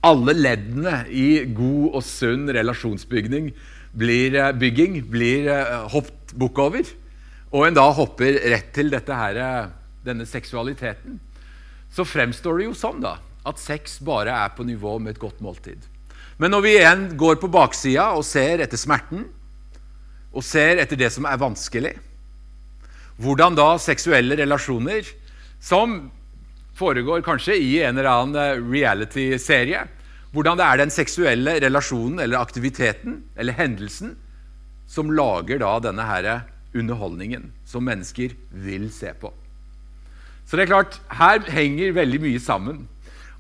alle 0.07 0.35
leddene 0.37 1.01
i 1.11 1.43
god 1.51 1.97
og 1.99 2.05
sunn 2.07 2.45
relasjonsbygging 2.55 3.49
blir, 3.99 4.37
eh, 4.39 4.53
bygging, 4.61 5.01
blir 5.11 5.51
eh, 5.57 5.72
hoppet 5.91 6.37
bukk 6.39 6.61
over, 6.68 6.93
og 7.51 7.66
en 7.66 7.81
da 7.81 7.89
hopper 7.99 8.39
rett 8.55 8.70
til 8.78 8.95
her, 8.95 9.43
eh, 9.43 9.74
denne 10.07 10.22
seksualiteten, 10.22 11.18
så 11.91 12.07
fremstår 12.07 12.62
det 12.62 12.70
jo 12.70 12.76
sånn, 12.78 13.03
da 13.03 13.16
at 13.47 13.61
sex 13.61 13.99
bare 14.05 14.34
er 14.34 14.53
på 14.57 14.66
nivå 14.68 14.99
med 14.99 15.14
et 15.14 15.22
godt 15.22 15.41
måltid. 15.41 15.80
Men 16.41 16.53
når 16.55 16.64
vi 16.64 16.76
igjen 16.76 17.05
går 17.20 17.41
på 17.41 17.51
baksida 17.53 18.11
og 18.16 18.24
ser 18.24 18.62
etter 18.64 18.80
smerten, 18.80 19.26
og 20.30 20.45
ser 20.47 20.78
etter 20.78 20.99
det 20.99 21.11
som 21.12 21.26
er 21.26 21.41
vanskelig, 21.41 21.95
hvordan 23.20 23.57
da 23.59 23.74
seksuelle 23.82 24.38
relasjoner, 24.38 25.09
som 25.61 26.11
foregår 26.78 27.24
kanskje 27.26 27.59
i 27.61 27.72
en 27.84 27.99
eller 27.99 28.09
annen 28.09 28.70
reality-serie, 28.70 29.82
hvordan 30.32 30.61
det 30.61 30.66
er 30.66 30.80
den 30.80 30.95
seksuelle 30.95 31.57
relasjonen 31.61 32.22
eller 32.22 32.41
aktiviteten 32.41 33.18
eller 33.36 33.57
hendelsen 33.59 34.14
som 34.91 35.11
lager 35.12 35.61
da 35.62 35.74
denne 35.82 36.07
her 36.07 36.30
underholdningen 36.74 37.51
som 37.66 37.84
mennesker 37.86 38.36
vil 38.51 38.88
se 38.95 39.12
på. 39.18 39.32
Så 40.47 40.59
det 40.59 40.64
er 40.64 40.72
klart, 40.72 40.97
her 41.14 41.43
henger 41.51 41.93
veldig 41.95 42.20
mye 42.24 42.41
sammen. 42.43 42.86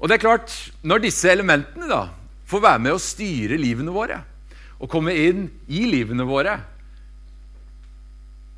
Og 0.00 0.08
det 0.08 0.16
er 0.16 0.24
klart, 0.24 0.72
Når 0.82 1.04
disse 1.04 1.30
elementene 1.30 1.88
da 1.88 2.08
får 2.48 2.64
være 2.64 2.82
med 2.82 2.96
å 2.96 3.02
styre 3.02 3.60
livene 3.60 3.92
våre, 3.94 4.22
og 4.80 4.88
komme 4.88 5.12
inn 5.12 5.50
i 5.68 5.84
livene 5.84 6.24
våre 6.24 6.56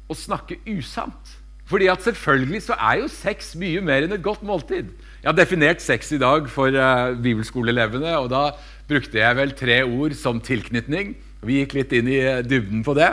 og 0.06 0.18
snakke 0.18 0.60
usant 0.70 1.38
fordi 1.72 1.86
at 1.88 2.02
selvfølgelig 2.04 2.60
så 2.66 2.76
er 2.76 2.98
jo 3.00 3.08
sex 3.08 3.54
mye 3.56 3.80
mer 3.80 4.04
enn 4.04 4.12
et 4.12 4.20
godt 4.20 4.42
måltid. 4.44 4.90
Jeg 5.22 5.28
har 5.30 5.36
definert 5.38 5.80
sex 5.80 6.10
i 6.12 6.18
dag 6.20 6.44
for 6.52 6.68
uh, 6.68 7.14
bibelskoleelevene, 7.16 8.10
og 8.18 8.28
da 8.28 8.42
brukte 8.90 9.22
jeg 9.22 9.38
vel 9.38 9.54
tre 9.56 9.78
ord 9.86 10.12
som 10.18 10.42
tilknytning. 10.44 11.14
Vi 11.40 11.62
gikk 11.62 11.78
litt 11.78 11.94
inn 11.96 12.10
i 12.12 12.18
uh, 12.26 12.42
dybden 12.44 12.82
på 12.84 12.92
det. 12.98 13.08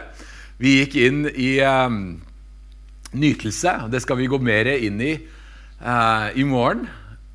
Vi 0.59 0.73
gikk 0.82 0.97
inn 0.99 1.21
i 1.30 1.53
um, 1.63 2.17
nytelse, 3.15 3.77
det 3.93 4.03
skal 4.03 4.19
vi 4.19 4.27
gå 4.27 4.41
mer 4.43 4.73
inn 4.75 4.99
i 5.07 5.13
uh, 5.80 6.27
i 6.36 6.43
morgen. 6.43 6.89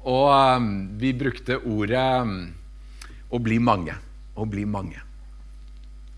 Og 0.05 0.29
um, 0.29 0.69
vi 1.01 1.15
brukte 1.17 1.59
ordet 1.65 2.05
um, 2.23 2.53
'å 3.31 3.41
bli 3.41 3.59
mange'. 3.59 3.97
Å 4.37 4.45
bli 4.51 4.65
mange. 4.69 5.01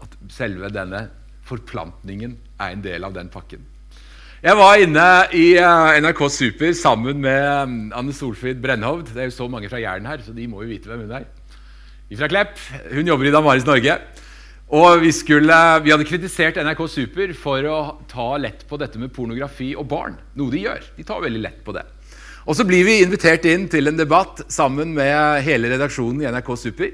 At 0.03 0.16
selve 0.32 0.70
denne 0.72 1.07
forplantningen 1.47 2.37
er 2.59 2.74
en 2.74 2.82
del 2.82 3.07
av 3.07 3.14
den 3.14 3.30
pakken. 3.30 3.62
Jeg 4.43 4.57
var 4.59 4.78
inne 4.82 5.07
i 5.34 5.47
uh, 5.59 5.95
NRK 6.03 6.20
Super 6.30 6.74
sammen 6.76 7.22
med 7.22 7.47
um, 7.62 7.78
Anne 7.97 8.12
Solfrid 8.12 8.61
Brennhovd. 8.62 9.14
Det 9.14 9.22
er 9.22 9.30
jo 9.30 9.39
så 9.39 9.49
mange 9.49 9.70
fra 9.70 9.80
Jæren 9.80 10.07
her, 10.07 10.22
så 10.22 10.34
de 10.34 10.47
må 10.51 10.62
jo 10.64 10.70
vite 10.70 10.91
hvem 10.91 11.07
hun 11.07 11.16
er. 11.20 11.30
Fra 12.14 12.28
Klepp. 12.30 12.59
Hun 12.93 13.09
jobber 13.09 13.26
i 13.26 13.34
Damaris 13.34 13.66
Norge. 13.66 13.97
Og 14.76 15.01
vi, 15.03 15.12
skulle, 15.14 15.57
vi, 15.84 15.93
hadde 15.95 16.07
kritisert 16.07 16.59
NRK 16.59 16.80
Super 16.91 17.32
for 17.39 17.66
å 17.70 17.78
ta 18.11 18.32
lett 18.43 18.64
på 18.66 18.78
dette 18.82 18.99
med 18.99 19.12
pornografi 19.14 19.72
og 19.78 19.87
barn. 19.91 20.18
Noe 20.34 20.51
de 20.51 20.64
gjør. 20.64 20.89
De 20.97 21.07
tar 21.07 21.22
veldig 21.22 21.43
lett 21.43 21.61
på 21.66 21.74
det. 21.76 21.84
Og 22.47 22.55
så 22.55 22.62
blir 22.62 22.84
vi 22.86 23.01
invitert 23.03 23.42
inn 23.51 23.64
til 23.66 23.90
en 23.90 23.97
debatt 23.99 24.44
sammen 24.55 24.92
med 24.94 25.42
hele 25.42 25.72
redaksjonen 25.72 26.20
i 26.22 26.28
NRK 26.30 26.51
Super. 26.61 26.92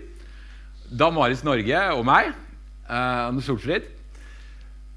Da 0.88 1.10
Maris 1.12 1.42
Norge 1.44 1.82
og 1.92 2.06
meg, 2.08 2.30
eh, 2.88 3.26
Anders 3.28 3.50
Solfrid, 3.50 3.84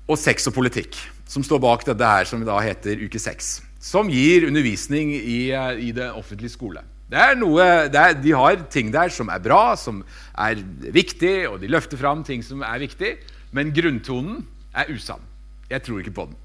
og 0.07 0.17
Sex 0.17 0.47
og 0.47 0.55
politikk, 0.55 0.95
som 1.27 1.43
står 1.43 1.59
bak 1.59 1.83
dette 1.83 2.07
her 2.07 2.23
som 2.29 2.45
da 2.47 2.55
heter 2.63 3.03
Uke 3.03 3.19
6. 3.19 3.61
Som 3.83 4.07
gir 4.07 4.47
undervisning 4.47 5.11
i, 5.11 5.51
eh, 5.51 5.89
i 5.89 5.91
det 5.91 6.07
offentlige 6.15 6.55
skole. 6.55 6.83
Det 7.11 7.19
er 7.19 7.35
noe, 7.35 7.89
det 7.91 7.99
er, 7.99 8.13
de 8.13 8.31
har 8.31 8.55
ting 8.71 8.93
der 8.93 9.09
som 9.09 9.27
er 9.27 9.39
bra, 9.39 9.75
som 9.75 10.05
er 10.37 10.55
viktig, 10.79 11.49
og 11.49 11.59
de 11.59 11.67
løfter 11.67 11.97
fram 11.97 12.23
ting 12.23 12.41
som 12.41 12.63
er 12.63 12.79
viktig, 12.79 13.17
men 13.51 13.73
grunntonen 13.75 14.45
er 14.73 14.87
usann. 14.87 15.21
Jeg 15.69 15.83
tror 15.83 15.99
ikke 15.99 16.15
på 16.15 16.29
den. 16.31 16.35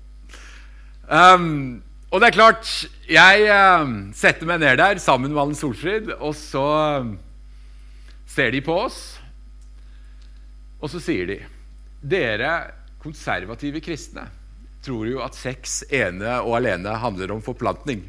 Um, 1.11 1.83
og 2.11 2.19
det 2.19 2.29
er 2.31 2.35
klart, 2.35 2.67
jeg 3.07 3.47
uh, 3.47 3.87
setter 4.19 4.49
meg 4.49 4.63
ned 4.63 4.81
der 4.81 4.99
sammen 5.03 5.31
med 5.31 5.43
Allen 5.43 5.59
Solfrid, 5.59 6.11
og 6.19 6.35
så 6.39 6.67
uh, 7.05 7.13
ser 8.31 8.51
de 8.55 8.63
på 8.67 8.75
oss, 8.89 9.01
og 10.81 10.91
så 10.91 11.01
sier 11.03 11.29
de 11.29 11.41
Dere 12.01 12.53
konservative 13.03 13.83
kristne 13.85 14.25
tror 14.85 15.05
jo 15.11 15.21
at 15.25 15.37
sex 15.37 15.83
ene 15.93 16.39
og 16.41 16.57
alene 16.61 16.95
handler 17.03 17.35
om 17.35 17.43
forplantning. 17.45 18.07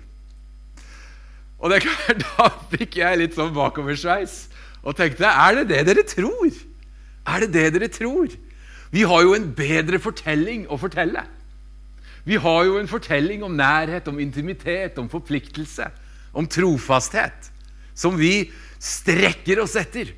Og 1.59 1.69
det 1.69 1.81
er 1.81 1.87
klart, 1.89 2.23
da 2.37 2.47
fikk 2.71 2.97
jeg 3.01 3.19
litt 3.21 3.37
sånn 3.37 3.53
bakoversveis 3.55 4.45
og 4.81 4.95
tenkte 4.97 5.29
Er 5.29 5.59
det 5.59 5.67
det 5.69 5.81
dere 5.91 6.05
tror? 6.07 6.55
Er 7.29 7.43
det 7.43 7.51
det 7.53 7.67
dere 7.75 7.91
tror? 7.93 8.31
Vi 8.91 9.03
har 9.07 9.21
jo 9.23 9.35
en 9.37 9.51
bedre 9.55 9.99
fortelling 10.01 10.65
å 10.71 10.79
fortelle. 10.81 11.21
Vi 12.27 12.37
har 12.37 12.65
jo 12.67 12.77
en 12.79 12.89
fortelling 12.89 13.43
om 13.43 13.55
nærhet, 13.57 14.07
om 14.07 14.19
intimitet, 14.21 14.97
om 15.01 15.09
forpliktelse, 15.09 15.87
om 16.33 16.47
trofasthet, 16.47 17.49
som 17.97 18.17
vi 18.19 18.51
strekker 18.81 19.61
oss 19.63 19.75
etter, 19.79 20.13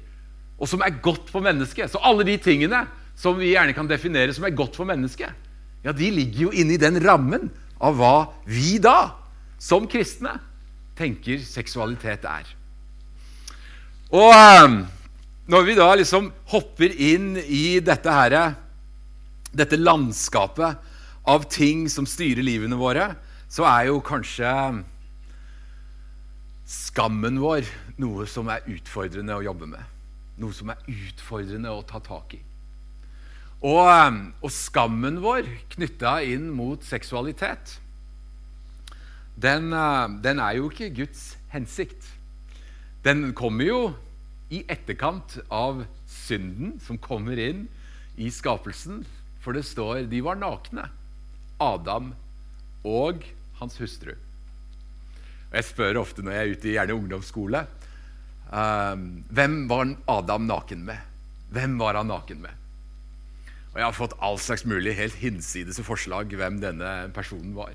og 0.59 0.69
som 0.69 0.83
er 0.83 0.99
godt 1.03 1.31
for 1.31 1.43
mennesket. 1.43 1.91
Så 1.91 2.01
alle 2.03 2.25
de 2.27 2.37
tingene 2.41 2.83
som 3.19 3.37
vi 3.39 3.53
gjerne 3.53 3.75
kan 3.75 3.87
definere 3.89 4.35
som 4.35 4.45
er 4.47 4.55
godt 4.55 4.77
for 4.79 4.87
mennesket, 4.89 5.31
ja, 5.83 5.91
de 5.91 6.09
ligger 6.15 6.47
jo 6.47 6.55
inni 6.55 6.79
den 6.79 6.99
rammen 7.03 7.49
av 7.83 7.97
hva 7.99 8.15
vi 8.47 8.77
da, 8.83 9.13
som 9.59 9.87
kristne, 9.89 10.37
tenker 10.97 11.41
seksualitet 11.43 12.25
er. 12.29 12.49
Og 14.13 14.29
ehm, 14.29 14.83
når 15.49 15.65
vi 15.67 15.75
da 15.79 15.89
liksom 15.97 16.29
hopper 16.53 16.93
inn 16.93 17.33
i 17.41 17.79
dette 17.83 18.13
her, 18.13 18.37
dette 19.53 19.79
landskapet 19.79 20.92
av 21.23 21.45
ting 21.51 21.85
som 21.91 22.07
styrer 22.09 22.43
livene 22.43 22.77
våre, 22.79 23.13
så 23.51 23.67
er 23.69 23.89
jo 23.91 24.01
kanskje 24.03 24.49
skammen 26.67 27.37
vår 27.43 27.67
noe 28.01 28.25
som 28.29 28.49
er 28.51 28.65
utfordrende 28.71 29.35
å 29.37 29.45
jobbe 29.45 29.69
med. 29.69 29.83
Noe 30.41 30.55
som 30.55 30.71
er 30.73 30.81
utfordrende 30.89 31.71
å 31.71 31.83
ta 31.87 32.01
tak 32.03 32.35
i. 32.35 32.41
Og, 33.63 33.87
eh, 33.87 34.17
og 34.43 34.51
skammen 34.51 35.21
vår 35.23 35.47
knytta 35.75 36.17
inn 36.27 36.49
mot 36.51 36.83
seksualitet, 36.83 37.77
den, 39.39 39.71
eh, 39.73 40.07
den, 40.21 40.39
er 40.39 40.57
jo 40.57 40.69
ikke 40.69 40.93
Guds 40.93 41.37
hensikt. 41.49 42.03
Den 43.03 43.33
kommer 43.33 43.65
jo 43.65 43.95
i 44.51 44.63
etterkant 44.69 45.39
av 45.49 45.85
synden 46.05 46.79
som 46.79 46.97
kommer 46.97 47.39
inn 47.39 47.67
i 48.17 48.29
skapelsen. 48.29 49.05
For 49.39 49.53
det 49.53 49.65
står 49.65 50.09
de 50.09 50.21
var 50.21 50.35
nakne, 50.35 50.89
Adam 51.61 52.13
og 52.87 53.23
hans 53.59 53.77
hustru. 53.81 54.13
Og 55.51 55.55
Jeg 55.59 55.69
spør 55.69 56.01
ofte 56.01 56.25
når 56.25 56.35
jeg 56.35 56.43
er 56.43 56.53
ute 56.57 56.73
i 56.73 56.95
ungdomsskole 56.97 57.65
um, 58.49 59.23
hvem 59.29 59.63
var 59.69 59.95
Adam 60.09 60.47
naken 60.49 60.83
med? 60.87 60.99
Hvem 61.53 61.77
var 61.79 61.99
han 61.99 62.09
naken 62.09 62.41
med? 62.41 62.59
Og 63.73 63.79
jeg 63.79 63.87
har 63.87 63.97
fått 63.97 64.17
all 64.21 64.37
slags 64.41 64.65
mulig 64.69 64.93
helt 64.97 65.17
hinsides 65.17 65.79
forslag 65.85 66.33
hvem 66.37 66.59
denne 66.61 66.91
personen 67.13 67.55
var. 67.57 67.73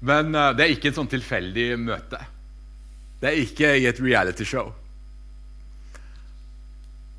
Men 0.00 0.34
uh, 0.34 0.52
det 0.56 0.64
er 0.64 0.74
ikke 0.74 0.92
et 0.92 1.00
sånn 1.00 1.10
tilfeldig 1.12 1.74
møte. 1.80 2.20
Det 3.20 3.28
er 3.28 3.42
ikke 3.42 3.74
i 3.76 3.88
et 3.88 4.00
realityshow. 4.00 4.72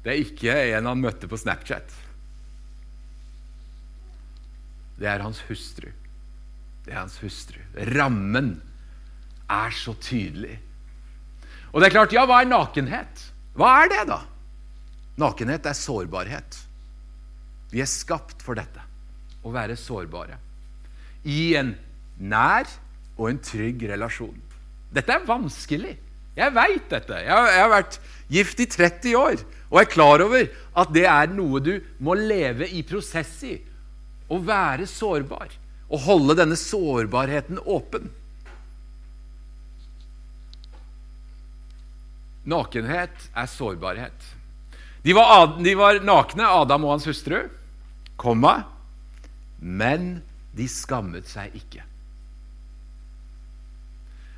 Det 0.02 0.10
er 0.10 0.24
ikke 0.24 0.54
en 0.74 0.90
han 0.90 1.02
møtte 1.02 1.30
på 1.30 1.38
Snapchat. 1.38 2.01
Det 5.02 5.10
er 5.10 5.24
hans 5.26 5.42
hustru. 5.48 5.90
Det 6.86 6.94
er 6.94 7.00
hans 7.00 7.18
hustru. 7.24 7.58
Rammen 7.96 8.54
er 9.50 9.74
så 9.74 9.96
tydelig. 9.98 10.60
Og 11.72 11.82
det 11.82 11.90
er 11.90 11.96
klart, 11.96 12.14
ja, 12.14 12.28
hva 12.30 12.42
er 12.44 12.52
nakenhet? 12.52 13.26
Hva 13.58 13.72
er 13.82 13.90
det, 13.92 14.04
da? 14.12 14.20
Nakenhet 15.22 15.66
er 15.68 15.78
sårbarhet. 15.78 16.60
Vi 17.72 17.82
er 17.82 17.90
skapt 17.90 18.44
for 18.46 18.60
dette. 18.60 18.84
Å 19.42 19.54
være 19.54 19.78
sårbare. 19.80 20.38
I 21.26 21.56
en 21.58 21.74
nær 22.22 22.70
og 23.18 23.32
en 23.32 23.42
trygg 23.42 23.88
relasjon. 23.90 24.38
Dette 24.94 25.16
er 25.16 25.26
vanskelig. 25.26 25.96
Jeg 26.38 26.56
veit 26.56 26.86
dette. 26.92 27.18
Jeg 27.26 27.32
har, 27.32 27.50
jeg 27.52 27.64
har, 27.64 27.74
vært 27.74 27.98
gift 28.32 28.62
i 28.64 28.68
30 28.70 29.18
år 29.20 29.42
og 29.72 29.82
er 29.82 29.90
klar 29.92 30.24
over 30.24 30.48
at 30.80 30.94
det 30.94 31.06
er 31.08 31.32
noe 31.32 31.60
du 31.64 31.74
må 32.04 32.16
leve 32.20 32.68
i 32.72 32.84
prosess 32.88 33.34
i. 33.48 33.56
Å 34.32 34.40
være 34.40 34.88
sårbar. 34.88 35.52
Og 35.92 36.06
holde 36.06 36.38
denne 36.40 36.56
sårbarheten 36.56 37.60
åpen. 37.68 38.08
Nakenhet 42.48 43.28
er 43.38 43.50
sårbarhet. 43.52 44.30
De 45.04 45.14
var, 45.18 45.58
de 45.62 45.74
var 45.78 46.00
nakne, 46.06 46.46
Adam 46.46 46.86
og 46.88 46.96
hans 46.96 47.08
hustru 47.10 47.44
komma, 48.22 48.68
men 49.60 50.22
de 50.58 50.68
skammet 50.70 51.30
seg 51.30 51.56
ikke. 51.58 51.86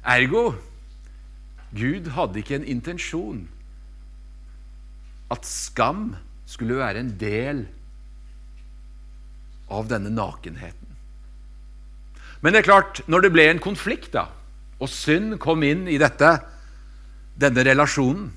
Ergo 0.04 0.54
Gud 1.74 2.10
hadde 2.16 2.40
ikke 2.40 2.58
en 2.60 2.68
intensjon 2.70 3.46
at 5.34 5.48
skam 5.48 6.12
skulle 6.48 6.78
være 6.78 7.02
en 7.02 7.14
del 7.20 7.64
av 7.64 7.83
denne 9.90 10.12
nakenheten. 10.14 10.90
Men 12.44 12.54
det 12.54 12.64
er 12.64 12.70
klart, 12.70 13.02
når 13.08 13.24
det 13.24 13.34
ble 13.34 13.48
en 13.50 13.62
konflikt, 13.64 14.12
da, 14.16 14.28
og 14.84 14.92
synd 14.92 15.38
kom 15.40 15.64
inn 15.64 15.88
i 15.88 16.00
dette, 16.02 16.36
denne 17.40 17.64
relasjonen 17.66 18.32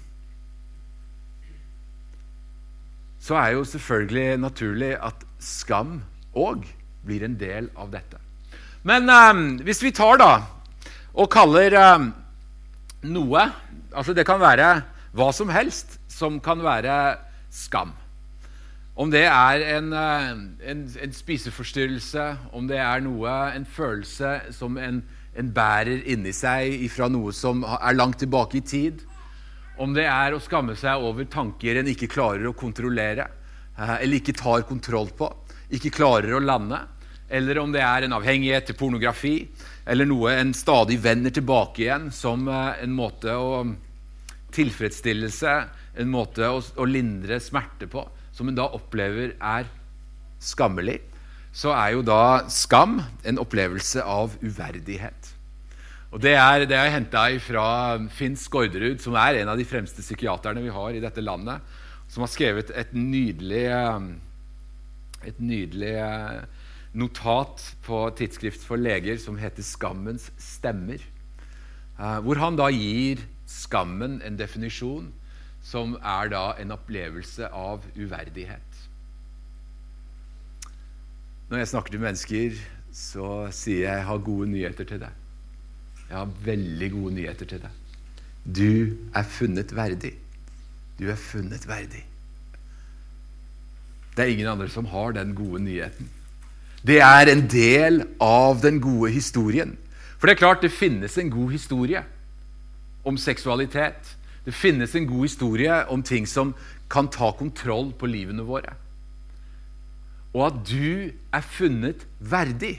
så 3.26 3.34
er 3.40 3.56
jo 3.56 3.64
selvfølgelig 3.66 4.38
naturlig 4.38 4.92
at 5.02 5.24
skam 5.42 5.98
òg 6.38 6.62
blir 7.06 7.24
en 7.26 7.34
del 7.40 7.66
av 7.74 7.90
dette. 7.90 8.20
Men 8.86 9.10
eh, 9.10 9.40
hvis 9.66 9.82
vi 9.82 9.90
tar 9.94 10.20
da 10.22 10.32
og 11.16 11.30
kaller 11.32 11.74
eh, 11.74 12.06
noe 13.10 13.46
altså 13.96 14.12
Det 14.12 14.26
kan 14.28 14.40
være 14.42 14.82
hva 15.16 15.30
som 15.32 15.48
helst 15.48 15.94
som 16.12 16.36
kan 16.44 16.60
være 16.60 17.16
skam. 17.54 17.94
Om 18.96 19.10
det 19.12 19.26
er 19.28 19.62
en, 19.76 19.90
eh, 19.92 20.30
en, 20.72 20.86
en 21.04 21.12
spiseforstyrrelse, 21.12 22.22
om 22.56 22.64
det 22.68 22.78
er 22.80 23.02
noe, 23.04 23.34
en 23.52 23.66
følelse 23.68 24.54
som 24.56 24.78
en, 24.80 25.02
en 25.36 25.50
bærer 25.52 26.06
inni 26.08 26.32
seg 26.32 26.86
fra 26.94 27.10
noe 27.12 27.34
som 27.36 27.60
er 27.76 27.98
langt 27.98 28.22
tilbake 28.24 28.62
i 28.62 28.64
tid, 28.64 29.04
om 29.76 29.92
det 29.92 30.06
er 30.08 30.32
å 30.32 30.40
skamme 30.40 30.72
seg 30.80 31.04
over 31.04 31.28
tanker 31.28 31.76
en 31.76 31.92
ikke 31.92 32.08
klarer 32.08 32.48
å 32.48 32.56
kontrollere, 32.56 33.28
eh, 33.76 33.94
eller 33.98 34.22
ikke 34.22 34.38
tar 34.40 34.64
kontroll 34.64 35.12
på, 35.12 35.28
ikke 35.76 35.92
klarer 35.92 36.32
å 36.32 36.40
lande, 36.40 36.80
eller 37.28 37.60
om 37.60 37.76
det 37.76 37.84
er 37.84 38.06
en 38.06 38.16
avhengighet 38.16 38.70
til 38.70 38.80
pornografi, 38.80 39.36
eller 39.84 40.08
noe 40.08 40.38
en 40.40 40.56
stadig 40.56 40.96
vender 41.04 41.36
tilbake 41.36 41.84
igjen 41.84 42.08
som 42.16 42.48
eh, 42.48 42.80
en 42.80 42.96
måte 42.96 43.36
å 43.36 43.66
tilfredsstillelse, 44.56 45.56
en 46.00 46.08
måte 46.08 46.48
å, 46.48 46.64
å 46.64 46.88
lindre 46.88 47.36
smerte 47.44 47.92
på, 47.92 48.08
som 48.36 48.48
hun 48.48 48.58
da 48.58 48.68
opplever 48.76 49.32
er 49.40 49.68
skammelig, 50.42 51.00
så 51.56 51.72
er 51.72 51.94
jo 51.94 52.04
da 52.04 52.44
skam 52.52 52.98
en 53.24 53.40
opplevelse 53.40 54.04
av 54.04 54.36
uverdighet. 54.44 55.32
Og 56.12 56.20
Det 56.22 56.36
er, 56.38 56.66
det 56.68 56.76
er 56.76 56.92
henta 56.92 57.24
fra 57.42 57.96
Finn 58.14 58.36
Skårderud, 58.38 59.00
som 59.02 59.16
er 59.18 59.40
en 59.40 59.50
av 59.52 59.58
de 59.58 59.66
fremste 59.66 60.04
psykiaterne 60.04 60.62
vi 60.64 60.72
har 60.72 60.94
i 60.94 61.02
dette 61.02 61.24
landet, 61.24 61.64
som 62.08 62.22
har 62.22 62.30
skrevet 62.30 62.70
et 62.70 62.92
nydelig, 62.94 63.64
eh, 63.72 65.26
et 65.32 65.40
nydelig 65.42 65.94
eh, 65.98 66.44
notat 66.96 67.64
på 67.84 68.04
Tidsskrift 68.16 68.62
for 68.64 68.76
leger 68.76 69.18
som 69.18 69.36
heter 69.36 69.62
'Skammens 69.62 70.30
stemmer'. 70.38 71.02
Eh, 71.98 72.18
hvor 72.20 72.38
han 72.38 72.56
da 72.56 72.68
gir 72.70 73.18
skammen 73.46 74.22
en 74.22 74.36
definisjon 74.36 75.12
som 75.66 75.96
er 75.98 76.30
da 76.30 76.44
en 76.62 76.74
opplevelse 76.76 77.48
av 77.50 77.84
uverdighet. 77.96 78.82
Når 81.50 81.62
jeg 81.62 81.70
snakker 81.72 81.94
til 81.94 82.02
mennesker, 82.02 82.58
så 82.92 83.48
sier 83.50 83.80
jeg 83.82 83.96
'jeg 83.96 84.04
har 84.06 84.18
gode 84.18 84.46
nyheter 84.50 84.84
til 84.84 84.98
deg'. 84.98 85.16
Jeg 86.08 86.18
har 86.18 86.30
veldig 86.44 86.90
gode 86.90 87.14
nyheter 87.14 87.46
til 87.46 87.60
deg. 87.60 87.70
Du 88.46 88.96
er 89.14 89.22
funnet 89.22 89.76
verdig. 89.76 90.14
Du 90.98 91.10
er 91.10 91.16
funnet 91.16 91.68
verdig. 91.68 92.04
Det 94.16 94.24
er 94.24 94.28
ingen 94.32 94.46
andre 94.46 94.68
som 94.68 94.84
har 94.84 95.12
den 95.12 95.34
gode 95.34 95.62
nyheten. 95.62 96.08
Det 96.86 97.00
er 97.00 97.26
en 97.28 97.48
del 97.50 98.04
av 98.20 98.62
den 98.62 98.80
gode 98.80 99.10
historien. 99.12 99.76
For 100.18 100.26
det 100.26 100.36
er 100.36 100.46
klart 100.46 100.62
det 100.62 100.72
finnes 100.72 101.18
en 101.18 101.30
god 101.30 101.50
historie 101.50 102.04
om 103.04 103.16
seksualitet. 103.16 104.16
Det 104.46 104.54
finnes 104.54 104.94
en 104.94 105.08
god 105.10 105.26
historie 105.26 105.76
om 105.90 106.02
ting 106.06 106.26
som 106.30 106.54
kan 106.90 107.08
ta 107.10 107.32
kontroll 107.34 107.90
på 107.98 108.06
livene 108.06 108.46
våre. 108.46 108.76
Og 110.36 110.44
at 110.46 110.60
du 110.68 111.10
er 111.34 111.48
funnet 111.56 112.04
verdig. 112.20 112.76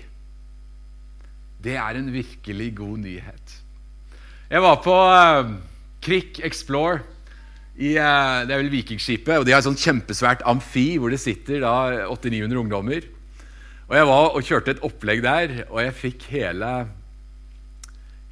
Det 1.63 1.75
er 1.75 1.97
en 1.97 2.11
virkelig 2.13 2.69
god 2.77 3.01
nyhet. 3.03 3.55
Jeg 4.47 4.63
var 4.63 4.79
på 4.79 4.95
uh, 4.95 5.49
Krik 6.05 6.39
Explore. 6.45 7.01
I, 7.75 7.97
uh, 7.99 8.45
det 8.47 8.53
er 8.53 8.61
vel 8.61 8.71
Vikingskipet. 8.71 9.35
og 9.35 9.45
De 9.45 9.51
har 9.51 9.59
et 9.59 9.67
sånt 9.67 9.81
kjempesvært 9.81 10.45
amfi 10.47 10.95
hvor 11.01 11.11
det 11.11 11.19
sitter 11.19 11.65
800-900 11.67 12.61
ungdommer. 12.63 13.09
Og 13.87 13.95
Jeg 13.95 14.07
var 14.07 14.31
og 14.31 14.43
kjørte 14.43 14.71
et 14.75 14.83
opplegg 14.83 15.21
der, 15.23 15.53
og 15.67 15.83
jeg 15.83 15.95
fikk 15.95 16.29
hele, 16.31 16.71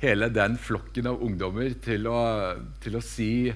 hele 0.02 0.30
den 0.34 0.58
flokken 0.60 1.08
av 1.12 1.22
ungdommer 1.24 1.76
til 1.84 2.10
å, 2.12 2.20
til 2.84 2.98
å 2.98 3.04
si 3.04 3.54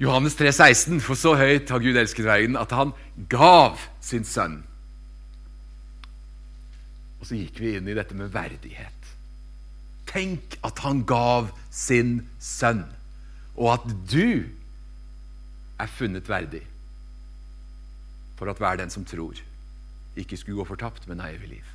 Johannes 0.00 0.36
3, 0.36 0.52
16, 0.52 1.00
For 1.04 1.16
så 1.16 1.34
høyt 1.38 1.70
har 1.72 1.80
Gud 1.80 1.96
elsket 1.96 2.26
verden 2.26 2.58
at 2.60 2.72
han 2.76 2.92
gav 3.32 3.80
sin 4.04 4.26
sønn 4.28 4.62
og 7.26 7.30
så 7.32 7.40
gikk 7.40 7.58
vi 7.58 7.72
inn 7.74 7.88
i 7.90 7.96
dette 7.96 8.14
med 8.14 8.30
verdighet. 8.30 9.08
Tenk 10.06 10.56
at 10.66 10.78
han 10.84 11.00
gav 11.08 11.48
sin 11.74 12.20
sønn, 12.38 12.84
og 13.56 13.72
at 13.72 13.86
du 14.06 14.46
er 15.82 15.90
funnet 15.90 16.28
verdig 16.30 16.62
for 18.38 18.52
at 18.52 18.60
hver 18.60 18.78
den 18.78 18.92
som 18.92 19.04
tror, 19.08 19.40
ikke 20.16 20.38
skulle 20.38 20.60
gå 20.60 20.68
fortapt, 20.68 21.08
men 21.08 21.18
ha 21.18 21.32
evig 21.32 21.56
liv. 21.56 21.72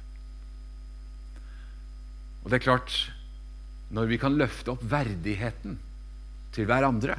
Og 2.45 2.49
det 2.49 2.61
er 2.61 2.65
klart, 2.69 2.95
når 3.91 4.07
vi 4.07 4.19
kan 4.21 4.37
løfte 4.39 4.73
opp 4.73 4.83
verdigheten 4.87 5.77
til 6.55 6.67
hverandre, 6.69 7.17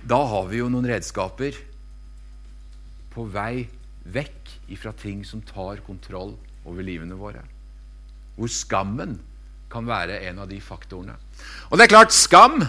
da 0.00 0.20
har 0.32 0.46
vi 0.48 0.60
jo 0.62 0.68
noen 0.72 0.88
redskaper 0.88 1.58
på 3.12 3.26
vei 3.28 3.66
vekk 4.10 4.54
ifra 4.72 4.94
ting 4.96 5.24
som 5.26 5.42
tar 5.44 5.82
kontroll 5.84 6.36
over 6.64 6.86
livene 6.86 7.18
våre. 7.18 7.42
Hvor 8.38 8.48
skammen 8.48 9.18
kan 9.70 9.86
være 9.86 10.22
en 10.30 10.40
av 10.42 10.48
de 10.50 10.58
faktorene. 10.62 11.18
Og 11.68 11.78
det 11.78 11.86
er 11.86 11.92
klart, 11.92 12.14
skam 12.14 12.62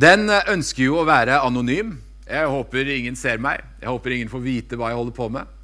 den 0.00 0.28
ønsker 0.30 0.84
jo 0.84 1.00
å 1.00 1.08
være 1.08 1.40
anonym. 1.42 1.96
Jeg 2.28 2.50
håper 2.50 2.92
ingen 2.94 3.16
ser 3.18 3.40
meg. 3.42 3.64
Jeg 3.80 3.90
håper 3.90 4.14
ingen 4.14 4.30
får 4.30 4.44
vite 4.44 4.78
hva 4.78 4.92
jeg 4.92 5.00
holder 5.00 5.16
på 5.16 5.30
med. 5.34 5.56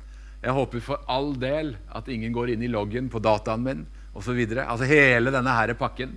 Jeg 0.42 0.54
håper 0.56 0.82
for 0.84 1.04
all 1.10 1.30
del 1.40 1.74
at 1.94 2.08
ingen 2.12 2.34
går 2.34 2.54
inn 2.54 2.64
i 2.66 2.70
loggen 2.72 3.10
på 3.12 3.22
dataen 3.22 3.62
min 3.66 3.84
osv. 4.16 4.40
Altså 4.56 4.88
hele 4.88 5.32
denne 5.34 5.56
her 5.56 5.74
pakken 5.78 6.16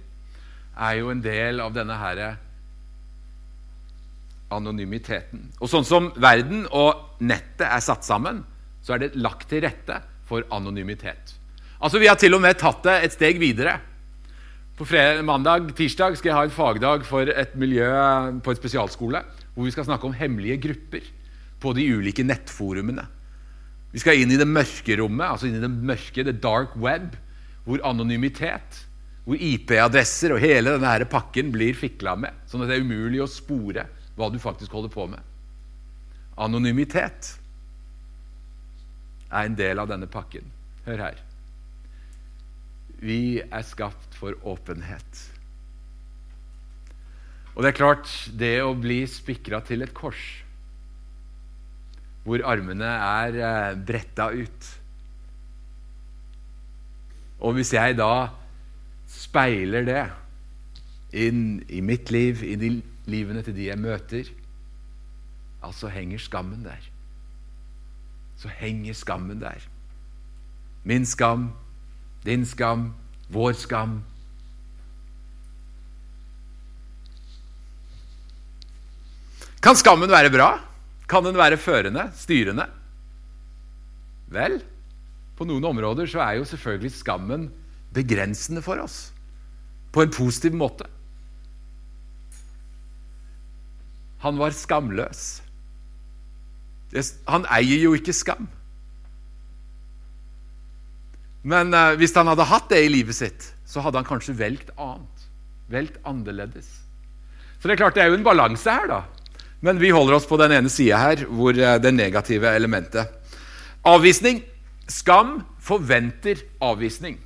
er 0.79 0.99
jo 1.01 1.11
en 1.11 1.23
del 1.23 1.59
av 1.63 1.73
denne 1.75 1.97
her 1.99 2.21
anonymiteten. 4.53 5.49
Og 5.59 5.69
sånn 5.69 5.85
som 5.85 6.09
verden 6.19 6.65
og 6.73 7.19
nettet 7.21 7.67
er 7.67 7.83
satt 7.83 8.07
sammen, 8.07 8.41
så 8.81 8.95
er 8.95 9.03
det 9.03 9.19
lagt 9.19 9.49
til 9.51 9.63
rette 9.65 9.99
for 10.29 10.45
anonymitet. 10.55 11.35
Altså 11.79 11.99
Vi 12.01 12.09
har 12.09 12.17
til 12.19 12.35
og 12.35 12.43
med 12.43 12.57
tatt 12.59 12.81
det 12.87 12.97
et 13.05 13.15
steg 13.15 13.39
videre. 13.41 13.77
På 14.79 14.87
fredag, 14.87 15.21
mandag, 15.27 15.69
tirsdag 15.75 16.15
skal 16.17 16.31
jeg 16.31 16.37
ha 16.37 16.47
en 16.47 16.55
fagdag 16.55 17.05
for 17.07 17.27
et 17.27 17.55
miljø 17.59 17.87
på 18.39 18.53
en 18.53 18.59
spesialskole 18.59 19.23
hvor 19.53 19.67
vi 19.67 19.73
skal 19.75 19.89
snakke 19.89 20.07
om 20.07 20.15
hemmelige 20.15 20.61
grupper 20.69 21.07
på 21.59 21.73
de 21.75 21.83
ulike 21.97 22.23
nettforumene. 22.23 23.03
Vi 23.91 23.99
skal 23.99 24.21
inn 24.21 24.31
i 24.31 24.37
det 24.39 24.47
mørke 24.47 24.95
rommet, 25.01 25.25
altså 25.25 25.49
inn 25.49 25.57
i 25.57 25.63
det 25.63 25.71
mørke, 25.71 26.23
the 26.23 26.31
dark 26.31 26.77
web, 26.79 27.17
hvor 27.69 27.83
anonymitet, 27.85 28.79
hvor 29.27 29.37
IP-adresser 29.37 30.33
og 30.33 30.41
hele 30.41 30.73
denne 30.73 30.89
her 30.89 31.05
pakken 31.09 31.51
blir 31.53 31.77
fikla 31.77 32.15
med, 32.17 32.33
sånn 32.49 32.63
at 32.65 32.71
det 32.71 32.79
er 32.79 32.85
umulig 32.87 33.21
å 33.21 33.29
spore 33.29 33.83
hva 34.17 34.31
du 34.33 34.39
faktisk 34.41 34.73
holder 34.73 34.89
på 34.93 35.05
med. 35.11 35.21
Anonymitet 36.39 37.35
er 39.29 39.45
en 39.45 39.57
del 39.59 39.77
av 39.77 39.91
denne 39.91 40.09
pakken. 40.09 40.49
Hør 40.87 41.03
her. 41.05 41.21
Vi 43.03 43.37
er 43.43 43.67
skapt 43.67 44.17
for 44.17 44.33
åpenhet. 44.49 45.21
Og 47.53 47.61
det 47.61 47.69
er 47.69 47.77
klart, 47.77 48.09
det 48.33 48.55
å 48.63 48.73
bli 48.73 49.03
spikra 49.11 49.61
til 49.67 49.85
et 49.85 49.93
kors, 49.93 50.23
hvor 52.25 52.41
armene 52.49 52.89
er 52.89 53.37
eh, 53.37 53.77
bretta 53.77 54.31
ut 54.33 54.73
Og 57.39 57.55
hvis 57.55 57.73
jeg 57.73 57.97
da 57.99 58.29
speiler 59.09 59.85
det 59.87 60.03
inn 61.15 61.61
i 61.71 61.81
mitt 61.81 62.11
liv, 62.13 62.43
inn 62.43 62.63
i 62.65 62.71
livene 63.09 63.41
til 63.45 63.55
de 63.55 63.69
jeg 63.69 63.81
møter, 63.81 64.29
altså 65.63 65.89
henger 65.91 66.21
skammen 66.21 66.63
der. 66.67 66.83
Så 68.39 68.51
henger 68.59 68.95
skammen 68.95 69.41
der. 69.41 69.63
Min 70.87 71.05
skam, 71.05 71.49
din 72.23 72.45
skam, 72.47 72.93
vår 73.29 73.57
skam. 73.59 73.99
Kan 79.59 79.75
skammen 79.75 80.11
være 80.11 80.31
bra? 80.31 80.53
Kan 81.09 81.25
den 81.25 81.37
være 81.37 81.57
førende, 81.59 82.11
styrende? 82.15 82.67
Vel, 84.29 84.59
på 85.39 85.47
noen 85.47 85.65
områder 85.71 86.09
så 86.11 86.21
er 86.25 86.39
jo 86.39 86.47
selvfølgelig 86.47 86.91
skammen 86.99 87.49
begrensende 87.95 88.61
for 88.61 88.81
oss. 88.83 89.09
På 89.95 90.03
en 90.03 90.13
positiv 90.13 90.53
måte. 90.59 90.85
Han 94.19 94.39
var 94.39 94.51
skamløs. 94.51 95.39
Han 97.29 97.45
eier 97.53 97.85
jo 97.85 97.95
ikke 97.95 98.15
skam. 98.15 98.49
Men 101.47 101.71
uh, 101.71 101.95
hvis 101.95 102.13
han 102.17 102.27
hadde 102.27 102.47
hatt 102.49 102.67
det 102.71 102.81
i 102.83 102.91
livet 102.91 103.15
sitt, 103.15 103.47
så 103.69 103.83
hadde 103.85 104.01
han 104.01 104.07
kanskje 104.07 104.35
velgt 104.37 104.73
annet. 104.75 105.27
Velgt 105.71 105.99
annerledes. 106.09 106.67
Så 107.59 107.67
det 107.67 107.75
er 107.75 107.81
klart 107.83 107.95
det 107.95 108.03
er 108.03 108.11
jo 108.11 108.19
en 108.19 108.27
balanse 108.27 108.73
her, 108.73 108.89
da. 108.89 108.99
Men 109.63 109.79
vi 109.79 109.91
holder 109.91 110.17
oss 110.17 110.27
på 110.27 110.39
den 110.39 110.53
ene 110.55 110.71
sida 110.71 110.99
her, 110.99 111.23
hvor 111.27 111.55
uh, 111.55 111.77
det 111.79 111.93
negative 111.95 112.51
elementet. 112.51 113.15
Avvisning. 113.87 114.43
Skam 114.89 115.43
forventer 115.61 116.41
avvisning. 116.65 117.19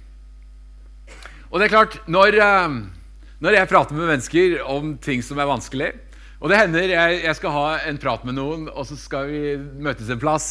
Og 1.48 1.62
det 1.62 1.68
er 1.68 1.74
klart, 1.76 1.96
når, 2.12 2.36
uh, 2.42 2.76
når 3.44 3.58
jeg 3.58 3.70
prater 3.72 3.96
med 3.96 4.10
mennesker 4.10 4.58
om 4.68 4.96
ting 5.04 5.24
som 5.24 5.40
er 5.40 5.50
vanskelig 5.50 5.92
Og 6.42 6.50
det 6.50 6.58
hender 6.60 6.92
jeg, 6.92 7.20
jeg 7.24 7.38
skal 7.38 7.54
ha 7.56 7.68
en 7.88 8.00
prat 8.02 8.26
med 8.28 8.36
noen, 8.36 8.66
og 8.68 8.88
så 8.90 8.98
skal 9.00 9.30
vi 9.30 9.42
møtes 9.56 10.10
en 10.12 10.20
plass. 10.20 10.48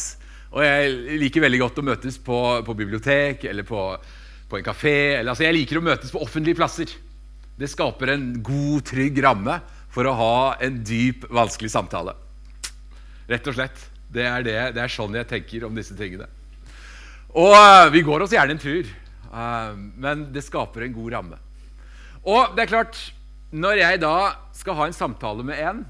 Og 0.49 0.63
jeg 0.65 1.19
liker 1.21 1.43
veldig 1.43 1.59
godt 1.61 1.81
å 1.81 1.85
møtes 1.85 2.17
på, 2.17 2.39
på 2.65 2.77
bibliotek 2.77 3.45
eller 3.49 3.67
på, 3.67 3.83
på 4.49 4.57
en 4.57 4.65
kafé. 4.65 4.95
Eller, 5.19 5.29
altså 5.35 5.45
jeg 5.45 5.57
liker 5.59 5.77
å 5.77 5.85
møtes 5.85 6.13
på 6.13 6.21
offentlige 6.23 6.57
plasser. 6.57 6.89
Det 7.59 7.69
skaper 7.69 8.15
en 8.15 8.27
god, 8.41 8.81
trygg 8.89 9.21
ramme 9.21 9.59
for 9.93 10.09
å 10.09 10.17
ha 10.17 10.35
en 10.65 10.81
dyp, 10.81 11.27
vanskelig 11.29 11.69
samtale. 11.75 12.15
Rett 13.29 13.49
og 13.49 13.59
slett. 13.59 13.85
Det 14.13 14.25
er, 14.25 14.45
det, 14.45 14.57
det 14.73 14.81
er 14.81 14.93
sånn 14.93 15.13
jeg 15.17 15.29
tenker 15.29 15.67
om 15.69 15.77
disse 15.77 15.93
tingene. 15.97 16.25
Og 17.33 17.53
uh, 17.53 17.89
vi 17.93 18.03
går 18.05 18.23
oss 18.23 18.33
gjerne 18.35 18.53
en 18.53 18.61
tur, 18.61 18.89
uh, 19.33 19.73
men 19.73 20.27
det 20.33 20.45
skaper 20.45 20.85
en 20.85 20.95
god 20.95 21.15
ramme. 21.15 21.39
Og 22.23 22.53
det 22.55 22.65
er 22.65 22.71
klart, 22.71 22.99
når 23.51 23.81
jeg 23.81 24.01
da 24.03 24.15
skal 24.55 24.77
ha 24.77 24.87
en 24.87 24.95
samtale 24.95 25.45
med 25.45 25.59
en, 25.61 25.81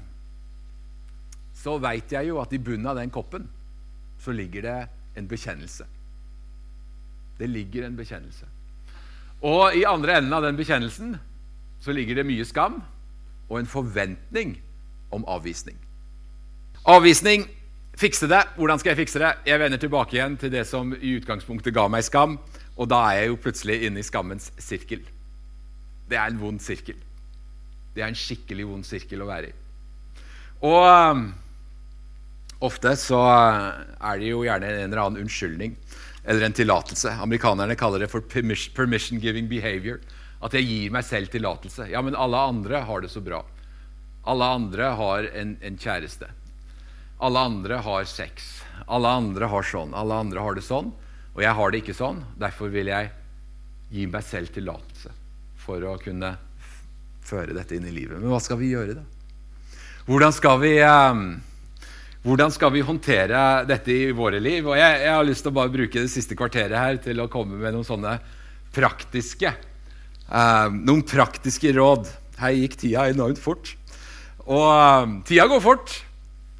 så 1.64 1.76
veit 1.80 2.12
jeg 2.12 2.28
jo 2.28 2.40
at 2.42 2.52
i 2.52 2.60
bunnen 2.60 2.88
av 2.90 2.98
den 2.98 3.12
koppen 3.12 3.46
så 4.20 4.32
ligger 4.32 4.64
det 4.64 4.78
en 5.20 5.28
bekjennelse. 5.28 5.86
Det 7.38 7.48
ligger 7.50 7.86
en 7.86 7.96
bekjennelse. 7.96 8.48
Og 9.44 9.76
i 9.76 9.84
andre 9.88 10.18
enden 10.18 10.32
av 10.32 10.44
den 10.44 10.56
bekjennelsen 10.56 11.16
så 11.84 11.92
ligger 11.92 12.16
det 12.16 12.26
mye 12.28 12.46
skam 12.48 12.80
og 13.50 13.58
en 13.58 13.68
forventning 13.68 14.56
om 15.12 15.26
avvisning. 15.28 15.76
Avvisning 16.88 17.46
fikse 18.00 18.28
det. 18.30 18.42
Hvordan 18.56 18.80
skal 18.80 18.94
jeg 18.94 19.02
fikse 19.04 19.22
det? 19.22 19.32
Jeg 19.46 19.62
vender 19.62 19.80
tilbake 19.80 20.18
igjen 20.18 20.36
til 20.40 20.52
det 20.54 20.66
som 20.68 20.94
i 20.94 21.14
utgangspunktet 21.18 21.74
ga 21.74 21.86
meg 21.92 22.06
skam. 22.06 22.38
Og 22.74 22.90
da 22.90 23.00
er 23.10 23.22
jeg 23.22 23.32
jo 23.32 23.40
plutselig 23.46 23.80
inne 23.86 24.02
i 24.02 24.06
skammens 24.06 24.50
sirkel. 24.58 25.04
Det 26.10 26.18
er 26.18 26.30
en 26.30 26.40
vond 26.40 26.60
sirkel. 26.62 26.98
Det 27.94 28.02
er 28.02 28.10
en 28.10 28.18
skikkelig 28.18 28.66
vond 28.66 28.86
sirkel 28.86 29.22
å 29.22 29.30
være 29.30 29.52
i. 29.52 29.56
Og 30.64 31.24
Ofte 32.64 32.94
så 32.96 33.20
er 33.28 34.20
det 34.20 34.30
jo 34.30 34.44
gjerne 34.46 34.68
en 34.70 34.86
eller 34.86 35.02
annen 35.02 35.24
unnskyldning 35.24 35.74
eller 36.24 36.46
en 36.46 36.56
tillatelse. 36.56 37.12
Amerikanerne 37.20 37.76
kaller 37.76 38.04
det 38.04 38.10
for 38.12 38.24
permission-giving 38.24 39.50
behavior. 39.50 40.00
At 40.44 40.54
jeg 40.56 40.68
gir 40.68 40.92
meg 40.94 41.04
selv 41.08 41.32
tillatelse. 41.32 41.88
Ja, 41.92 42.00
men 42.04 42.16
alle 42.16 42.40
andre 42.40 42.80
har 42.86 43.04
det 43.04 43.10
så 43.12 43.20
bra. 43.24 43.42
Alle 44.28 44.48
andre 44.56 44.90
har 44.96 45.28
en, 45.36 45.54
en, 45.60 45.76
kjæreste. 45.80 46.30
Alle 47.18 47.40
andre 47.40 47.78
har 47.84 48.04
sex. 48.10 48.62
Alle 48.86 49.08
andre 49.08 49.48
har 49.50 49.66
sånn. 49.66 49.94
Alle 49.94 50.18
andre 50.24 50.42
har 50.42 50.56
det 50.58 50.64
sånn. 50.66 50.90
Og 51.34 51.42
jeg 51.42 51.54
har 51.58 51.70
det 51.70 51.82
ikke 51.82 51.96
sånn. 51.96 52.22
Derfor 52.40 52.72
vil 52.74 52.90
jeg 52.90 53.10
gi 53.94 54.06
meg 54.10 54.26
selv 54.26 54.52
tillatelse 54.54 55.12
for 55.64 55.84
å 55.86 55.96
kunne 56.02 56.34
føre 57.24 57.56
dette 57.56 57.76
inn 57.76 57.86
i 57.88 57.94
livet. 57.94 58.18
Men 58.20 58.32
hva 58.32 58.40
skal 58.42 58.58
vi 58.60 58.72
gjøre, 58.74 58.98
da? 58.98 59.04
Hvordan 60.04 60.34
skal 60.36 60.58
vi 60.60 60.72
um, 60.84 61.26
hvordan 62.24 62.52
skal 62.52 62.72
vi 62.74 62.82
håndtere 62.84 63.38
dette 63.68 63.92
i 63.92 64.10
våre 64.16 64.40
liv? 64.40 64.66
Og 64.68 64.76
jeg, 64.76 64.98
jeg, 65.00 65.12
har 65.12 65.24
lyst 65.24 65.46
til 65.46 65.52
å 65.54 65.56
bare 65.56 65.72
bruke 65.72 66.02
det 66.04 66.12
siste 66.12 66.36
kvarteret 66.36 66.76
her 66.76 66.98
til 67.04 67.22
å 67.22 67.30
komme 67.32 67.56
med 67.60 67.72
noen 67.76 67.88
sånne 67.88 68.18
praktiske 68.74 69.54
uh, 70.28 70.68
noen 70.72 71.04
praktiske 71.06 71.72
råd. 71.76 72.08
Her 72.40 72.56
gikk 72.56 72.78
tida 72.80 73.08
enormt 73.12 73.40
fort. 73.40 73.74
Og 74.44 74.66
uh, 74.68 75.20
tida 75.28 75.46
går 75.50 75.62
fort 75.64 75.94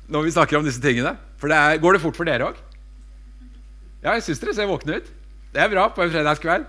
når 0.09 0.26
vi 0.26 0.34
snakker 0.34 0.59
om 0.59 0.66
disse 0.66 0.82
tingene. 0.82 1.14
For 1.40 1.50
det 1.50 1.59
er, 1.59 1.80
Går 1.82 1.96
det 1.96 2.05
fort 2.05 2.18
for 2.18 2.28
dere 2.28 2.50
òg? 2.50 2.61
Ja, 4.05 4.14
jeg 4.14 4.26
syns 4.26 4.42
dere 4.42 4.55
ser 4.57 4.68
våkne 4.68 4.98
ut. 5.00 5.11
Det 5.55 5.62
er 5.62 5.70
bra 5.72 5.88
på 5.94 6.05
en 6.05 6.12
fredagskveld. 6.12 6.66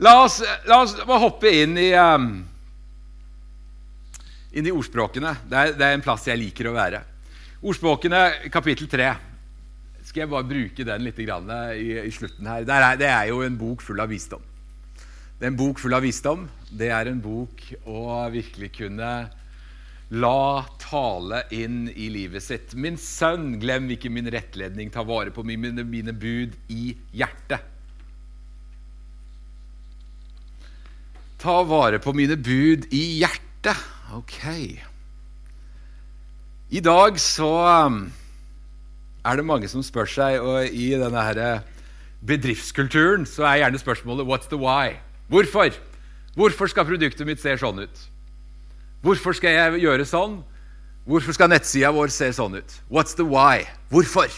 La 0.00 0.14
oss, 0.24 0.40
la 0.68 0.80
oss 0.82 0.94
hoppe 1.22 1.50
inn 1.60 1.76
i, 1.76 1.90
um, 1.92 2.30
inn 4.56 4.68
i 4.68 4.72
ordspråkene. 4.72 5.34
Det 5.48 5.56
er, 5.56 5.74
det 5.76 5.86
er 5.86 5.96
en 5.96 6.04
plass 6.04 6.24
jeg 6.28 6.40
liker 6.40 6.70
å 6.70 6.76
være. 6.76 7.02
Ordspråkene, 7.60 8.22
kapittel 8.52 8.88
3. 8.88 9.10
Skal 10.04 10.24
jeg 10.24 10.32
bare 10.32 10.48
bruke 10.48 10.84
den 10.88 11.04
litt 11.04 11.20
i, 11.20 11.26
i, 11.28 12.12
slutten 12.12 12.48
her? 12.48 12.64
Er, 12.64 12.96
det 12.98 13.08
er, 13.08 13.26
jo 13.28 13.42
en 13.44 13.58
bok 13.60 13.84
full 13.84 14.00
av 14.00 14.08
visdom. 14.10 14.42
Det 15.38 15.46
er 15.46 15.52
en 15.52 15.60
bok 15.60 15.80
full 15.80 15.96
av 15.96 16.04
visdom. 16.04 16.48
Det 16.72 16.88
er 16.92 17.12
en 17.12 17.20
bok 17.20 17.62
å 17.84 18.06
virkelig 18.32 18.72
kunne 18.80 19.10
la 20.10 20.66
tale 20.82 21.44
inn 21.54 21.84
i 21.94 22.08
livet 22.10 22.42
sitt. 22.42 22.74
Min 22.74 22.98
sønn, 22.98 23.54
glem 23.62 23.88
ikke 23.94 24.10
min 24.10 24.30
rettledning. 24.32 24.90
Ta 24.90 25.04
vare 25.06 25.30
på 25.34 25.44
mine, 25.46 25.70
mine 25.86 26.14
bud 26.14 26.56
i 26.72 26.94
hjertet. 27.14 27.62
Ta 31.40 31.60
vare 31.64 32.02
på 32.02 32.12
mine 32.12 32.36
bud 32.36 32.90
i 32.92 33.04
hjertet. 33.22 33.86
Ok. 34.18 34.42
I 36.70 36.80
dag 36.82 37.18
så 37.22 37.50
um, 37.86 38.02
er 39.24 39.38
det 39.38 39.46
mange 39.46 39.70
som 39.70 39.82
spør 39.86 40.10
seg, 40.10 40.40
og 40.42 40.66
i 40.74 40.90
denne 40.98 41.22
her 41.22 41.62
bedriftskulturen 42.26 43.24
så 43.26 43.46
er 43.46 43.62
gjerne 43.62 43.78
spørsmålet 43.78 44.26
'What's 44.26 44.50
the 44.50 44.58
why?' 44.58 44.98
Hvorfor? 45.30 45.70
Hvorfor 46.34 46.66
skal 46.66 46.84
produktet 46.84 47.26
mitt 47.26 47.40
se 47.40 47.54
sånn 47.58 47.78
ut? 47.78 48.10
Hvorfor 49.04 49.36
skal 49.36 49.56
jeg 49.56 49.82
gjøre 49.84 50.04
sånn? 50.08 50.40
Hvorfor 51.08 51.34
skal 51.34 51.50
nettsida 51.50 51.90
vår 51.94 52.12
se 52.12 52.28
sånn 52.36 52.58
ut? 52.60 52.74
What's 52.92 53.16
the 53.16 53.24
why? 53.24 53.64
Hvorfor? 53.90 54.28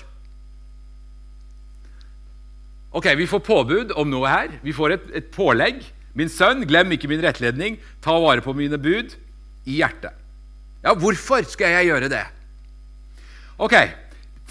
Ok, 2.92 3.08
Vi 3.16 3.26
får 3.26 3.40
påbud 3.40 3.92
om 3.96 4.10
noe 4.10 4.28
her. 4.28 4.58
Vi 4.62 4.72
får 4.72 4.94
et, 4.96 5.10
et 5.22 5.30
pålegg. 5.34 5.82
Min 6.14 6.28
sønn, 6.28 6.66
glem 6.68 6.92
ikke 6.92 7.08
min 7.08 7.22
rettledning. 7.24 7.78
Ta 8.04 8.18
vare 8.20 8.44
på 8.44 8.52
mine 8.54 8.78
bud 8.78 9.16
i 9.64 9.78
hjertet. 9.80 10.12
Ja, 10.84 10.94
hvorfor 10.98 11.44
skal 11.48 11.72
jeg 11.78 11.90
gjøre 11.92 12.10
det? 12.12 12.24
Ok, 13.58 13.76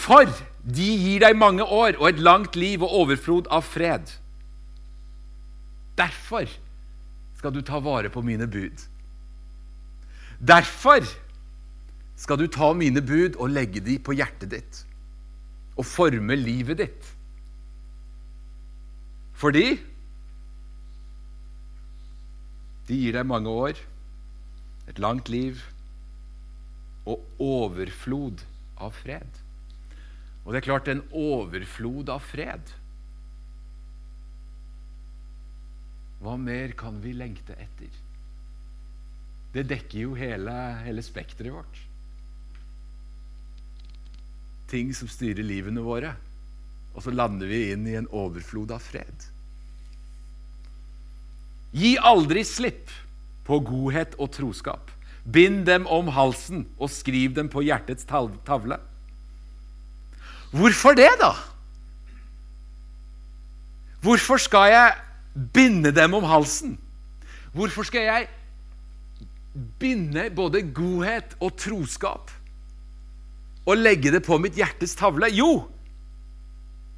For 0.01 0.26
de 0.66 0.88
gir 0.97 1.22
deg 1.22 1.38
mange 1.38 1.64
år 1.66 1.97
og 1.99 2.07
et 2.09 2.22
langt 2.22 2.55
liv 2.57 2.82
og 2.82 2.93
overflod 3.03 3.49
av 3.53 3.66
fred. 3.66 4.09
Derfor 5.97 6.49
skal 7.38 7.53
du 7.53 7.62
ta 7.66 7.78
vare 7.84 8.09
på 8.09 8.24
mine 8.26 8.47
bud. 8.49 8.91
Derfor 10.42 11.06
skal 12.18 12.39
du 12.42 12.48
ta 12.50 12.72
mine 12.74 13.02
bud 13.06 13.38
og 13.38 13.54
legge 13.54 13.82
de 13.86 14.00
på 14.02 14.16
hjertet 14.18 14.50
ditt 14.56 14.80
og 15.78 15.86
forme 15.86 16.36
livet 16.38 16.82
ditt. 16.82 17.12
Fordi 19.38 19.68
de 22.89 22.98
gir 22.98 23.16
deg 23.16 23.30
mange 23.30 23.54
år, 23.54 23.78
et 24.89 25.00
langt 25.00 25.30
liv 25.32 25.62
og 27.08 27.22
overflod 27.42 28.42
av 28.82 28.98
fred. 28.98 29.39
Og 30.44 30.52
det 30.52 30.62
er 30.62 30.68
klart, 30.68 30.89
en 30.89 31.06
overflod 31.14 32.10
av 32.10 32.24
fred 32.26 32.78
Hva 36.22 36.36
mer 36.38 36.74
kan 36.78 37.00
vi 37.02 37.16
lengte 37.18 37.56
etter? 37.58 38.01
Det 39.52 39.66
dekker 39.68 40.06
jo 40.06 40.14
hele, 40.16 40.54
hele 40.86 41.04
spekteret 41.04 41.54
vårt. 41.54 41.80
Ting 44.72 44.93
som 44.95 45.10
styrer 45.12 45.43
livene 45.43 45.84
våre. 45.84 46.14
Og 46.95 47.04
så 47.04 47.12
lander 47.12 47.47
vi 47.47 47.66
inn 47.74 47.84
i 47.88 47.97
en 47.99 48.08
overflod 48.08 48.72
av 48.72 48.84
fred. 48.84 49.28
Gi 51.76 51.95
aldri 51.99 52.43
slipp 52.47 52.91
på 53.47 53.60
godhet 53.68 54.16
og 54.20 54.32
troskap. 54.36 54.91
Bind 55.24 55.66
dem 55.68 55.86
om 55.91 56.10
halsen 56.12 56.66
og 56.80 56.91
skriv 56.91 57.36
dem 57.36 57.52
på 57.52 57.64
hjertets 57.64 58.08
tavle. 58.08 58.80
Hvorfor 60.52 60.95
det, 60.97 61.12
da? 61.20 61.32
Hvorfor 64.02 64.41
skal 64.41 64.72
jeg 64.72 64.95
binde 65.54 65.91
dem 65.95 66.16
om 66.18 66.26
halsen? 66.28 66.78
Hvorfor 67.54 67.88
skal 67.88 68.08
jeg 68.08 68.30
binde 69.54 70.30
både 70.36 70.64
godhet 70.74 71.36
og 71.43 71.58
troskap 71.60 72.32
og 73.68 73.78
legge 73.78 74.12
det 74.14 74.24
på 74.26 74.38
mitt 74.41 74.58
hjertes 74.58 74.95
tavle? 74.97 75.30
Jo, 75.36 75.68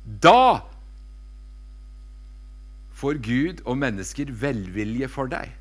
da 0.04 0.64
får 3.00 3.20
Gud 3.24 3.64
og 3.66 3.80
mennesker 3.82 4.32
velvilje 4.32 5.10
for 5.12 5.32
deg 5.32 5.52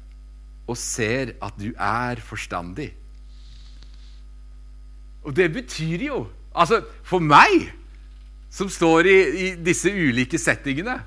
og 0.70 0.78
ser 0.78 1.34
at 1.42 1.56
du 1.58 1.72
er 1.74 2.20
forstandig. 2.22 2.92
Og 5.26 5.34
det 5.36 5.50
betyr 5.54 6.08
jo 6.10 6.22
Altså, 6.52 6.82
for 7.00 7.16
meg, 7.24 7.70
som 8.52 8.68
står 8.68 9.06
i, 9.08 9.14
i 9.40 9.46
disse 9.56 9.88
ulike 9.88 10.36
settingene 10.36 10.98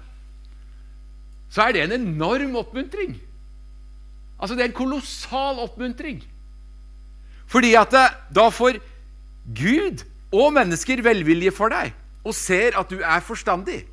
så 1.54 1.68
er 1.68 1.76
det 1.76 1.84
en 1.86 1.94
enorm 2.00 2.58
oppmuntring. 2.60 3.14
Altså, 4.40 4.56
det 4.56 4.66
er 4.66 4.72
en 4.72 4.78
kolossal 4.78 5.62
oppmuntring. 5.64 6.24
Fordi 7.48 7.74
at 7.78 7.94
det, 7.94 8.06
da 8.36 8.50
får 8.52 8.80
Gud 9.56 10.04
og 10.34 10.54
mennesker 10.56 11.04
velvilje 11.06 11.54
for 11.56 11.72
deg 11.72 11.94
og 12.26 12.34
ser 12.34 12.76
at 12.80 12.90
du 12.90 13.00
er 13.00 13.22
forstandig. 13.24 13.84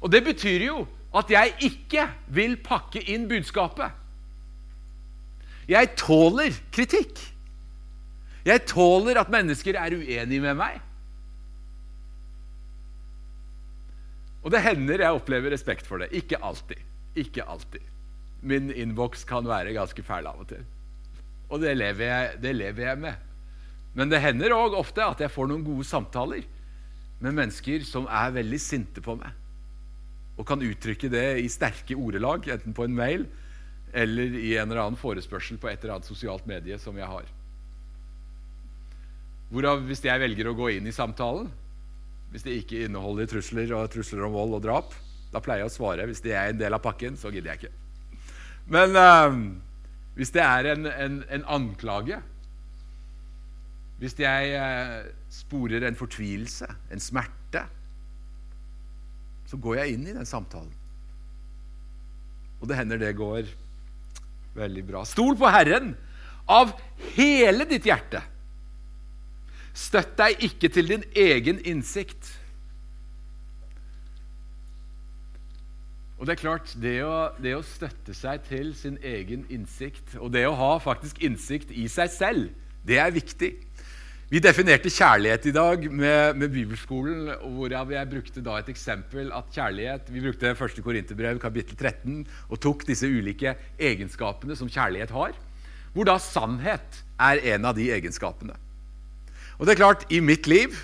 Og 0.00 0.12
det 0.12 0.22
betyr 0.24 0.64
jo 0.68 0.84
at 1.16 1.32
jeg 1.32 1.56
ikke 1.66 2.06
vil 2.30 2.54
pakke 2.62 3.02
inn 3.10 3.26
budskapet. 3.28 3.90
Jeg 5.70 5.92
tåler 5.98 6.54
kritikk. 6.74 7.18
Jeg 8.46 8.64
tåler 8.70 9.18
at 9.20 9.30
mennesker 9.30 9.76
er 9.76 9.98
uenige 9.98 10.42
med 10.42 10.56
meg. 10.58 10.78
Og 14.40 14.54
det 14.54 14.62
hender 14.64 15.02
jeg 15.04 15.18
opplever 15.18 15.52
respekt 15.52 15.86
for 15.86 16.00
det. 16.00 16.08
Ikke 16.16 16.38
alltid. 16.40 16.80
Ikke 17.18 17.44
alltid. 17.44 17.82
Min 18.42 18.70
innboks 18.72 19.26
kan 19.28 19.46
være 19.48 19.74
ganske 19.76 20.04
fæl 20.04 20.28
av 20.30 20.40
og 20.40 20.48
til. 20.52 20.62
Og 21.50 21.60
det 21.62 21.74
lever 21.76 22.06
jeg, 22.06 22.38
det 22.44 22.54
lever 22.56 22.86
jeg 22.86 23.02
med. 23.02 23.26
Men 23.98 24.10
det 24.12 24.22
hender 24.22 24.54
òg 24.54 24.76
ofte 24.78 25.02
at 25.02 25.20
jeg 25.20 25.32
får 25.34 25.50
noen 25.50 25.66
gode 25.66 25.84
samtaler 25.88 26.46
med 27.20 27.36
mennesker 27.36 27.84
som 27.84 28.06
er 28.06 28.32
veldig 28.32 28.60
sinte 28.62 29.02
på 29.04 29.16
meg, 29.18 29.34
og 30.38 30.46
kan 30.48 30.62
uttrykke 30.64 31.10
det 31.12 31.24
i 31.42 31.50
sterke 31.52 31.98
ordelag, 31.98 32.46
enten 32.48 32.76
på 32.76 32.86
en 32.86 32.96
mail 32.96 33.26
eller 33.92 34.36
i 34.38 34.54
en 34.54 34.70
eller 34.70 34.84
annen 34.86 35.00
forespørsel 35.00 35.58
på 35.60 35.68
et 35.68 35.82
eller 35.82 35.98
annet 35.98 36.08
sosialt 36.08 36.46
medie 36.48 36.78
som 36.80 36.96
jeg 36.96 37.10
har. 37.10 37.26
Hvorav, 39.50 39.82
hvis 39.88 40.04
jeg 40.06 40.22
velger 40.22 40.46
å 40.46 40.54
gå 40.54 40.70
inn 40.76 40.86
i 40.86 40.94
samtalen, 40.94 41.50
hvis 42.30 42.46
det 42.46 42.60
ikke 42.60 42.84
inneholder 42.86 43.26
trusler 43.26 43.72
og 43.74 43.90
trusler 43.90 44.22
om 44.28 44.36
vold 44.36 44.60
og 44.60 44.62
drap. 44.62 44.94
Da 45.34 45.42
pleier 45.42 45.64
jeg 45.64 45.72
å 45.72 45.74
svare. 45.74 46.06
Hvis 46.06 46.22
det 46.22 46.36
er 46.38 46.52
en 46.52 46.60
del 46.60 46.74
av 46.74 46.82
pakken, 46.84 47.16
så 47.18 47.32
gidder 47.34 47.52
jeg 47.52 47.64
ikke. 47.64 47.79
Men 48.70 48.96
uh, 48.96 49.38
hvis 50.18 50.32
det 50.34 50.42
er 50.44 50.72
en, 50.72 50.86
en, 50.86 51.22
en 51.26 51.46
anklage 51.50 52.20
Hvis 54.00 54.14
jeg 54.20 54.54
uh, 54.56 55.10
sporer 55.30 55.84
en 55.86 55.98
fortvilelse, 55.98 56.68
en 56.92 57.02
smerte, 57.02 57.64
så 59.50 59.58
går 59.60 59.80
jeg 59.80 59.96
inn 59.96 60.06
i 60.08 60.14
den 60.14 60.28
samtalen. 60.28 60.70
Og 62.60 62.68
det 62.70 62.78
hender 62.78 63.00
det 63.02 63.10
går 63.18 63.50
veldig 64.56 64.84
bra. 64.88 65.02
Stol 65.04 65.36
på 65.38 65.50
Herren 65.50 65.92
av 66.50 66.72
hele 67.14 67.66
ditt 67.68 67.86
hjerte 67.86 68.22
Støtt 69.76 70.16
deg 70.18 70.42
ikke 70.44 70.68
til 70.72 70.88
din 70.90 71.04
egen 71.16 71.60
innsikt. 71.68 72.26
Og 76.20 76.26
Det 76.28 76.34
er 76.34 76.40
klart, 76.42 76.72
det 76.76 76.98
å, 77.00 77.30
det 77.40 77.54
å, 77.56 77.62
støtte 77.64 78.12
seg 78.12 78.42
til 78.44 78.74
sin 78.76 78.98
egen 79.00 79.46
innsikt, 79.48 80.18
og 80.20 80.34
det 80.34 80.42
å 80.44 80.52
ha 80.52 80.74
faktisk 80.84 81.22
innsikt 81.24 81.70
i 81.72 81.86
seg 81.88 82.10
selv, 82.12 82.50
det 82.84 82.98
er 83.00 83.14
viktig. 83.14 83.48
Vi 84.28 84.42
definerte 84.44 84.92
kjærlighet 84.92 85.48
i 85.48 85.54
dag 85.56 85.86
med, 85.88 86.36
med 86.36 86.52
Bibelskolen, 86.52 87.30
hvorav 87.56 87.94
jeg 87.94 88.10
brukte 88.10 88.42
da 88.44 88.58
et 88.60 88.68
eksempel 88.70 89.32
at 89.34 89.48
kjærlighet 89.56 90.12
Vi 90.12 90.22
brukte 90.22 90.52
1. 90.52 90.82
Korinterbrev 90.84 91.40
kapittel 91.42 91.74
13 91.80 92.20
og 92.50 92.60
tok 92.62 92.84
disse 92.86 93.08
ulike 93.08 93.56
egenskapene 93.80 94.58
som 94.60 94.68
kjærlighet 94.70 95.16
har, 95.16 95.32
hvor 95.96 96.06
da 96.06 96.18
sannhet 96.20 97.00
er 97.16 97.42
en 97.54 97.64
av 97.72 97.80
de 97.80 97.88
egenskapene. 97.96 98.60
Og 99.56 99.64
det 99.64 99.72
er 99.72 99.82
klart, 99.82 100.04
i 100.12 100.20
mitt 100.20 100.44
liv, 100.46 100.76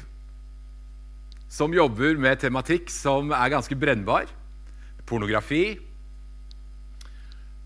som 1.53 1.77
jobber 1.77 2.17
med 2.17 2.41
tematikk 2.41 2.89
som 2.91 3.37
er 3.37 3.53
ganske 3.53 3.77
brennbar 3.77 4.33
pornografi, 5.07 5.77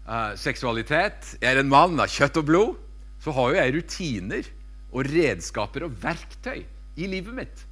uh, 0.07 0.37
seksualitet 0.39 1.37
Jeg 1.41 1.49
er 1.55 1.63
en 1.63 1.73
mann 1.73 2.01
av 2.01 2.11
kjøtt 2.13 2.41
og 2.43 2.49
blod. 2.49 2.79
Så 3.21 3.35
har 3.37 3.51
jo 3.51 3.59
jeg 3.59 3.75
rutiner 3.77 4.47
og 4.91 5.09
redskaper 5.11 5.85
og 5.87 5.97
verktøy 6.03 6.63
i 7.01 7.09
livet 7.09 7.37
mitt 7.37 7.67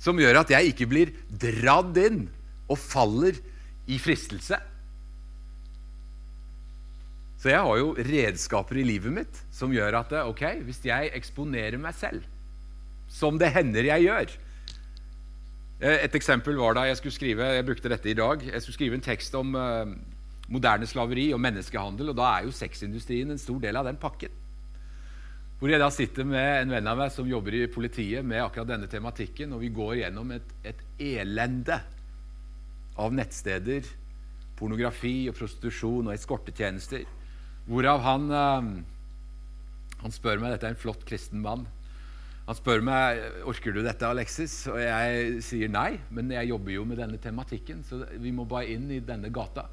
som 0.00 0.18
gjør 0.20 0.42
at 0.42 0.50
jeg 0.52 0.72
ikke 0.72 0.88
blir 0.90 1.12
dradd 1.40 1.96
inn 2.02 2.26
og 2.68 2.76
faller 2.76 3.38
i 3.88 3.96
fristelse. 4.02 4.58
Så 7.40 7.52
jeg 7.52 7.62
har 7.62 7.78
jo 7.80 7.92
redskaper 7.94 8.80
i 8.80 8.86
livet 8.86 9.14
mitt 9.14 9.40
som 9.54 9.72
gjør 9.72 10.00
at 10.02 10.12
ok, 10.26 10.42
hvis 10.66 10.82
jeg 10.84 11.12
eksponerer 11.16 11.80
meg 11.80 11.96
selv 11.96 12.26
som 13.12 13.38
det 13.38 13.52
hender 13.54 13.86
jeg 13.86 14.08
gjør. 14.08 14.32
Eh, 15.76 16.06
et 16.06 16.14
eksempel 16.16 16.56
var 16.56 16.76
da 16.76 16.86
jeg 16.88 16.96
skulle 17.00 17.16
skrive 17.16 17.50
jeg 17.52 17.66
brukte 17.68 17.90
dette 17.92 18.08
i 18.08 18.16
dag, 18.16 18.40
jeg 18.48 18.62
skulle 18.64 18.78
skrive 18.78 18.96
en 18.96 19.04
tekst 19.04 19.34
om 19.36 19.52
uh, 19.52 19.84
moderne 20.48 20.88
slaveri 20.88 21.28
og 21.36 21.42
menneskehandel. 21.42 22.10
og 22.12 22.16
Da 22.16 22.30
er 22.32 22.46
jo 22.46 22.56
sexindustrien 22.56 23.30
en 23.30 23.40
stor 23.40 23.60
del 23.60 23.76
av 23.76 23.84
den 23.88 24.00
pakken. 24.00 24.32
Hvor 25.58 25.72
jeg 25.72 25.80
da 25.80 25.90
sitter 25.92 26.24
med 26.28 26.62
en 26.62 26.72
venn 26.72 26.88
av 26.88 26.98
meg 27.00 27.12
som 27.12 27.28
jobber 27.28 27.54
i 27.56 27.66
politiet 27.72 28.24
med 28.24 28.42
akkurat 28.42 28.68
denne 28.74 28.88
tematikken, 28.92 29.54
og 29.56 29.62
vi 29.64 29.72
går 29.72 29.94
gjennom 30.02 30.32
et, 30.36 30.50
et 30.68 30.82
elende 31.00 31.78
av 32.96 33.12
nettsteder, 33.12 33.88
pornografi 34.56 35.28
og 35.28 35.36
prostitusjon 35.36 36.08
og 36.08 36.14
eskortetjenester. 36.14 37.04
Hvorav 37.68 38.04
han, 38.04 38.28
uh, 38.32 39.96
han 40.00 40.14
spør 40.14 40.40
meg 40.40 40.56
Dette 40.56 40.70
er 40.70 40.76
en 40.76 40.84
flott 40.86 41.04
kristen 41.08 41.44
mann. 41.44 41.68
Han 42.46 42.54
spør 42.54 42.84
meg 42.86 43.22
orker 43.50 43.74
du 43.74 43.80
dette, 43.82 44.06
Alexis, 44.06 44.54
og 44.70 44.78
jeg 44.78 45.40
sier 45.42 45.70
nei. 45.72 45.96
Men 46.14 46.30
jeg 46.30 46.52
jobber 46.52 46.76
jo 46.76 46.84
med 46.86 47.00
denne 47.02 47.18
tematikken, 47.22 47.82
så 47.86 48.04
vi 48.22 48.30
må 48.34 48.46
bare 48.46 48.70
inn 48.76 48.86
i 48.94 49.00
denne 49.02 49.32
gata. 49.34 49.66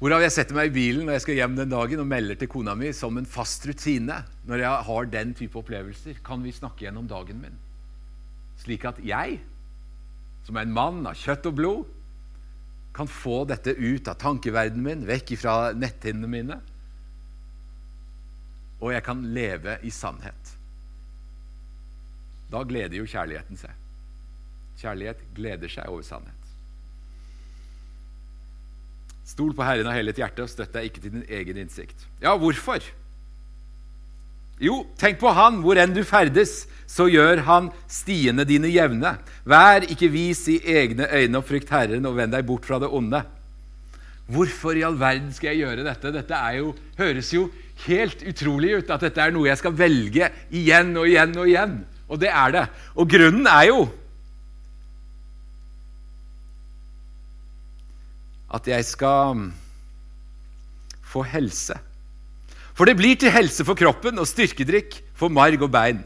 Hvorav 0.00 0.24
jeg 0.24 0.34
setter 0.34 0.56
meg 0.58 0.72
i 0.72 0.74
bilen 0.74 1.06
når 1.06 1.16
jeg 1.16 1.22
skal 1.24 1.36
hjem 1.38 1.54
den 1.56 1.70
dagen 1.70 2.02
og 2.02 2.08
melder 2.10 2.36
til 2.36 2.50
kona 2.50 2.74
mi 2.76 2.90
som 2.92 3.14
en 3.16 3.28
fast 3.30 3.62
rutine 3.68 4.16
når 4.44 4.64
jeg 4.64 4.86
har 4.88 5.06
den 5.12 5.30
type 5.38 5.60
opplevelser. 5.60 6.18
Kan 6.26 6.42
vi 6.42 6.52
snakke 6.52 6.88
gjennom 6.88 7.06
dagen 7.08 7.38
min? 7.40 7.54
Slik 8.60 8.84
at 8.90 8.98
jeg, 9.06 9.38
som 10.44 10.58
er 10.58 10.66
en 10.66 10.74
mann 10.74 11.06
av 11.06 11.16
kjøtt 11.18 11.46
og 11.50 11.56
blod, 11.60 11.94
kan 12.94 13.10
få 13.10 13.42
dette 13.50 13.74
ut 13.74 14.10
av 14.10 14.18
tankeverdenen 14.20 14.84
min, 14.84 15.06
vekk 15.06 15.34
fra 15.38 15.56
netthinnene 15.78 16.30
mine. 16.30 16.58
Og 18.82 18.92
jeg 18.94 19.06
kan 19.06 19.22
leve 19.34 19.78
i 19.86 19.94
sannhet. 19.94 20.53
Da 22.54 22.62
gleder 22.62 23.00
jo 23.00 23.06
kjærligheten 23.10 23.58
seg. 23.58 23.74
Kjærlighet 24.78 25.22
gleder 25.34 25.70
seg 25.70 25.90
over 25.90 26.04
sannhet. 26.06 26.40
Stol 29.26 29.54
på 29.56 29.64
Herren 29.64 29.88
av 29.88 29.96
hele 29.96 30.12
ditt 30.12 30.20
hjerte 30.20 30.44
og 30.44 30.52
støtt 30.52 30.74
deg 30.76 30.90
ikke 30.90 31.02
til 31.02 31.16
din 31.16 31.24
egen 31.32 31.58
innsikt. 31.64 32.04
Ja, 32.22 32.36
hvorfor? 32.38 32.84
Jo, 34.62 34.84
tenk 35.00 35.18
på 35.18 35.32
Han, 35.34 35.62
hvor 35.64 35.80
enn 35.80 35.94
du 35.96 36.04
ferdes, 36.06 36.68
så 36.86 37.08
gjør 37.10 37.42
Han 37.48 37.70
stiene 37.90 38.44
dine 38.46 38.70
jevne. 38.70 39.16
Vær 39.48 39.86
ikke 39.88 40.12
vis 40.12 40.44
i 40.52 40.60
egne 40.76 41.08
øyne 41.10 41.40
og 41.40 41.48
frykt 41.48 41.72
Herren, 41.74 42.06
og 42.06 42.20
vend 42.20 42.36
deg 42.36 42.46
bort 42.46 42.68
fra 42.68 42.78
det 42.82 42.92
onde. 42.92 43.24
Hvorfor 44.30 44.76
i 44.78 44.84
all 44.86 45.00
verden 45.00 45.32
skal 45.34 45.52
jeg 45.52 45.64
gjøre 45.64 45.88
dette? 45.88 46.12
Dette 46.14 46.44
jo, 46.60 46.70
høres 47.00 47.32
jo 47.34 47.48
helt 47.88 48.22
utrolig 48.22 48.76
ut, 48.78 48.92
at 48.94 49.08
dette 49.08 49.24
er 49.24 49.34
noe 49.34 49.50
jeg 49.50 49.60
skal 49.60 49.74
velge 49.76 50.30
igjen 50.54 50.94
og 51.00 51.10
igjen 51.10 51.34
og 51.34 51.50
igjen. 51.50 51.74
Og 52.14 52.20
det 52.22 52.30
er 52.30 52.54
det. 52.54 52.64
Og 52.94 53.10
grunnen 53.10 53.48
er 53.50 53.68
jo 53.72 53.84
at 58.54 58.68
jeg 58.70 58.86
skal 58.86 59.48
få 61.10 61.24
helse. 61.26 61.74
For 62.74 62.86
det 62.86 62.96
blir 62.98 63.18
til 63.18 63.34
helse 63.34 63.66
for 63.66 63.78
kroppen 63.78 64.18
og 64.22 64.28
styrkedrikk 64.30 65.00
for 65.18 65.32
marg 65.32 65.62
og 65.62 65.72
bein. 65.74 66.04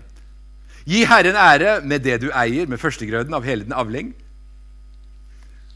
Gi 0.89 1.05
Herren 1.05 1.37
ære 1.37 1.81
med 1.85 2.01
det 2.05 2.23
du 2.23 2.31
eier, 2.33 2.69
med 2.69 2.81
førstegrøden 2.81 3.35
av 3.37 3.45
hele 3.45 3.67
den 3.67 3.77
avling. 3.77 4.15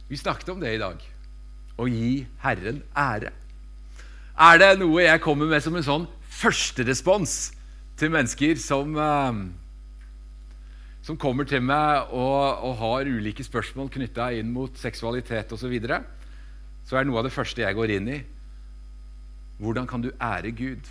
Vi 0.09 0.17
snakket 0.17 0.49
om 0.53 0.61
det 0.61 0.75
i 0.75 0.81
dag. 0.81 1.01
Å 1.77 1.89
gi 1.89 2.25
Herren 2.41 2.81
ære. 2.97 3.33
Er 4.33 4.61
det 4.61 4.71
noe 4.81 5.05
jeg 5.05 5.21
kommer 5.25 5.49
med 5.51 5.61
som 5.65 5.77
en 5.77 5.85
sånn 5.85 6.07
førsterespons 6.41 7.53
til 8.01 8.13
mennesker 8.13 8.57
som, 8.61 8.97
uh, 8.97 9.37
som 11.03 11.19
kommer 11.19 11.47
til 11.49 11.63
meg 11.65 12.13
og, 12.15 12.63
og 12.63 12.77
har 12.79 13.11
ulike 13.11 13.45
spørsmål 13.45 13.91
knytta 13.91 14.31
inn 14.39 14.53
mot 14.55 14.77
seksualitet 14.79 15.51
osv., 15.51 15.65
så, 15.65 15.71
videre, 15.71 15.99
så 16.87 16.99
er 16.99 17.09
noe 17.09 17.21
av 17.21 17.27
det 17.27 17.35
første 17.35 17.65
jeg 17.65 17.79
går 17.79 17.97
inn 17.97 18.11
i 18.13 18.21
hvordan 19.63 19.87
kan 19.87 20.03
du 20.03 20.11
ære 20.19 20.51
Gud 20.59 20.89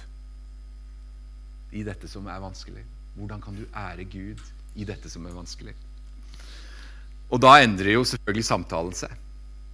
i 1.76 1.84
dette 1.84 2.08
som 2.08 2.28
er 2.32 2.40
vanskelig? 2.40 2.84
Hvordan 3.18 3.42
kan 3.44 3.58
du 3.58 3.66
ære 3.76 4.06
Gud 4.08 4.40
i 4.80 4.88
dette 4.88 5.10
som 5.12 5.26
er 5.28 5.36
vanskelig? 5.36 5.74
Og 7.32 7.42
da 7.44 7.58
endrer 7.64 7.98
jo 7.98 8.06
selvfølgelig 8.08 8.48
samtalen 8.48 8.96
seg. 8.96 9.12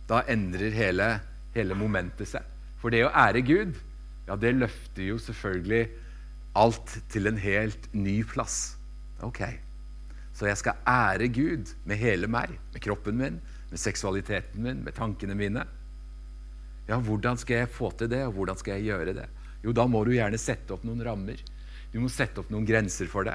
Da 0.10 0.24
endrer 0.30 0.74
hele, 0.74 1.12
hele 1.54 1.78
momentet 1.78 2.30
seg. 2.30 2.46
For 2.82 2.94
det 2.94 3.04
å 3.06 3.14
ære 3.14 3.44
Gud, 3.46 3.78
ja, 4.26 4.38
det 4.38 4.56
løfter 4.58 5.12
jo 5.12 5.18
selvfølgelig 5.22 5.88
alt 6.58 6.98
til 7.14 7.30
en 7.30 7.38
helt 7.38 7.90
ny 7.94 8.20
plass. 8.26 8.78
Ok, 9.26 9.42
så 10.38 10.46
jeg 10.46 10.60
skal 10.60 10.82
ære 10.86 11.32
Gud 11.34 11.72
med 11.90 11.98
hele 11.98 12.30
meg, 12.30 12.52
med 12.74 12.84
kroppen 12.84 13.18
min, 13.18 13.40
med 13.72 13.82
seksualiteten 13.82 14.62
min, 14.62 14.84
med 14.86 14.94
tankene 14.94 15.34
mine. 15.38 15.64
Ja, 16.88 17.00
hvordan 17.02 17.40
skal 17.42 17.64
jeg 17.64 17.74
få 17.74 17.90
til 17.98 18.12
det, 18.12 18.22
og 18.28 18.36
hvordan 18.38 18.60
skal 18.60 18.78
jeg 18.78 18.92
gjøre 18.92 19.16
det? 19.18 19.26
Jo, 19.66 19.74
da 19.74 19.88
må 19.90 20.04
du 20.06 20.14
gjerne 20.14 20.38
sette 20.40 20.76
opp 20.76 20.86
noen 20.86 21.02
rammer. 21.04 21.42
Du 21.92 21.98
må 22.04 22.12
sette 22.14 22.44
opp 22.44 22.52
noen 22.54 22.68
grenser 22.70 23.10
for 23.10 23.26
det. 23.26 23.34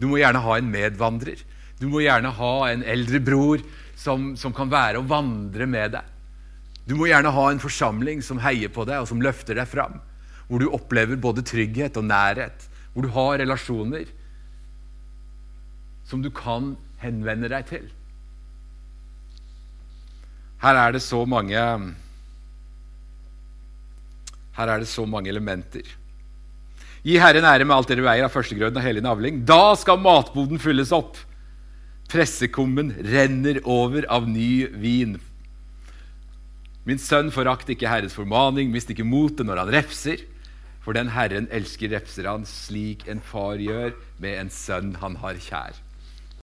Du 0.00 0.08
må 0.08 0.18
gjerne 0.22 0.40
ha 0.40 0.56
en 0.56 0.70
medvandrer. 0.72 1.42
Du 1.78 1.86
må 1.92 2.00
gjerne 2.02 2.32
ha 2.34 2.52
en 2.72 2.82
eldre 2.82 3.20
bror 3.22 3.62
som, 3.98 4.32
som 4.38 4.54
kan 4.56 4.72
være 4.72 5.02
og 5.02 5.10
vandre 5.10 5.68
med 5.68 5.94
deg. 5.98 6.14
Du 6.88 6.96
må 6.96 7.10
gjerne 7.10 7.30
ha 7.34 7.44
en 7.52 7.60
forsamling 7.60 8.22
som 8.24 8.40
heier 8.40 8.72
på 8.72 8.86
deg, 8.88 9.02
og 9.02 9.10
som 9.10 9.20
løfter 9.22 9.60
deg 9.60 9.68
fram. 9.68 10.00
Hvor 10.48 10.64
du 10.64 10.72
opplever 10.72 11.20
både 11.20 11.44
trygghet 11.44 12.00
og 12.00 12.08
nærhet. 12.08 12.64
Hvor 12.94 13.04
du 13.04 13.12
har 13.12 13.36
relasjoner 13.42 14.08
som 16.08 16.24
du 16.24 16.30
kan 16.34 16.74
henvende 17.02 17.50
deg 17.52 17.68
til. 17.68 17.86
Her 20.62 20.80
er 20.80 20.96
det 20.96 21.04
så 21.04 21.22
mange 21.28 21.54
her 24.58 24.66
er 24.72 24.82
det 24.82 24.90
så 24.90 25.04
mange 25.06 25.30
elementer. 25.30 25.86
Gi 27.06 27.14
Herren 27.22 27.46
ære 27.46 27.62
med 27.64 27.76
alt 27.76 27.90
dere 27.92 28.02
veier 28.02 28.26
av 28.26 28.34
førstegrøden 28.34 28.80
og 28.80 28.82
hellig 28.82 29.04
navling. 29.04 29.44
Da 29.46 29.76
skal 29.78 30.00
matboden 30.02 30.58
fylles 30.58 30.90
opp. 30.92 31.14
Pressekummen 32.10 32.90
renner 33.06 33.60
over 33.68 34.08
av 34.10 34.26
ny 34.26 34.66
vin. 34.82 35.14
Min 36.88 36.98
sønn, 36.98 37.30
forakt 37.30 37.70
ikke 37.70 37.86
Herrens 37.86 38.16
formaning, 38.16 38.72
mist 38.72 38.90
ikke 38.90 39.06
motet 39.06 39.46
når 39.46 39.62
han 39.62 39.72
refser. 39.76 40.24
For 40.82 40.96
den 40.96 41.12
Herren 41.14 41.46
elsker, 41.54 41.92
refser 41.94 42.26
han 42.26 42.48
slik 42.48 43.06
en 43.12 43.20
far 43.22 43.60
gjør 43.62 43.92
med 44.18 44.40
en 44.40 44.50
sønn 44.50 44.96
han 45.02 45.20
har 45.22 45.38
kjær. 45.38 45.76